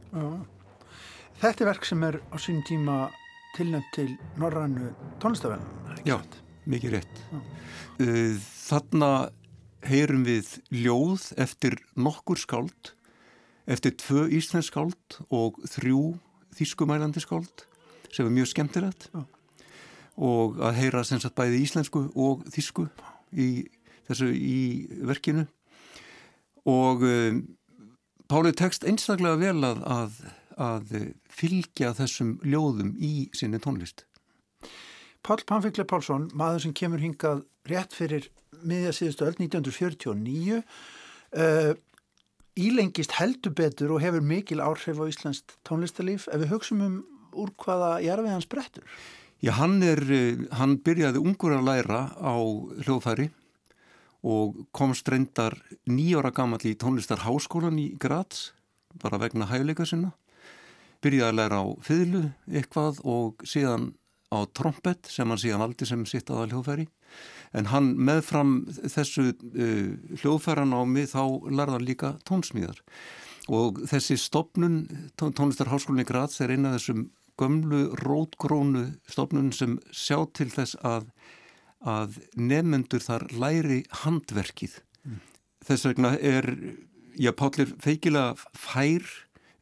Þetta 1.40 1.64
er 1.64 1.68
verk 1.70 1.86
sem 1.88 2.02
er 2.04 2.18
á 2.20 2.36
sín 2.42 2.60
tíma 2.66 2.96
tilnæmt 3.56 3.90
til 3.94 4.08
Norrannu 4.40 4.90
tónlistafælun 5.22 6.02
Já, 6.08 6.18
mikið 6.70 6.96
rétt 6.98 7.22
Já. 7.30 7.40
Þarna 8.40 9.10
heyrum 9.86 10.24
við 10.26 10.56
ljóð 10.74 11.30
eftir 11.40 11.78
nokkur 11.96 12.40
skáld 12.40 12.94
eftir 13.70 13.94
tvö 14.02 14.26
íslensk 14.34 14.72
skáld 14.72 15.20
og 15.30 15.60
þrjú 15.70 16.16
þýskumælandi 16.58 17.22
skáld 17.22 17.66
sem 18.10 18.26
er 18.26 18.34
mjög 18.34 18.50
skemmtilegt 18.50 19.10
Já. 19.14 19.22
og 20.18 20.58
að 20.58 20.80
heyra 20.82 21.04
sem 21.06 21.22
sagt 21.22 21.38
bæði 21.38 21.62
íslensku 21.64 22.08
og 22.18 22.42
þýsku 22.50 22.88
í 23.38 23.50
þessu 24.10 24.28
í 24.34 24.60
verkinu 25.08 25.46
og 26.68 27.06
um, 27.06 27.40
Páli 28.30 28.52
tekst 28.54 28.84
einstaklega 28.86 29.40
vel 29.40 29.64
að, 29.66 29.80
að, 29.90 30.18
að 30.54 30.90
fylgja 31.34 31.88
þessum 31.98 32.36
ljóðum 32.46 32.92
í 33.02 33.24
sinni 33.34 33.58
tónlist. 33.58 34.04
Pál 35.26 35.40
Pánfikle 35.42 35.82
Pálsson, 35.82 36.28
maður 36.38 36.62
sem 36.62 36.74
kemur 36.78 37.02
hingað 37.02 37.42
rétt 37.66 37.96
fyrir 37.96 38.28
miðja 38.62 38.92
síðustu 38.94 39.26
öll 39.26 39.34
1949 39.40 40.60
uh, 40.60 41.72
ílengist 42.60 43.16
heldur 43.18 43.56
betur 43.58 43.96
og 43.96 44.04
hefur 44.04 44.22
mikil 44.22 44.62
áhrif 44.62 45.02
á 45.02 45.04
Íslands 45.10 45.42
tónlistalíf 45.66 46.28
ef 46.30 46.44
við 46.44 46.54
hugsaum 46.54 46.86
um 46.86 46.96
úr 47.34 47.50
hvaða 47.58 47.96
jarfið 48.04 48.34
hans 48.36 48.48
brettur? 48.50 48.86
Já, 49.42 49.56
hann 49.58 49.80
er, 49.82 50.06
uh, 50.06 50.46
hann 50.54 50.78
byrjaði 50.86 51.26
ungur 51.26 51.58
að 51.58 51.66
læra 51.66 52.06
á 52.14 52.34
hljóðfæri 52.86 53.32
og 54.26 54.66
komst 54.76 55.08
reyndar 55.08 55.56
nýjóra 55.88 56.32
gammal 56.34 56.60
í 56.68 56.74
tónlistarháskólan 56.78 57.78
í 57.80 57.86
Graz, 58.00 58.50
bara 59.00 59.20
vegna 59.20 59.48
hæguleika 59.48 59.86
sinna. 59.88 60.12
Byrjaði 61.00 61.30
að 61.30 61.38
læra 61.38 61.60
á 61.64 61.66
fyrlu 61.80 62.22
eitthvað 62.50 63.00
og 63.08 63.44
síðan 63.48 63.94
á 64.30 64.44
trompet 64.54 65.08
sem 65.08 65.28
hann 65.28 65.40
síðan 65.40 65.64
aldrei 65.64 65.88
sem 65.88 66.04
sitt 66.06 66.30
aða 66.30 66.50
hljóðfæri. 66.50 66.86
En 67.56 67.70
hann 67.72 67.94
meðfram 67.98 68.60
þessu 68.84 69.32
uh, 69.32 69.88
hljóðfæranámi 70.20 71.06
þá 71.10 71.22
lærða 71.48 71.78
hann 71.78 71.88
líka 71.88 72.12
tónsmíðar. 72.28 72.78
Og 73.50 73.80
þessi 73.90 74.18
stopnun, 74.20 74.84
tónlistarháskólan 75.18 76.04
í 76.04 76.06
Graz, 76.06 76.36
er 76.44 76.52
eina 76.52 76.70
af 76.70 76.78
þessum 76.78 77.08
gömlu 77.40 77.88
rótgrónu 78.04 78.84
stopnun 79.08 79.50
sem 79.56 79.78
sjá 79.90 80.20
til 80.36 80.50
þess 80.52 80.76
að 80.84 81.08
að 81.80 82.20
nefnendur 82.36 83.02
þar 83.04 83.26
læri 83.32 83.80
handverkið. 84.02 84.80
Mm. 85.04 85.20
Þess 85.66 85.88
vegna 85.88 86.12
er, 86.18 86.48
já, 87.16 87.32
Pálir 87.36 87.72
feikilega 87.80 88.36
fær, 88.56 89.06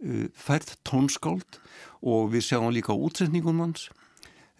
uh, 0.02 0.26
fært 0.34 0.76
tónskáld 0.88 1.60
og 2.02 2.32
við 2.34 2.48
sjáum 2.50 2.72
líka 2.74 2.94
útsetningum 2.94 3.62
hans 3.62 3.88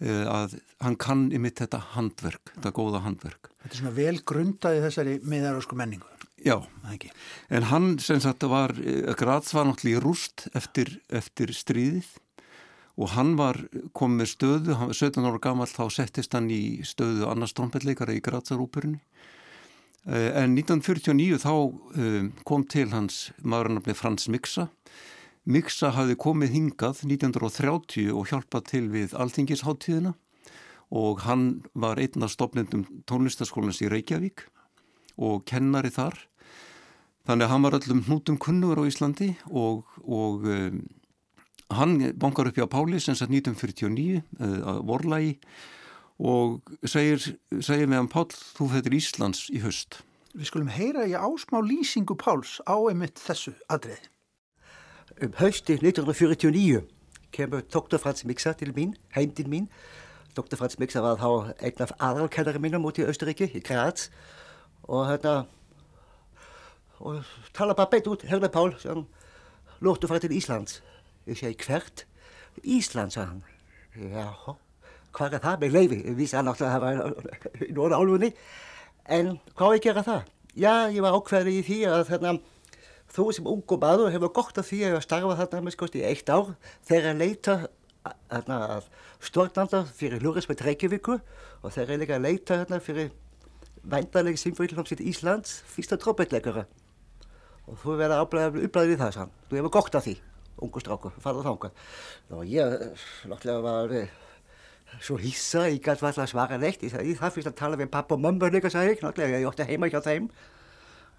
uh, 0.03 0.25
að 0.27 0.59
hann 0.83 0.95
kann 0.99 1.27
ymitt 1.35 1.59
þetta 1.59 1.81
handverk, 1.95 2.53
þetta 2.55 2.75
góða 2.75 3.03
handverk. 3.03 3.51
Þetta 3.63 3.75
er 3.75 3.81
svona 3.83 3.97
vel 3.97 4.15
grundaði 4.23 4.85
þessari 4.87 5.19
miðarásku 5.27 5.75
menningu. 5.79 6.07
Já, 6.39 6.55
en 7.51 7.65
hann 7.67 7.97
sem 7.99 8.21
sagt 8.23 8.45
var, 8.47 8.71
uh, 8.71 9.11
Graz 9.19 9.51
var 9.51 9.67
náttúrulega 9.67 9.99
í 9.99 10.03
rúst 10.05 10.47
eftir, 10.55 10.95
eftir 11.11 11.51
stríðið 11.51 12.07
og 12.99 13.13
hann 13.15 13.35
var 13.39 13.61
komið 13.95 14.19
með 14.19 14.31
stöðu, 14.33 14.73
hann 14.75 14.91
var 14.91 14.99
17 14.99 15.27
ára 15.29 15.43
gammal 15.43 15.69
þá 15.71 15.85
settist 15.95 16.35
hann 16.35 16.49
í 16.51 16.81
stöðu 16.83 17.29
annars 17.31 17.55
trombetleikara 17.55 18.17
í 18.17 18.23
Grazarúperunni. 18.23 18.99
Eh, 20.09 20.31
en 20.43 20.57
1949 20.57 21.39
þá 21.43 21.53
eh, 21.95 22.27
kom 22.47 22.65
til 22.67 22.89
hans 22.91 23.29
maðurnafni 23.43 23.95
Frans 23.95 24.27
Miksa 24.31 24.69
Miksa 25.49 25.89
hafði 25.95 26.13
komið 26.19 26.51
hingað 26.53 26.99
1930 27.07 28.11
og 28.13 28.27
hjálpað 28.29 28.65
til 28.69 28.83
við 28.91 29.15
alþingisháttíðina 29.17 30.11
og 30.93 31.23
hann 31.23 31.63
var 31.73 32.01
einn 32.01 32.25
af 32.25 32.33
stopnendum 32.33 32.83
tónlistaskólans 33.09 33.79
í 33.81 33.89
Reykjavík 33.89 34.43
og 35.17 35.45
kennari 35.49 35.89
þar. 35.93 36.17
Þannig 37.25 37.47
að 37.47 37.51
hann 37.53 37.65
var 37.65 37.77
öllum 37.79 38.03
hnútum 38.05 38.37
kunnur 38.41 38.81
á 38.81 38.83
Íslandi 38.89 39.31
og, 39.49 39.89
og 40.05 40.45
um, 40.49 40.83
Hann 41.69 41.99
bankar 42.17 42.49
upp 42.49 42.57
hjá 42.57 42.65
Páli 42.65 42.99
sem 42.99 43.15
satt 43.17 43.29
1949 43.29 44.23
að 44.41 44.79
vorlægi 44.89 45.35
og 46.19 46.71
segir, 46.83 47.21
segir 47.61 47.87
meðan 47.87 48.09
Pál, 48.11 48.25
þú 48.57 48.71
fættir 48.73 48.95
Íslands 48.97 49.45
í 49.53 49.61
höst. 49.63 50.01
Við 50.33 50.49
skulum 50.49 50.71
heyra 50.73 51.05
í 51.05 51.13
ásmá 51.13 51.61
lýsingu 51.61 52.17
Páls 52.19 52.57
á 52.65 52.75
einmitt 52.89 53.21
þessu 53.21 53.53
aðrið. 53.69 54.09
Um 55.21 55.33
hösti 55.39 55.77
1949 55.77 56.83
kemur 57.31 57.63
Dr. 57.69 58.01
Frans 58.01 58.25
Miksa 58.25 58.53
til 58.57 58.73
mín, 58.73 58.95
heim 59.15 59.31
til 59.31 59.45
mín. 59.49 59.69
Dr. 60.35 60.57
Frans 60.57 60.79
Miksa 60.79 61.01
var 61.05 61.21
þá 61.21 61.53
einn 61.61 61.85
af 61.85 61.93
aðalkennari 61.99 62.61
mínum 62.61 62.85
út 62.89 62.99
í 63.01 63.05
Östuríki, 63.05 63.49
í 63.53 63.61
Graz 63.61 64.09
og 64.89 65.05
hérna 65.09 65.45
og 66.99 67.23
tala 67.55 67.75
bara 67.77 67.89
beint 67.91 68.07
út, 68.11 68.25
herði 68.27 68.49
Pál, 68.51 68.73
sem 68.81 69.05
lóttu 69.85 70.09
fara 70.09 70.19
til 70.23 70.35
Íslands. 70.35 70.81
Ég 71.29 71.37
segi 71.37 71.67
hvert? 71.67 72.05
Ísland, 72.65 73.13
sagði 73.13 73.29
hann. 73.29 73.43
Já, 74.13 74.55
hvað 75.15 75.35
er 75.37 75.43
það 75.43 75.63
með 75.63 75.75
leiði? 75.77 75.99
Ég 76.07 76.17
vissi 76.17 76.37
hann 76.37 76.47
náttúrulega 76.49 76.75
að 76.75 76.83
það 76.83 76.99
var 77.03 77.67
í 77.67 77.73
norða 77.77 77.99
álfunni. 77.99 78.29
En 79.09 79.31
hvað 79.53 79.75
er 79.75 79.79
að 79.79 79.83
gera 79.85 80.05
það? 80.07 80.23
Já, 80.59 80.73
ég 80.89 81.03
var 81.05 81.17
ákveðið 81.17 81.59
í 81.59 81.65
því 81.67 81.77
að 81.89 82.03
þarna, 82.09 82.33
þú 83.13 83.25
sem 83.37 83.49
ung 83.49 83.75
og 83.75 83.83
maður 83.83 84.13
hefur 84.15 84.33
gott 84.39 84.57
af 84.61 84.69
því 84.69 84.79
að 84.89 85.03
starfa 85.05 85.37
þarna 85.43 85.61
með 85.65 85.75
skoðst 85.75 85.99
í 85.99 86.05
eitt 86.09 86.31
ár 86.33 86.51
þegar 86.89 87.11
að 87.13 87.21
leita 87.23 87.55
þarna, 88.29 88.59
að 88.79 88.89
stjórnanda 89.29 89.83
fyrir 89.99 90.25
Lúrisbætt 90.25 90.65
Reykjavíku 90.65 91.19
og 91.19 91.73
þegar 91.75 91.93
er 91.95 92.01
líka 92.03 92.17
að 92.17 92.25
leita 92.25 92.59
þarna, 92.63 92.81
fyrir 92.83 93.11
væntanlega 93.89 94.41
symfóílhljómsveit 94.41 95.05
Íslands 95.05 95.59
fyrsta 95.69 95.97
trópetleikara 96.01 96.65
og 97.69 97.77
þú 97.83 97.95
verður 97.99 98.25
að 98.25 98.59
upplæða 98.65 98.89
við 98.89 99.01
það 99.03 99.15
sann. 99.15 99.33
Þú 99.49 99.59
hefur 99.59 99.75
gott 99.77 99.97
af 99.99 100.05
því, 100.05 100.15
ungu 100.65 100.81
strákur, 100.83 101.15
farað 101.23 101.47
þánga. 101.47 101.71
Og 102.37 102.49
ég, 102.49 102.75
náttúrulega 103.29 103.63
var 103.65 103.83
alveg 103.83 104.15
svo 104.99 105.19
hissa, 105.21 105.67
ég 105.69 105.81
gæti 105.83 106.05
alltaf 106.05 106.23
að 106.25 106.31
svara 106.33 106.57
neitt. 106.61 106.83
Ég 106.85 106.93
sagði, 106.93 107.17
það 107.19 107.35
fyrst 107.35 107.51
að 107.51 107.59
tala 107.59 107.79
við 107.79 107.91
pappa 107.93 108.17
og 108.17 108.23
mömmu 108.23 108.49
líka, 108.53 108.71
sagði 108.73 108.95
ég, 108.95 109.03
náttúrulega, 109.05 109.43
ég 109.43 109.51
ótti 109.51 109.67
heima 109.69 109.91
hjá 109.91 110.01
þeim. 110.05 110.27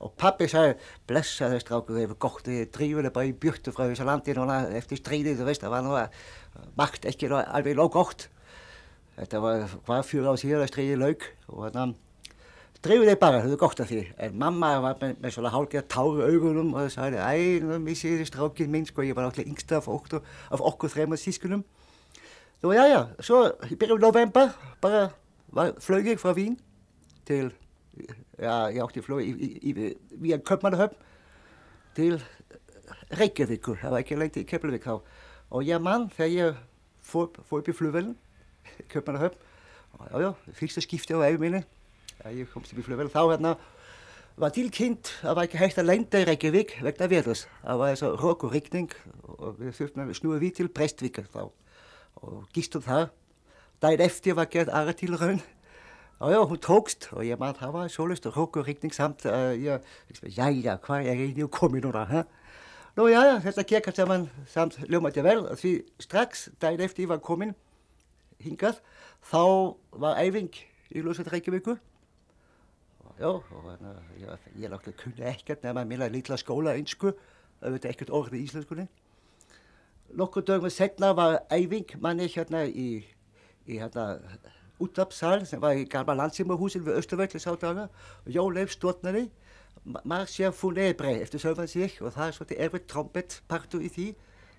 Og 0.00 0.12
pappi 0.20 0.48
sagði, 0.48 0.76
blessa 1.08 1.50
þau 1.52 1.62
strákur, 1.62 1.96
þau 1.96 2.04
hefur 2.06 2.20
gott, 2.26 2.44
þau 2.48 2.68
drífulega 2.76 3.14
bara 3.16 3.30
í 3.30 3.34
björtu 3.36 3.74
frá 3.76 3.84
þessu 3.86 4.08
landi 4.08 4.36
núna 4.36 4.60
eftir 4.78 5.00
stríðið, 5.00 5.40
þú 5.40 5.48
veist, 5.50 5.64
það 5.64 5.74
var 5.76 5.86
nú 5.86 5.96
makt 6.80 7.08
ekki 7.10 7.30
alveg 7.36 7.76
lóg 7.76 7.92
gott. 7.98 8.28
Þetta 9.20 9.42
var 9.44 9.66
hvað 9.84 10.06
fjóra 10.08 10.32
á 10.32 10.40
síðan 10.40 10.64
að 10.64 10.72
stríðið 10.72 11.02
laug 11.04 11.26
og 11.52 11.66
þannig 11.66 11.98
Drífið 12.80 13.10
þig 13.10 13.18
bara, 13.20 13.42
það 13.44 13.52
er 13.52 13.58
gott 13.60 13.80
af 13.82 13.90
því. 13.90 14.02
En 14.24 14.36
mamma 14.40 14.70
var 14.80 14.94
með, 15.02 15.18
með 15.20 15.32
svona 15.34 15.50
hálfgeða 15.52 15.82
táru 15.92 16.22
augunum 16.24 16.70
og 16.72 16.86
það 16.86 16.92
sagði, 16.94 17.18
æ, 17.20 17.60
nú 17.60 17.76
missi 17.84 18.08
þið 18.14 18.28
strákinn 18.30 18.70
minn, 18.72 18.86
sko, 18.88 19.04
ég 19.04 19.16
var 19.16 19.26
náttúrulega 19.26 19.52
yngsta 19.52 19.76
af 19.76 19.88
okkur, 19.92 20.22
af 20.48 20.62
okkur 20.70 20.92
þrema 20.94 21.18
sískunum. 21.20 21.60
Svo 22.62 22.72
já, 22.72 22.80
já, 22.88 23.00
svo 23.20 23.40
í 23.68 23.76
byrjum 23.80 24.00
november 24.00 24.54
bara 24.80 25.02
var, 25.52 25.74
flög 25.84 26.08
ég 26.08 26.20
frá 26.22 26.32
Vín 26.36 26.56
til, 27.28 27.50
já, 28.40 28.54
ég 28.72 28.80
átti 28.80 29.04
í, 29.26 29.50
í, 29.60 29.90
via 30.24 30.38
Köpmannahöfn 30.40 30.96
til 31.98 32.16
Reykjavíkur, 33.20 33.76
það 33.82 33.92
var 33.92 34.04
ekki 34.04 34.16
lengt 34.16 34.38
í 34.40 34.46
Keflavík 34.48 34.86
þá. 34.88 35.02
Og 35.52 35.68
ég 35.68 35.84
mann 35.84 36.08
þegar 36.14 36.32
ég 36.32 36.64
fór, 37.04 37.28
fór 37.44 37.60
upp 37.60 37.68
í 37.68 37.76
flugvelin, 37.76 38.16
Köpmannahöfn, 38.88 39.36
já, 40.00 40.16
já, 40.24 40.30
fyrsta 40.56 40.84
skipti 40.84 41.12
á 41.12 41.28
æfi 41.28 41.42
minni, 41.44 41.62
ég 42.28 42.50
komst 42.52 42.72
upp 42.72 42.80
í 42.80 42.86
flugvel 42.86 43.08
þá 43.12 43.22
hérna 43.32 43.54
var 44.40 44.52
tilkynnt 44.56 45.12
að 45.24 45.36
var 45.36 45.46
ekki 45.48 45.60
hægt 45.60 45.78
að 45.80 45.88
lenda 45.90 46.20
í 46.20 46.26
Reykjavík 46.28 46.74
vegna 46.84 47.08
veðurs. 47.10 47.46
Það 47.62 47.80
var 47.80 47.92
þess 47.92 48.06
að 48.06 48.18
rók 48.22 48.44
og 48.46 48.54
rikning 48.54 48.92
og 49.36 49.56
við 49.60 49.72
þurftum 49.78 50.04
að 50.04 50.12
snúa 50.18 50.40
við 50.40 50.52
til 50.58 50.68
Brestvíkar 50.72 51.26
þá 51.32 51.42
og 52.20 52.44
gistum 52.56 52.84
það. 52.84 53.08
Dæn 53.80 54.04
eftir 54.04 54.36
var 54.36 54.48
gerð 54.52 54.72
aðra 54.76 54.96
til 54.96 55.16
raun 55.16 55.42
og 56.20 56.32
já, 56.32 56.40
hún 56.44 56.60
tókst 56.60 57.08
og 57.16 57.24
ég 57.24 57.38
maður 57.40 57.62
það 57.62 57.70
var 57.72 57.92
svolust 57.92 58.26
og 58.28 58.36
rók 58.36 58.58
og 58.60 58.66
rikning 58.68 58.92
samt 58.92 59.24
uh, 59.24 59.56
ég, 59.56 59.80
já, 60.28 60.50
já, 60.52 60.74
hvað 60.76 61.08
er 61.08 61.22
ég 61.24 61.38
nú 61.38 61.48
komið 61.48 61.86
núna, 61.86 62.04
hæ? 62.04 62.20
Nú 62.98 63.06
já, 63.08 63.40
þetta 63.40 63.64
gekk 63.64 63.88
að 63.88 64.00
saman 64.02 64.26
samt 64.52 64.76
ljómaði 64.84 65.24
vel 65.24 65.46
því 65.56 65.72
strax 66.02 66.50
dæn 66.60 66.82
eftir 66.84 67.06
ég 67.06 67.12
var 67.14 67.22
komin 67.24 67.54
hingað 68.44 68.82
þá 69.30 69.40
var 69.96 70.20
æfing 70.20 70.52
í 70.92 71.00
Lúsveit 71.00 71.32
Reykjavíku 71.32 71.78
Já, 73.20 73.28
og 73.28 73.42
þannig 73.52 73.88
að 73.90 74.20
ég, 74.22 74.44
ég 74.62 74.70
náttúrulega 74.72 75.02
kunni 75.02 75.24
ekkert 75.28 75.64
nefn 75.66 75.78
að 75.82 75.88
minna 75.90 76.06
lítla 76.08 76.38
skóla 76.40 76.72
einsku, 76.72 77.10
auðvitað 77.60 77.90
ekkert 77.90 78.12
orðið 78.16 78.38
í 78.38 78.46
íslenskunni. 78.46 78.86
Nokkur 80.16 80.46
dögum 80.48 80.72
setna 80.72 81.10
var 81.18 81.36
æfing 81.52 81.92
manni 82.00 82.30
hérna 82.32 82.62
í, 82.64 83.02
í 83.68 83.76
hérna 83.76 84.06
útlappsal 84.80 85.44
sem 85.44 85.60
var 85.60 85.76
í 85.76 85.84
gamla 85.92 86.16
landsýmahúsin 86.22 86.86
við 86.86 86.96
Östervöldi 87.02 87.42
sá 87.44 87.52
daga 87.60 87.90
og 88.24 88.32
Jóleif 88.32 88.72
stjórnari 88.72 89.26
Marcia 89.84 90.48
Funebre 90.56 91.12
eftir 91.20 91.44
sögum 91.44 91.68
sig 91.68 92.00
og 92.00 92.16
það 92.16 92.26
er 92.26 92.36
svolítið 92.38 92.64
erfitt 92.64 92.88
trombetpartu 92.88 93.84
í 93.84 93.92
því 93.92 94.10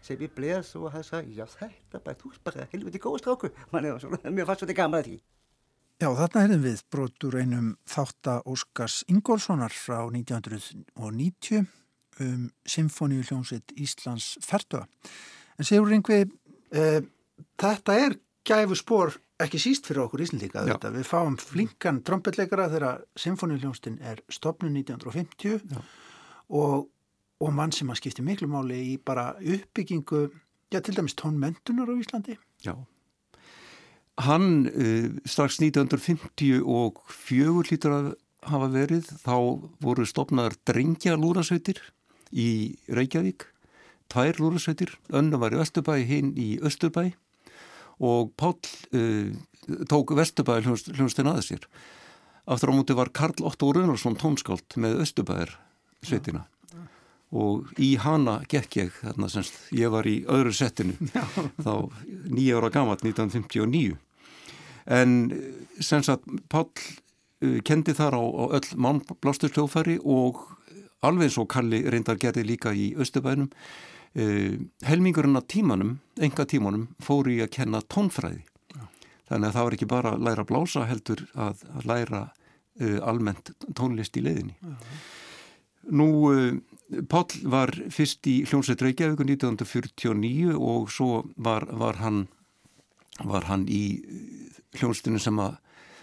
sem 0.06 0.22
ég 0.22 0.38
bleið 0.38 0.76
og 0.78 0.92
hann 0.94 1.10
sagði, 1.10 1.34
já 1.42 1.50
þetta 1.50 2.06
bara, 2.06 2.18
þú 2.22 2.36
er 2.36 2.42
bara 2.46 2.72
helviti 2.72 3.02
góð 3.02 3.22
stráku, 3.26 3.56
mér 3.74 4.46
fannst 4.46 4.78
gaman 4.78 5.02
að 5.02 5.10
því. 5.10 5.22
Já, 6.02 6.08
þarna 6.18 6.42
hefðum 6.42 6.62
við 6.66 6.80
brotur 6.90 7.36
einum 7.38 7.66
þátta 7.86 8.40
Óskars 8.50 9.04
Ingólfssonar 9.12 9.70
frá 9.70 10.00
1990 10.08 11.68
um 12.26 12.48
Symfóníu 12.66 13.22
hljómsveit 13.28 13.74
Íslands 13.78 14.32
ferduða. 14.42 14.88
En 15.62 15.68
segur 15.68 15.94
einhver, 15.94 16.32
eh, 16.74 17.06
þetta 17.54 17.94
er 17.94 18.16
gæfu 18.42 18.80
spór 18.80 19.14
ekki 19.46 19.62
síst 19.62 19.86
fyrir 19.86 20.08
okkur 20.08 20.24
Íslandíka. 20.26 20.66
Við 20.66 21.06
fáum 21.06 21.38
flinkan 21.38 22.02
trombetleikara 22.02 22.70
þegar 22.74 23.06
Symfóníu 23.16 23.62
hljómsveitin 23.62 24.02
er 24.02 24.24
stopnud 24.28 24.74
1950 24.74 25.62
og, 26.50 26.90
og 27.40 27.54
mann 27.54 27.72
sem 27.72 27.94
að 27.94 28.02
skipti 28.02 28.26
miklu 28.26 28.50
máli 28.50 28.96
í 28.96 28.98
bara 28.98 29.36
uppbyggingu, 29.38 30.32
já 30.74 30.82
til 30.82 30.98
dæmis 30.98 31.14
tónmentunar 31.14 31.94
á 31.94 31.94
Íslandi. 31.94 32.40
Já. 32.66 32.74
Hann 34.22 34.68
uh, 34.70 35.08
strax 35.26 35.60
1950 35.62 36.62
og 36.62 37.02
fjögur 37.10 37.70
lítur 37.72 37.96
að 37.96 38.12
hafa 38.46 38.68
verið, 38.74 39.10
þá 39.22 39.36
voru 39.84 40.06
stopnaðar 40.10 40.58
drengja 40.68 41.16
lúrasveitir 41.20 41.82
í 42.32 42.78
Reykjavík, 42.90 43.46
tvær 44.12 44.42
lúrasveitir, 44.42 44.96
önnu 45.14 45.40
var 45.42 45.54
í 45.54 45.62
Vesturbæ, 45.62 45.96
hinn 46.10 46.34
í 46.40 46.56
Östurbæ 46.62 47.12
og 48.02 48.32
Pál 48.38 48.56
uh, 48.98 49.34
tók 49.90 50.16
Vesturbæ 50.18 50.60
hljómsdyn 50.66 51.30
aðeins 51.30 51.52
sér. 51.52 51.68
Aftur 52.50 52.74
á 52.74 52.78
múti 52.78 52.98
var 52.98 53.14
Karl 53.14 53.46
Otto 53.46 53.70
Runarsson 53.74 54.18
tónskált 54.18 54.78
með 54.82 55.04
Östurbæðir 55.06 55.54
sveitina 56.02 56.48
og 57.32 57.70
í 57.80 57.94
hana 58.02 58.42
gekk 58.52 58.78
ég 58.82 58.96
þarna 59.00 59.30
semst, 59.32 59.56
ég 59.72 59.92
var 59.94 60.08
í 60.08 60.18
öðru 60.28 60.52
settinu 60.56 60.98
þá 61.66 61.88
nýja 62.28 62.60
ára 62.60 62.72
gammalt 62.74 63.06
1959 63.08 63.96
en 64.86 65.32
semst 65.80 66.12
að 66.14 66.26
Pál 66.50 66.68
uh, 66.68 67.60
kendi 67.66 67.96
þar 67.98 68.18
á, 68.18 68.24
á 68.24 68.44
öll 68.58 68.70
mannblástursljófæri 68.78 70.00
og 70.04 70.44
alveg 71.06 71.38
og 71.42 71.50
Kalli 71.50 71.82
reyndar 71.90 72.20
gerði 72.22 72.46
líka 72.46 72.74
í 72.74 72.92
Östubænum 72.96 73.50
uh, 73.52 74.58
helmingurinn 74.88 75.40
af 75.40 75.48
tímanum, 75.52 75.98
enga 76.22 76.46
tímanum 76.46 76.90
fóru 77.04 77.36
í 77.38 77.42
að 77.44 77.54
kenna 77.58 77.82
tónfræði 77.82 78.44
Já. 78.76 78.84
þannig 79.30 79.48
að 79.50 79.56
það 79.56 79.66
var 79.68 79.78
ekki 79.78 79.90
bara 79.94 80.14
að 80.16 80.28
læra 80.28 80.46
blása 80.50 80.86
heldur 80.90 81.26
að, 81.34 81.66
að 81.76 81.90
læra 81.94 82.22
uh, 82.28 83.00
almennt 83.08 83.54
tónlist 83.78 84.18
í 84.18 84.26
leiðinni 84.28 84.58
Já. 84.60 84.78
Nú 85.92 86.08
Pál 87.10 87.26
var 87.48 87.72
fyrst 87.90 88.28
í 88.28 88.42
hljómsveit 88.44 88.82
Reykjavík 88.84 89.22
1949 89.24 90.52
og 90.60 90.90
svo 90.92 91.22
var, 91.40 91.64
var, 91.72 92.02
hann, 92.04 92.26
var 93.24 93.48
hann 93.48 93.64
í 93.72 93.84
hljómsveitinu 94.78 95.22
sem 95.22 95.40
að 95.42 95.58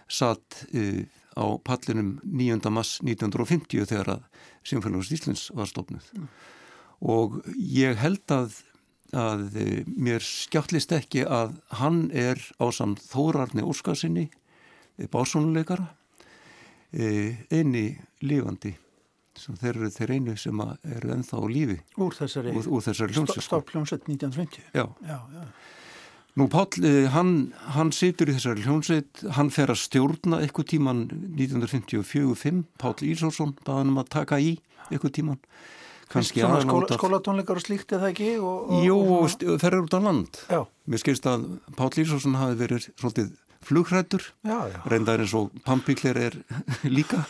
satt 0.08 0.62
uh, 0.72 1.02
á 1.38 1.44
pallinum 1.64 2.16
9. 2.24 2.70
mass 2.74 2.98
1950 3.04 3.88
þegar 3.90 4.14
að 4.16 4.46
Symfónius 4.68 5.12
Íslands 5.14 5.48
var 5.56 5.68
stofnuð. 5.70 6.08
Mm. 6.16 6.32
Og 7.08 7.38
ég 7.56 8.00
held 8.00 8.34
að, 8.34 8.58
að 9.16 9.46
uh, 9.60 9.76
mér 9.94 10.24
skjáttlist 10.24 10.92
ekki 10.96 11.24
að 11.24 11.56
hann 11.80 12.08
er 12.10 12.42
á 12.58 12.66
samt 12.74 13.04
Þórarni 13.08 13.64
Óskarsinni, 13.64 14.28
básónuleikara, 15.12 15.92
uh, 16.92 17.32
einni 17.54 17.86
lifandi 18.24 18.74
þeir 19.38 19.76
eru 19.76 19.90
þeir 19.94 20.12
einu 20.16 20.36
sem 20.40 20.62
eru 20.64 21.12
ennþá 21.14 21.38
á 21.38 21.44
lífi 21.46 21.76
úr 22.02 22.14
þessari, 22.16 22.54
þessari 22.58 23.14
hljómsveit 23.14 23.46
stopphljómsveit 23.46 24.08
1920 24.08 24.62
já. 24.74 24.84
Já, 25.06 25.18
já. 25.34 25.44
Nú 26.38 26.46
Páll, 26.52 26.84
eh, 26.86 27.08
hann, 27.10 27.52
hann 27.74 27.90
situr 27.94 28.30
í 28.30 28.36
þessari 28.36 28.62
hljómsveit 28.66 29.24
hann 29.34 29.50
fer 29.50 29.72
að 29.72 29.80
stjórna 29.82 30.38
eitthvað 30.44 30.70
tíman 30.74 31.02
1954-5 31.34 32.62
Páll 32.78 33.02
Ísórsson 33.08 33.56
baða 33.64 33.82
hann 33.82 33.98
að 33.98 34.12
taka 34.14 34.38
í 34.38 34.54
eitthvað 34.88 35.14
tíman 35.18 35.40
skóla, 36.08 36.86
skólatónleikar 36.94 37.60
og 37.60 37.66
slíkt 37.66 37.92
eða 37.92 38.12
ekki? 38.14 38.30
Og, 38.38 38.70
og, 38.70 38.86
Jú, 38.86 38.96
og 39.18 39.60
ferður 39.60 39.84
út 39.84 39.98
á 39.98 40.00
land. 40.00 40.40
Mér 40.88 41.02
skilst 41.02 41.26
að 41.28 41.50
Páll 41.76 42.04
Ísórsson 42.04 42.38
hafi 42.40 42.56
verið 42.62 42.88
svolítið 42.94 43.34
flugrættur 43.68 44.22
reyndar 44.88 45.20
eins 45.20 45.34
og 45.36 45.50
pampikler 45.66 46.16
er 46.28 46.38
líka. 46.96 47.26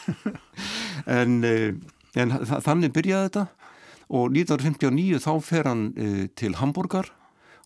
En 1.08 1.40
uh, 1.42 1.72
En 2.16 2.32
þannig 2.64 2.92
byrjaði 2.96 3.28
þetta. 3.28 3.44
Og 4.08 4.32
1959 4.32 5.20
þá 5.20 5.32
fer 5.44 5.68
hann 5.68 5.88
uh, 5.92 6.22
til 6.38 6.56
Hamburgar 6.60 7.10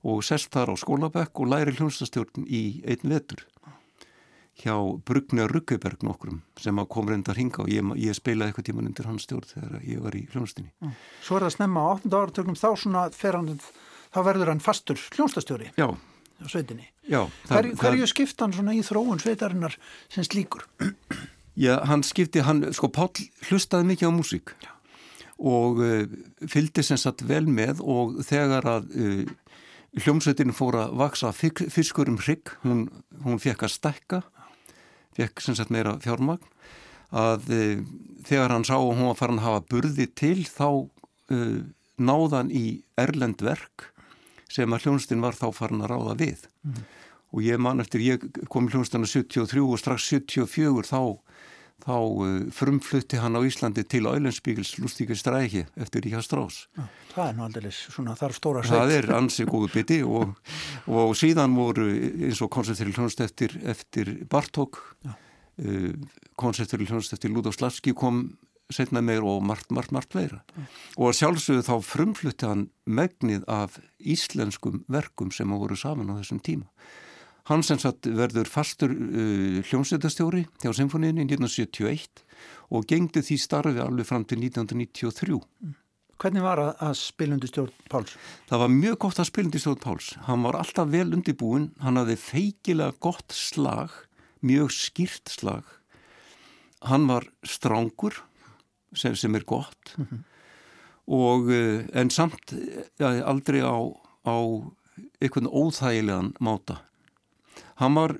og 0.02 0.22
sest 0.26 0.52
þar 0.54 0.74
á 0.74 0.76
skólabekk 0.80 1.42
og 1.42 1.50
læri 1.52 1.74
hljómsastjórn 1.78 2.46
í 2.46 2.82
einn 2.86 3.08
vetur. 3.14 3.46
hjá 4.62 4.74
Brugna 5.08 5.46
Ruggeberg 5.48 6.02
nokkrum 6.04 6.42
sem 6.60 6.76
kom 6.92 7.08
reyndar 7.08 7.38
hinga 7.40 7.64
og 7.64 7.70
ég, 7.72 7.86
ég 7.96 8.14
spilaði 8.14 8.52
eitthvað 8.52 8.66
tíman 8.68 8.90
undir 8.90 9.08
hans 9.08 9.24
stjórn 9.24 9.48
þegar 9.48 9.86
ég 9.88 10.02
var 10.04 10.14
í 10.14 10.26
hljónstinni. 10.28 10.70
Mm. 10.84 10.92
Svo 11.24 11.38
er 11.38 11.46
það 11.46 11.54
snemma 11.56 11.84
á 11.88 11.88
8. 11.96 12.12
áratögnum 12.12 12.58
þá 12.60 12.68
svona 12.76 13.06
hann, 13.08 13.48
þá 14.12 14.20
verður 14.28 14.52
hann 14.52 14.62
fastur 14.62 15.00
hljónstastjóri 15.16 15.72
Já. 15.78 15.88
á 15.88 16.46
sveitinni. 16.52 16.90
Já. 17.08 17.24
Það, 17.48 17.56
Hver, 17.56 17.70
hverju 17.80 18.10
skipt 18.12 18.44
hann 18.44 18.52
svona 18.52 18.76
í 18.76 18.84
þróun 18.84 19.24
sveitarinnar 19.24 19.78
sem 20.12 20.28
slíkur? 20.28 20.68
Já, 21.56 21.78
hann 21.88 22.04
skipti, 22.06 22.44
hann, 22.44 22.68
sko 22.76 22.92
Pál 22.92 23.10
hlustaði 23.48 23.88
mikið 23.90 24.08
á 24.08 24.12
músík 24.14 24.54
og 25.42 25.80
uh, 25.82 26.04
fylgdi 26.46 26.84
sem 26.86 27.00
sagt 27.00 27.24
vel 27.26 27.44
með 27.50 27.80
og 27.82 28.20
þegar 28.28 28.68
að 28.76 28.92
uh, 28.94 29.32
hljómsveitin 30.00 30.54
fór 30.56 30.78
að 30.80 30.94
vaksa 31.00 31.32
fiskur 31.36 32.08
um 32.08 32.20
hrygg, 32.20 32.54
hún, 32.62 32.86
hún 33.24 33.40
fekk 33.42 33.66
að 33.66 33.74
stekka 33.74 34.22
fekk 35.16 35.42
sem 35.44 35.56
sagt 35.56 35.72
meira 35.72 35.96
fjármagn. 36.02 36.44
Að 37.12 37.50
e, 37.52 37.62
þegar 38.24 38.54
hann 38.54 38.64
sá 38.64 38.76
að 38.78 38.94
hún 38.94 39.10
var 39.10 39.18
farin 39.18 39.40
að 39.42 39.48
hafa 39.48 39.64
burði 39.68 40.06
til 40.16 40.46
þá 40.48 40.68
e, 41.28 41.40
náðan 42.00 42.52
í 42.54 42.80
erlend 43.00 43.44
verk 43.44 43.90
sem 44.52 44.72
að 44.72 44.86
hljónstinn 44.86 45.24
var 45.24 45.36
þá 45.36 45.50
farin 45.56 45.84
að 45.84 45.92
ráða 45.92 46.18
við. 46.24 46.48
Mm. 46.64 46.82
og 47.32 47.40
ég 47.40 47.60
man 47.64 47.80
eftir, 47.80 48.02
ég 48.04 48.24
kom 48.52 48.66
í 48.68 48.72
hljónstinna 48.72 49.08
73 49.08 49.62
og 49.64 49.78
strax 49.80 50.04
74 50.12 50.84
þá 50.84 51.00
þá 51.82 51.96
uh, 51.98 52.36
frumflutti 52.54 53.18
hann 53.22 53.38
á 53.38 53.40
Íslandi 53.46 53.84
til 53.88 54.06
Ælensbygils 54.10 54.76
Lustíkir 54.82 55.18
stræki 55.18 55.64
eftir 55.76 56.06
Ríkja 56.06 56.22
Strás. 56.24 56.66
Það 57.14 57.24
er 57.26 57.36
nú 57.38 57.46
aldrei 57.46 57.72
svona 57.74 58.14
þar 58.18 58.36
stóra 58.36 58.62
sveit. 58.62 58.78
Það 58.78 58.94
er 58.98 59.10
ansið 59.18 59.50
góðu 59.50 59.72
biti 59.74 59.98
og, 60.06 60.36
og 60.86 61.12
síðan 61.18 61.56
voru 61.58 61.88
eins 62.28 62.42
og 62.44 62.52
koncepteri 62.54 62.94
hljónst 62.94 63.22
eftir, 63.24 63.58
eftir 63.66 64.14
Bartók, 64.30 64.80
uh, 65.08 65.92
koncepteri 66.38 66.88
hljónst 66.88 67.16
eftir 67.16 67.34
Ludovslavski 67.34 67.96
kom 67.98 68.26
setna 68.72 69.02
meir 69.04 69.24
og 69.26 69.42
margt, 69.44 69.70
margt, 69.74 69.92
margt 69.92 70.14
veira. 70.16 70.40
Og 70.96 71.14
sjálfsögðu 71.16 71.64
þá 71.66 71.74
frumflutti 71.84 72.48
hann 72.48 72.66
megnið 72.86 73.44
af 73.50 73.78
íslenskum 73.98 74.82
verkum 74.92 75.32
sem 75.34 75.50
voru 75.52 75.76
saman 75.78 76.12
á 76.12 76.18
þessum 76.20 76.40
tíma. 76.44 76.68
Hann 77.50 77.64
sem 77.66 77.78
sagt 77.82 78.06
verður 78.06 78.46
fastur 78.46 78.92
uh, 78.94 79.62
hljómsveitastjóri 79.66 80.44
hjá 80.62 80.70
symfóniðinni 80.78 81.24
1971 81.26 82.22
og 82.70 82.86
gengdi 82.90 83.22
því 83.26 83.38
starfi 83.42 83.82
alveg 83.82 84.06
fram 84.06 84.26
til 84.28 84.38
1993. 84.44 85.40
Hvernig 86.22 86.44
var 86.44 86.60
að 86.62 86.92
spilundi 87.00 87.48
stjórn 87.50 87.72
Páls? 87.90 88.14
Það 88.46 88.62
var 88.62 88.70
mjög 88.70 88.98
gott 89.02 89.18
að 89.18 89.28
spilundi 89.32 89.62
stjórn 89.62 89.80
Páls. 89.82 90.12
Hann 90.28 90.44
var 90.46 90.60
alltaf 90.60 90.92
vel 90.92 91.08
undibúin, 91.16 91.72
hann 91.82 91.98
hafði 91.98 92.18
feikilega 92.22 92.94
gott 93.02 93.34
slag, 93.34 93.96
mjög 94.46 94.70
skýrt 94.76 95.32
slag. 95.34 95.66
Hann 96.86 97.08
var 97.10 97.26
strángur 97.42 98.22
sem, 98.94 99.16
sem 99.18 99.34
er 99.34 99.42
gott 99.42 99.96
mm 99.96 100.06
-hmm. 100.06 100.22
og 101.06 101.50
uh, 101.50 101.82
en 101.92 102.10
samt 102.10 102.54
ja, 102.98 103.24
aldrei 103.26 103.60
á, 103.66 103.78
á 104.22 104.36
einhvern 105.18 105.50
óþægilegan 105.50 106.34
máta 106.38 106.82
hann 107.80 107.94
var 107.94 108.16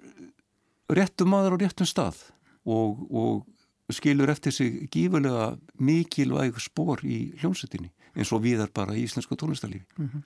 réttum 0.92 1.32
maður 1.32 1.56
á 1.56 1.62
réttum 1.64 1.88
stað 1.88 2.20
og, 2.64 3.02
og 3.10 3.92
skilur 3.92 4.30
eftir 4.32 4.54
sig 4.54 4.88
gífurlega 4.92 5.56
mikilvæg 5.80 6.60
spór 6.62 7.02
í 7.04 7.32
hljómsettinni 7.40 7.92
eins 8.12 8.32
og 8.32 8.42
við 8.44 8.64
er 8.64 8.72
bara 8.74 8.96
í 8.96 9.04
íslensku 9.06 9.36
tónlistarlífi. 9.40 9.84
Mm 9.96 10.08
-hmm. 10.08 10.22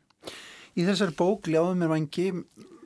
Í 0.76 0.84
þessari 0.84 1.14
bók 1.16 1.46
Ljáðum 1.48 1.82
er 1.82 1.88
vangi, 1.88 2.32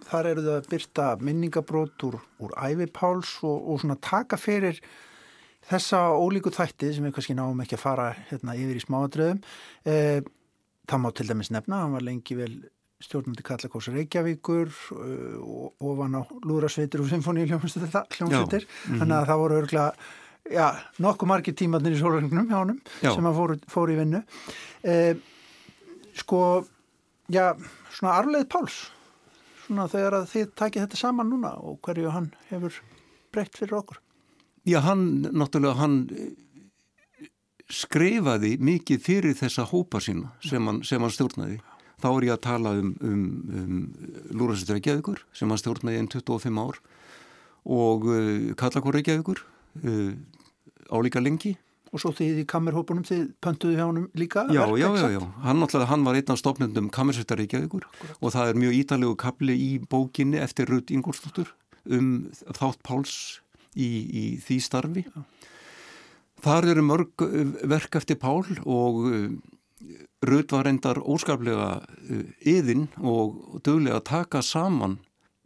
þar 0.07 0.27
eru 0.27 0.43
það 0.43 0.59
að 0.59 0.69
byrta 0.71 1.07
minningabrót 1.21 2.05
úr, 2.07 2.21
úr 2.39 2.53
ævipáls 2.57 3.43
og, 3.43 3.69
og 3.69 3.81
svona 3.81 3.97
taka 4.01 4.37
fyrir 4.37 4.81
þessa 5.67 6.15
ólíku 6.15 6.51
þætti 6.51 6.95
sem 6.95 7.05
við 7.05 7.15
kannski 7.15 7.35
náum 7.35 7.61
ekki 7.61 7.75
að 7.75 7.85
fara 7.85 8.13
hérna 8.31 8.55
yfir 8.55 8.77
í 8.77 8.85
smáadröðum. 8.85 9.43
Eh, 9.85 10.21
það 10.87 11.03
má 11.03 11.11
til 11.15 11.29
dæmis 11.29 11.51
nefna, 11.51 11.83
hann 11.83 11.93
var 11.93 12.07
lengi 12.07 12.37
vel 12.37 12.55
stjórnandi 13.01 13.45
Kallakós 13.47 13.89
Reykjavíkur 13.89 14.73
og 14.93 15.75
uh, 15.81 15.93
ofan 15.93 16.19
á 16.21 16.23
Lúrasveitir 16.45 17.01
og 17.01 17.09
Symfóni 17.09 17.47
hljómsveitir 17.49 18.65
mm 18.65 18.95
-hmm. 18.95 18.99
þannig 18.99 19.17
að 19.17 19.29
það 19.29 19.41
voru 19.43 19.61
örgla 19.63 19.93
já, 20.51 20.77
nokkuð 20.99 21.29
margir 21.29 21.55
tímatnir 21.55 21.97
í 21.97 22.01
sólurringnum 22.01 22.49
hjá 22.49 22.61
já. 23.03 23.15
sem 23.15 23.27
að 23.27 23.37
fóru, 23.37 23.59
fóru 23.69 23.95
í 23.95 23.99
vinnu 24.01 24.23
eh, 24.83 25.17
sko 26.15 26.67
já, 27.29 27.55
svona 27.91 28.17
arleið 28.19 28.49
Páls 28.49 28.91
svona 29.67 29.89
þegar 29.89 30.21
að 30.21 30.31
þið 30.35 30.55
takið 30.59 30.87
þetta 30.87 31.01
saman 31.01 31.31
núna 31.31 31.55
og 31.59 31.81
hverju 31.85 32.11
hann 32.11 32.31
hefur 32.51 32.81
breytt 33.33 33.59
fyrir 33.59 33.81
okkur 33.83 34.01
Já, 34.69 34.83
hann, 34.85 35.23
náttúrulega 35.33 35.81
hann 35.81 36.11
eh, 36.13 37.27
skrifaði 37.71 38.57
mikið 38.61 39.05
fyrir 39.05 39.37
þessa 39.39 39.65
hópa 39.71 40.01
sína 40.01 40.35
sem 40.45 40.67
hann, 40.67 40.83
sem 40.85 41.01
hann 41.01 41.15
stjórnaði 41.15 41.61
þá 42.01 42.09
er 42.11 42.27
ég 42.29 42.35
að 42.35 42.45
tala 42.47 42.75
um, 42.81 42.93
um, 43.05 43.25
um 43.61 43.81
Lúrastur 44.37 44.77
Reykjavíkur 44.77 45.25
sem 45.37 45.51
hann 45.51 45.61
stjórnaði 45.61 46.03
enn 46.03 46.11
25 46.13 46.61
ár 46.61 46.79
og 47.71 48.07
uh, 48.09 48.53
Kallakur 48.61 48.97
Reykjavíkur 48.97 49.43
uh, 49.85 50.15
álíka 50.91 51.23
lengi 51.23 51.57
Og 51.91 51.99
svo 51.99 52.13
þið 52.15 52.37
í 52.39 52.47
kammerhópunum, 52.47 53.03
þið 53.03 53.23
pöntuðu 53.43 53.75
hjá 53.75 53.83
hann 53.83 54.05
líka? 54.15 54.45
Já, 54.55 54.63
já, 54.79 54.87
já, 54.95 55.09
já, 55.11 55.23
hann, 55.43 55.65
hann 55.91 56.05
var 56.07 56.19
einn 56.21 56.31
af 56.31 56.39
stofnendum 56.39 56.91
kammersveitar 56.95 57.41
Reykjavíkur 57.41 57.89
Akkurat. 57.89 58.21
og 58.21 58.35
það 58.37 58.51
er 58.53 58.61
mjög 58.63 58.77
ítalegu 58.79 59.17
kapli 59.19 59.57
í 59.59 59.71
bókinni 59.91 60.39
eftir 60.39 60.71
Rudd 60.71 60.93
Ingolstóttur 60.95 61.51
um 61.91 62.29
þátt 62.47 62.79
Páls 62.87 63.17
í, 63.75 63.89
í 64.07 64.25
því 64.45 64.59
starfi. 64.63 65.05
Þar 66.47 66.71
eru 66.77 66.87
mörg 66.87 67.27
verk 67.69 67.99
eftir 67.99 68.21
Pál 68.23 68.47
og 68.63 69.03
Röð 70.21 70.53
var 70.53 70.67
reyndar 70.69 70.99
óskaplega 71.01 71.69
yðin 72.45 72.89
uh, 72.99 73.07
og 73.09 73.61
dögulega 73.65 74.01
að 74.03 74.09
taka 74.11 74.43
saman 74.45 74.99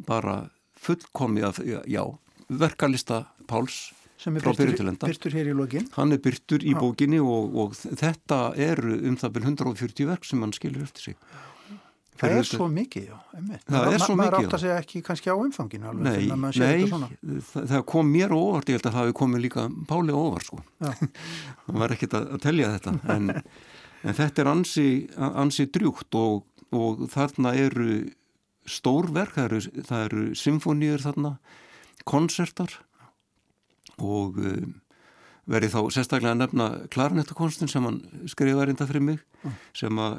bara 0.02 0.48
fullkomið 0.82 1.46
af, 1.46 1.60
já, 1.86 2.02
verkalista 2.50 3.24
Páls 3.46 3.92
sem 4.18 4.34
er 4.38 4.44
byrtur, 4.46 5.34
hér 5.34 5.50
í 5.52 5.54
lógin 5.54 5.86
hann 5.94 6.14
er 6.14 6.20
byrtur 6.22 6.64
í 6.64 6.72
bókinni 6.74 7.20
og, 7.20 7.54
og 7.60 7.74
þetta 7.76 8.54
er 8.56 8.80
um 8.80 9.18
það 9.20 9.34
byrjum 9.36 9.58
140 9.58 10.08
verk 10.08 10.26
sem 10.26 10.42
hann 10.42 10.54
skilur 10.56 10.86
eftir 10.86 11.10
sig. 11.10 11.18
Það 12.14 12.36
er 12.38 12.46
svo 12.46 12.66
mikið, 12.70 13.06
já 13.10 13.16
einmitt. 13.34 13.62
Það 13.66 13.88
er 13.92 14.02
svo 14.02 14.14
mikið, 14.14 14.14
já 14.14 14.18
maður 14.20 14.36
átt 14.38 14.56
að 14.56 14.62
segja 14.62 14.74
ekki 14.80 15.00
kannski 15.06 15.32
á 15.34 15.36
umfanginu 15.36 15.88
alveg, 15.90 16.04
Nei, 16.06 16.50
nei 16.62 17.40
það, 17.42 17.64
það 17.72 17.86
kom 17.90 18.10
mér 18.14 18.34
óvart, 18.34 18.70
ég 18.70 18.78
held 18.78 18.86
að 18.86 18.94
það 18.94 19.00
hefði 19.02 19.16
komið 19.18 19.42
líka 19.44 19.64
Páli 19.90 20.14
óvart 20.14 20.46
sko. 20.46 20.60
Það 20.84 21.78
var 21.82 21.96
ekkit 21.96 22.14
að, 22.14 22.28
að 22.36 22.44
telja 22.46 22.70
þetta 22.76 22.94
en 23.16 23.32
en 24.04 24.16
þetta 24.16 24.44
er 24.44 24.50
ansi, 24.50 24.88
ansi 25.16 25.66
drjúkt 25.72 26.16
og, 26.18 26.44
og 26.74 27.06
þarna 27.12 27.54
eru 27.58 28.04
stórverk, 28.68 29.36
það 29.36 29.44
eru, 29.48 29.60
eru 30.00 30.24
symfóníur 30.38 31.04
þarna, 31.04 31.36
konsertar 32.08 32.72
og 34.00 34.38
um, 34.40 34.74
verið 35.50 35.74
þá 35.74 35.80
sérstaklega 35.92 36.32
að 36.34 36.40
nefna 36.40 36.66
klarinettakonstin 36.92 37.70
sem 37.70 37.84
hann 37.84 38.00
skrifaði 38.30 38.70
reynda 38.70 38.88
fyrir 38.88 39.04
mig 39.04 39.22
mm. 39.42 39.56
sem 39.76 40.00
að 40.00 40.18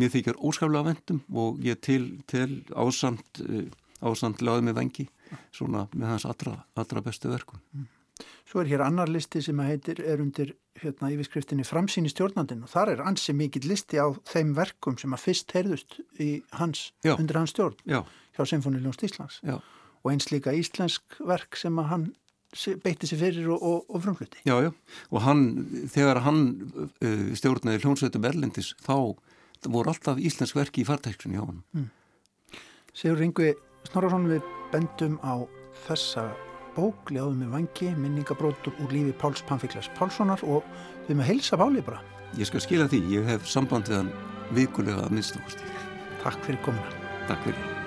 mér 0.00 0.12
þykjar 0.14 0.40
óskaflega 0.40 0.88
vendum 0.88 1.22
og 1.44 1.60
ég 1.64 1.80
til, 1.84 2.04
til 2.30 2.62
ásamt, 2.72 3.42
uh, 3.44 3.66
ásamt 4.00 4.44
laðið 4.44 4.68
með 4.68 4.78
vengi 4.80 5.08
svona 5.52 5.86
með 5.92 6.14
hans 6.14 6.28
allra, 6.28 6.58
allra 6.76 7.04
bestu 7.04 7.32
verkum. 7.32 7.60
Mm. 7.72 7.90
Svo 8.48 8.62
er 8.62 8.70
hér 8.70 8.84
annar 8.84 9.10
listi 9.10 9.42
sem 9.44 9.60
heitir, 9.64 10.00
er 10.04 10.22
undir 10.22 10.54
hérna, 10.80 11.10
yfirskriftinni 11.12 11.66
framsýni 11.66 12.10
stjórnandin 12.12 12.64
og 12.66 12.72
þar 12.72 12.94
er 12.94 13.04
ansi 13.06 13.34
mikill 13.36 13.68
listi 13.70 14.00
á 14.00 14.08
þeim 14.28 14.54
verkum 14.56 14.98
sem 15.00 15.12
að 15.14 15.24
fyrst 15.26 15.54
heyrðust 15.56 16.00
hans, 16.58 16.90
undir 17.04 17.38
hans 17.38 17.54
stjórn 17.54 17.78
Já. 17.88 18.02
hjá 18.36 18.42
Sinfoniljónst 18.48 19.04
Íslands 19.08 19.38
Já. 19.44 19.58
og 20.02 20.12
eins 20.12 20.30
líka 20.32 20.54
íslensk 20.56 21.20
verk 21.28 21.56
sem 21.60 21.78
að 21.80 21.90
hann 21.92 22.10
beitti 22.84 23.08
sér 23.08 23.20
fyrir 23.22 23.48
og, 23.54 23.62
og, 23.64 23.84
og 23.88 24.02
frumflutti. 24.04 24.42
Já, 24.44 24.58
já, 24.60 24.72
og 25.08 25.24
hann, 25.24 25.44
þegar 25.88 26.20
hann 26.26 26.42
uh, 26.84 27.32
stjórnaði 27.38 27.80
hljónsveitum 27.80 28.28
Erlendis, 28.28 28.74
þá 28.84 29.16
voru 29.72 29.92
alltaf 29.92 30.20
íslensk 30.20 30.58
verki 30.58 30.82
í 30.82 30.88
fartæksunni 30.88 31.38
hjá 31.38 31.46
hann. 31.46 31.62
Mm. 31.72 31.88
Sigur 32.92 33.22
Ringvi 33.22 33.54
Snorarsson, 33.88 34.28
við 34.28 34.44
bendum 34.74 35.16
á 35.24 35.40
þessa 35.86 36.28
bók, 36.76 37.12
Ljáðum 37.12 37.42
með 37.42 37.52
vangi, 37.56 37.90
minningabrótum 37.98 38.80
úr 38.84 38.94
lífi 38.94 39.14
Páls 39.20 39.44
Panfiklas 39.48 39.90
Pálssonar 39.98 40.42
og 40.46 40.64
við 41.08 41.18
með 41.20 41.30
heilsa 41.32 41.60
Páli 41.60 41.84
bara. 41.84 42.00
Ég 42.38 42.48
skal 42.48 42.64
skila 42.64 42.88
því, 42.88 43.04
ég 43.18 43.28
hef 43.28 43.46
samband 43.50 43.90
við 43.90 44.02
hann 44.02 44.12
vikulega 44.56 45.04
að 45.04 45.16
minnstakosti. 45.18 45.70
Takk 46.24 46.44
fyrir 46.46 46.62
komuna. 46.64 46.98
Takk 47.28 47.48
fyrir. 47.48 47.81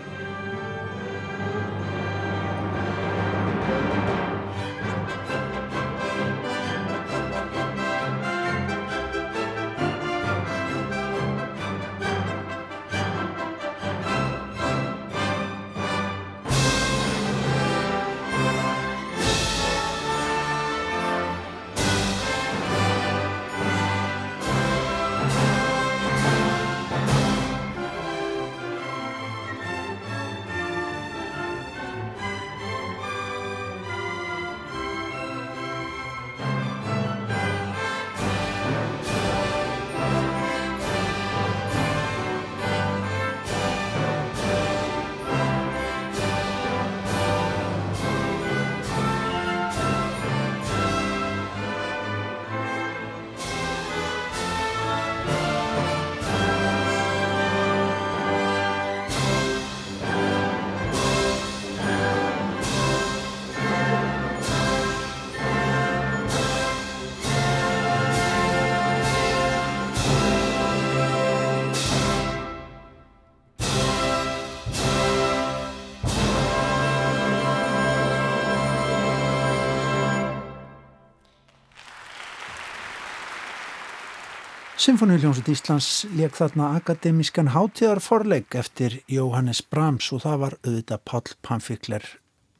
Symfóniuljónsut 84.85 85.47
Íslands 85.49 86.03
leik 86.13 86.35
þarna 86.37 86.67
akademískan 86.77 87.47
hátíðarforleik 87.55 88.53
eftir 88.59 88.99
Jóhannes 89.09 89.63
Brahms 89.65 90.11
og 90.13 90.21
það 90.21 90.37
var 90.43 90.55
auðvitað 90.59 91.01
Pál 91.09 91.31
Pamfikler 91.41 92.05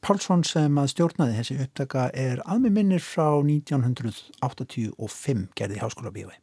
Pálsson 0.01 0.41
sem 0.47 0.79
að 0.81 0.89
stjórnaði 0.95 1.35
þessi 1.37 1.59
upptaka 1.67 2.07
er 2.17 2.41
aðmið 2.49 2.73
minnir 2.79 3.05
frá 3.05 3.29
1985 3.45 5.45
gerði 5.53 5.77
Háskóla 5.83 6.09
Bíói. 6.15 6.33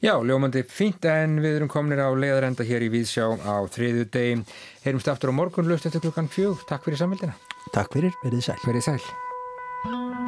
Já, 0.00 0.16
ljómandi 0.24 0.64
fínt 0.64 1.04
en 1.04 1.36
við 1.44 1.58
erum 1.58 1.72
kominir 1.72 2.00
á 2.00 2.08
leiðarenda 2.08 2.64
hér 2.64 2.88
í 2.88 2.92
Víðsjá 2.96 3.28
á 3.44 3.60
þriðu 3.76 4.08
degi. 4.08 4.40
Heyrumst 4.88 5.12
aftur 5.12 5.36
á 5.36 5.36
morgun 5.36 5.68
löst 5.68 5.84
eftir 5.84 6.00
klukkan 6.00 6.32
fjög. 6.32 6.64
Takk 6.68 6.88
fyrir 6.88 7.04
samvildina. 7.04 7.36
Takk 7.76 7.92
fyrir, 7.92 8.16
verið 8.24 8.48
sæl. 8.48 8.60
Verið 8.64 8.88
sæl. 8.88 10.23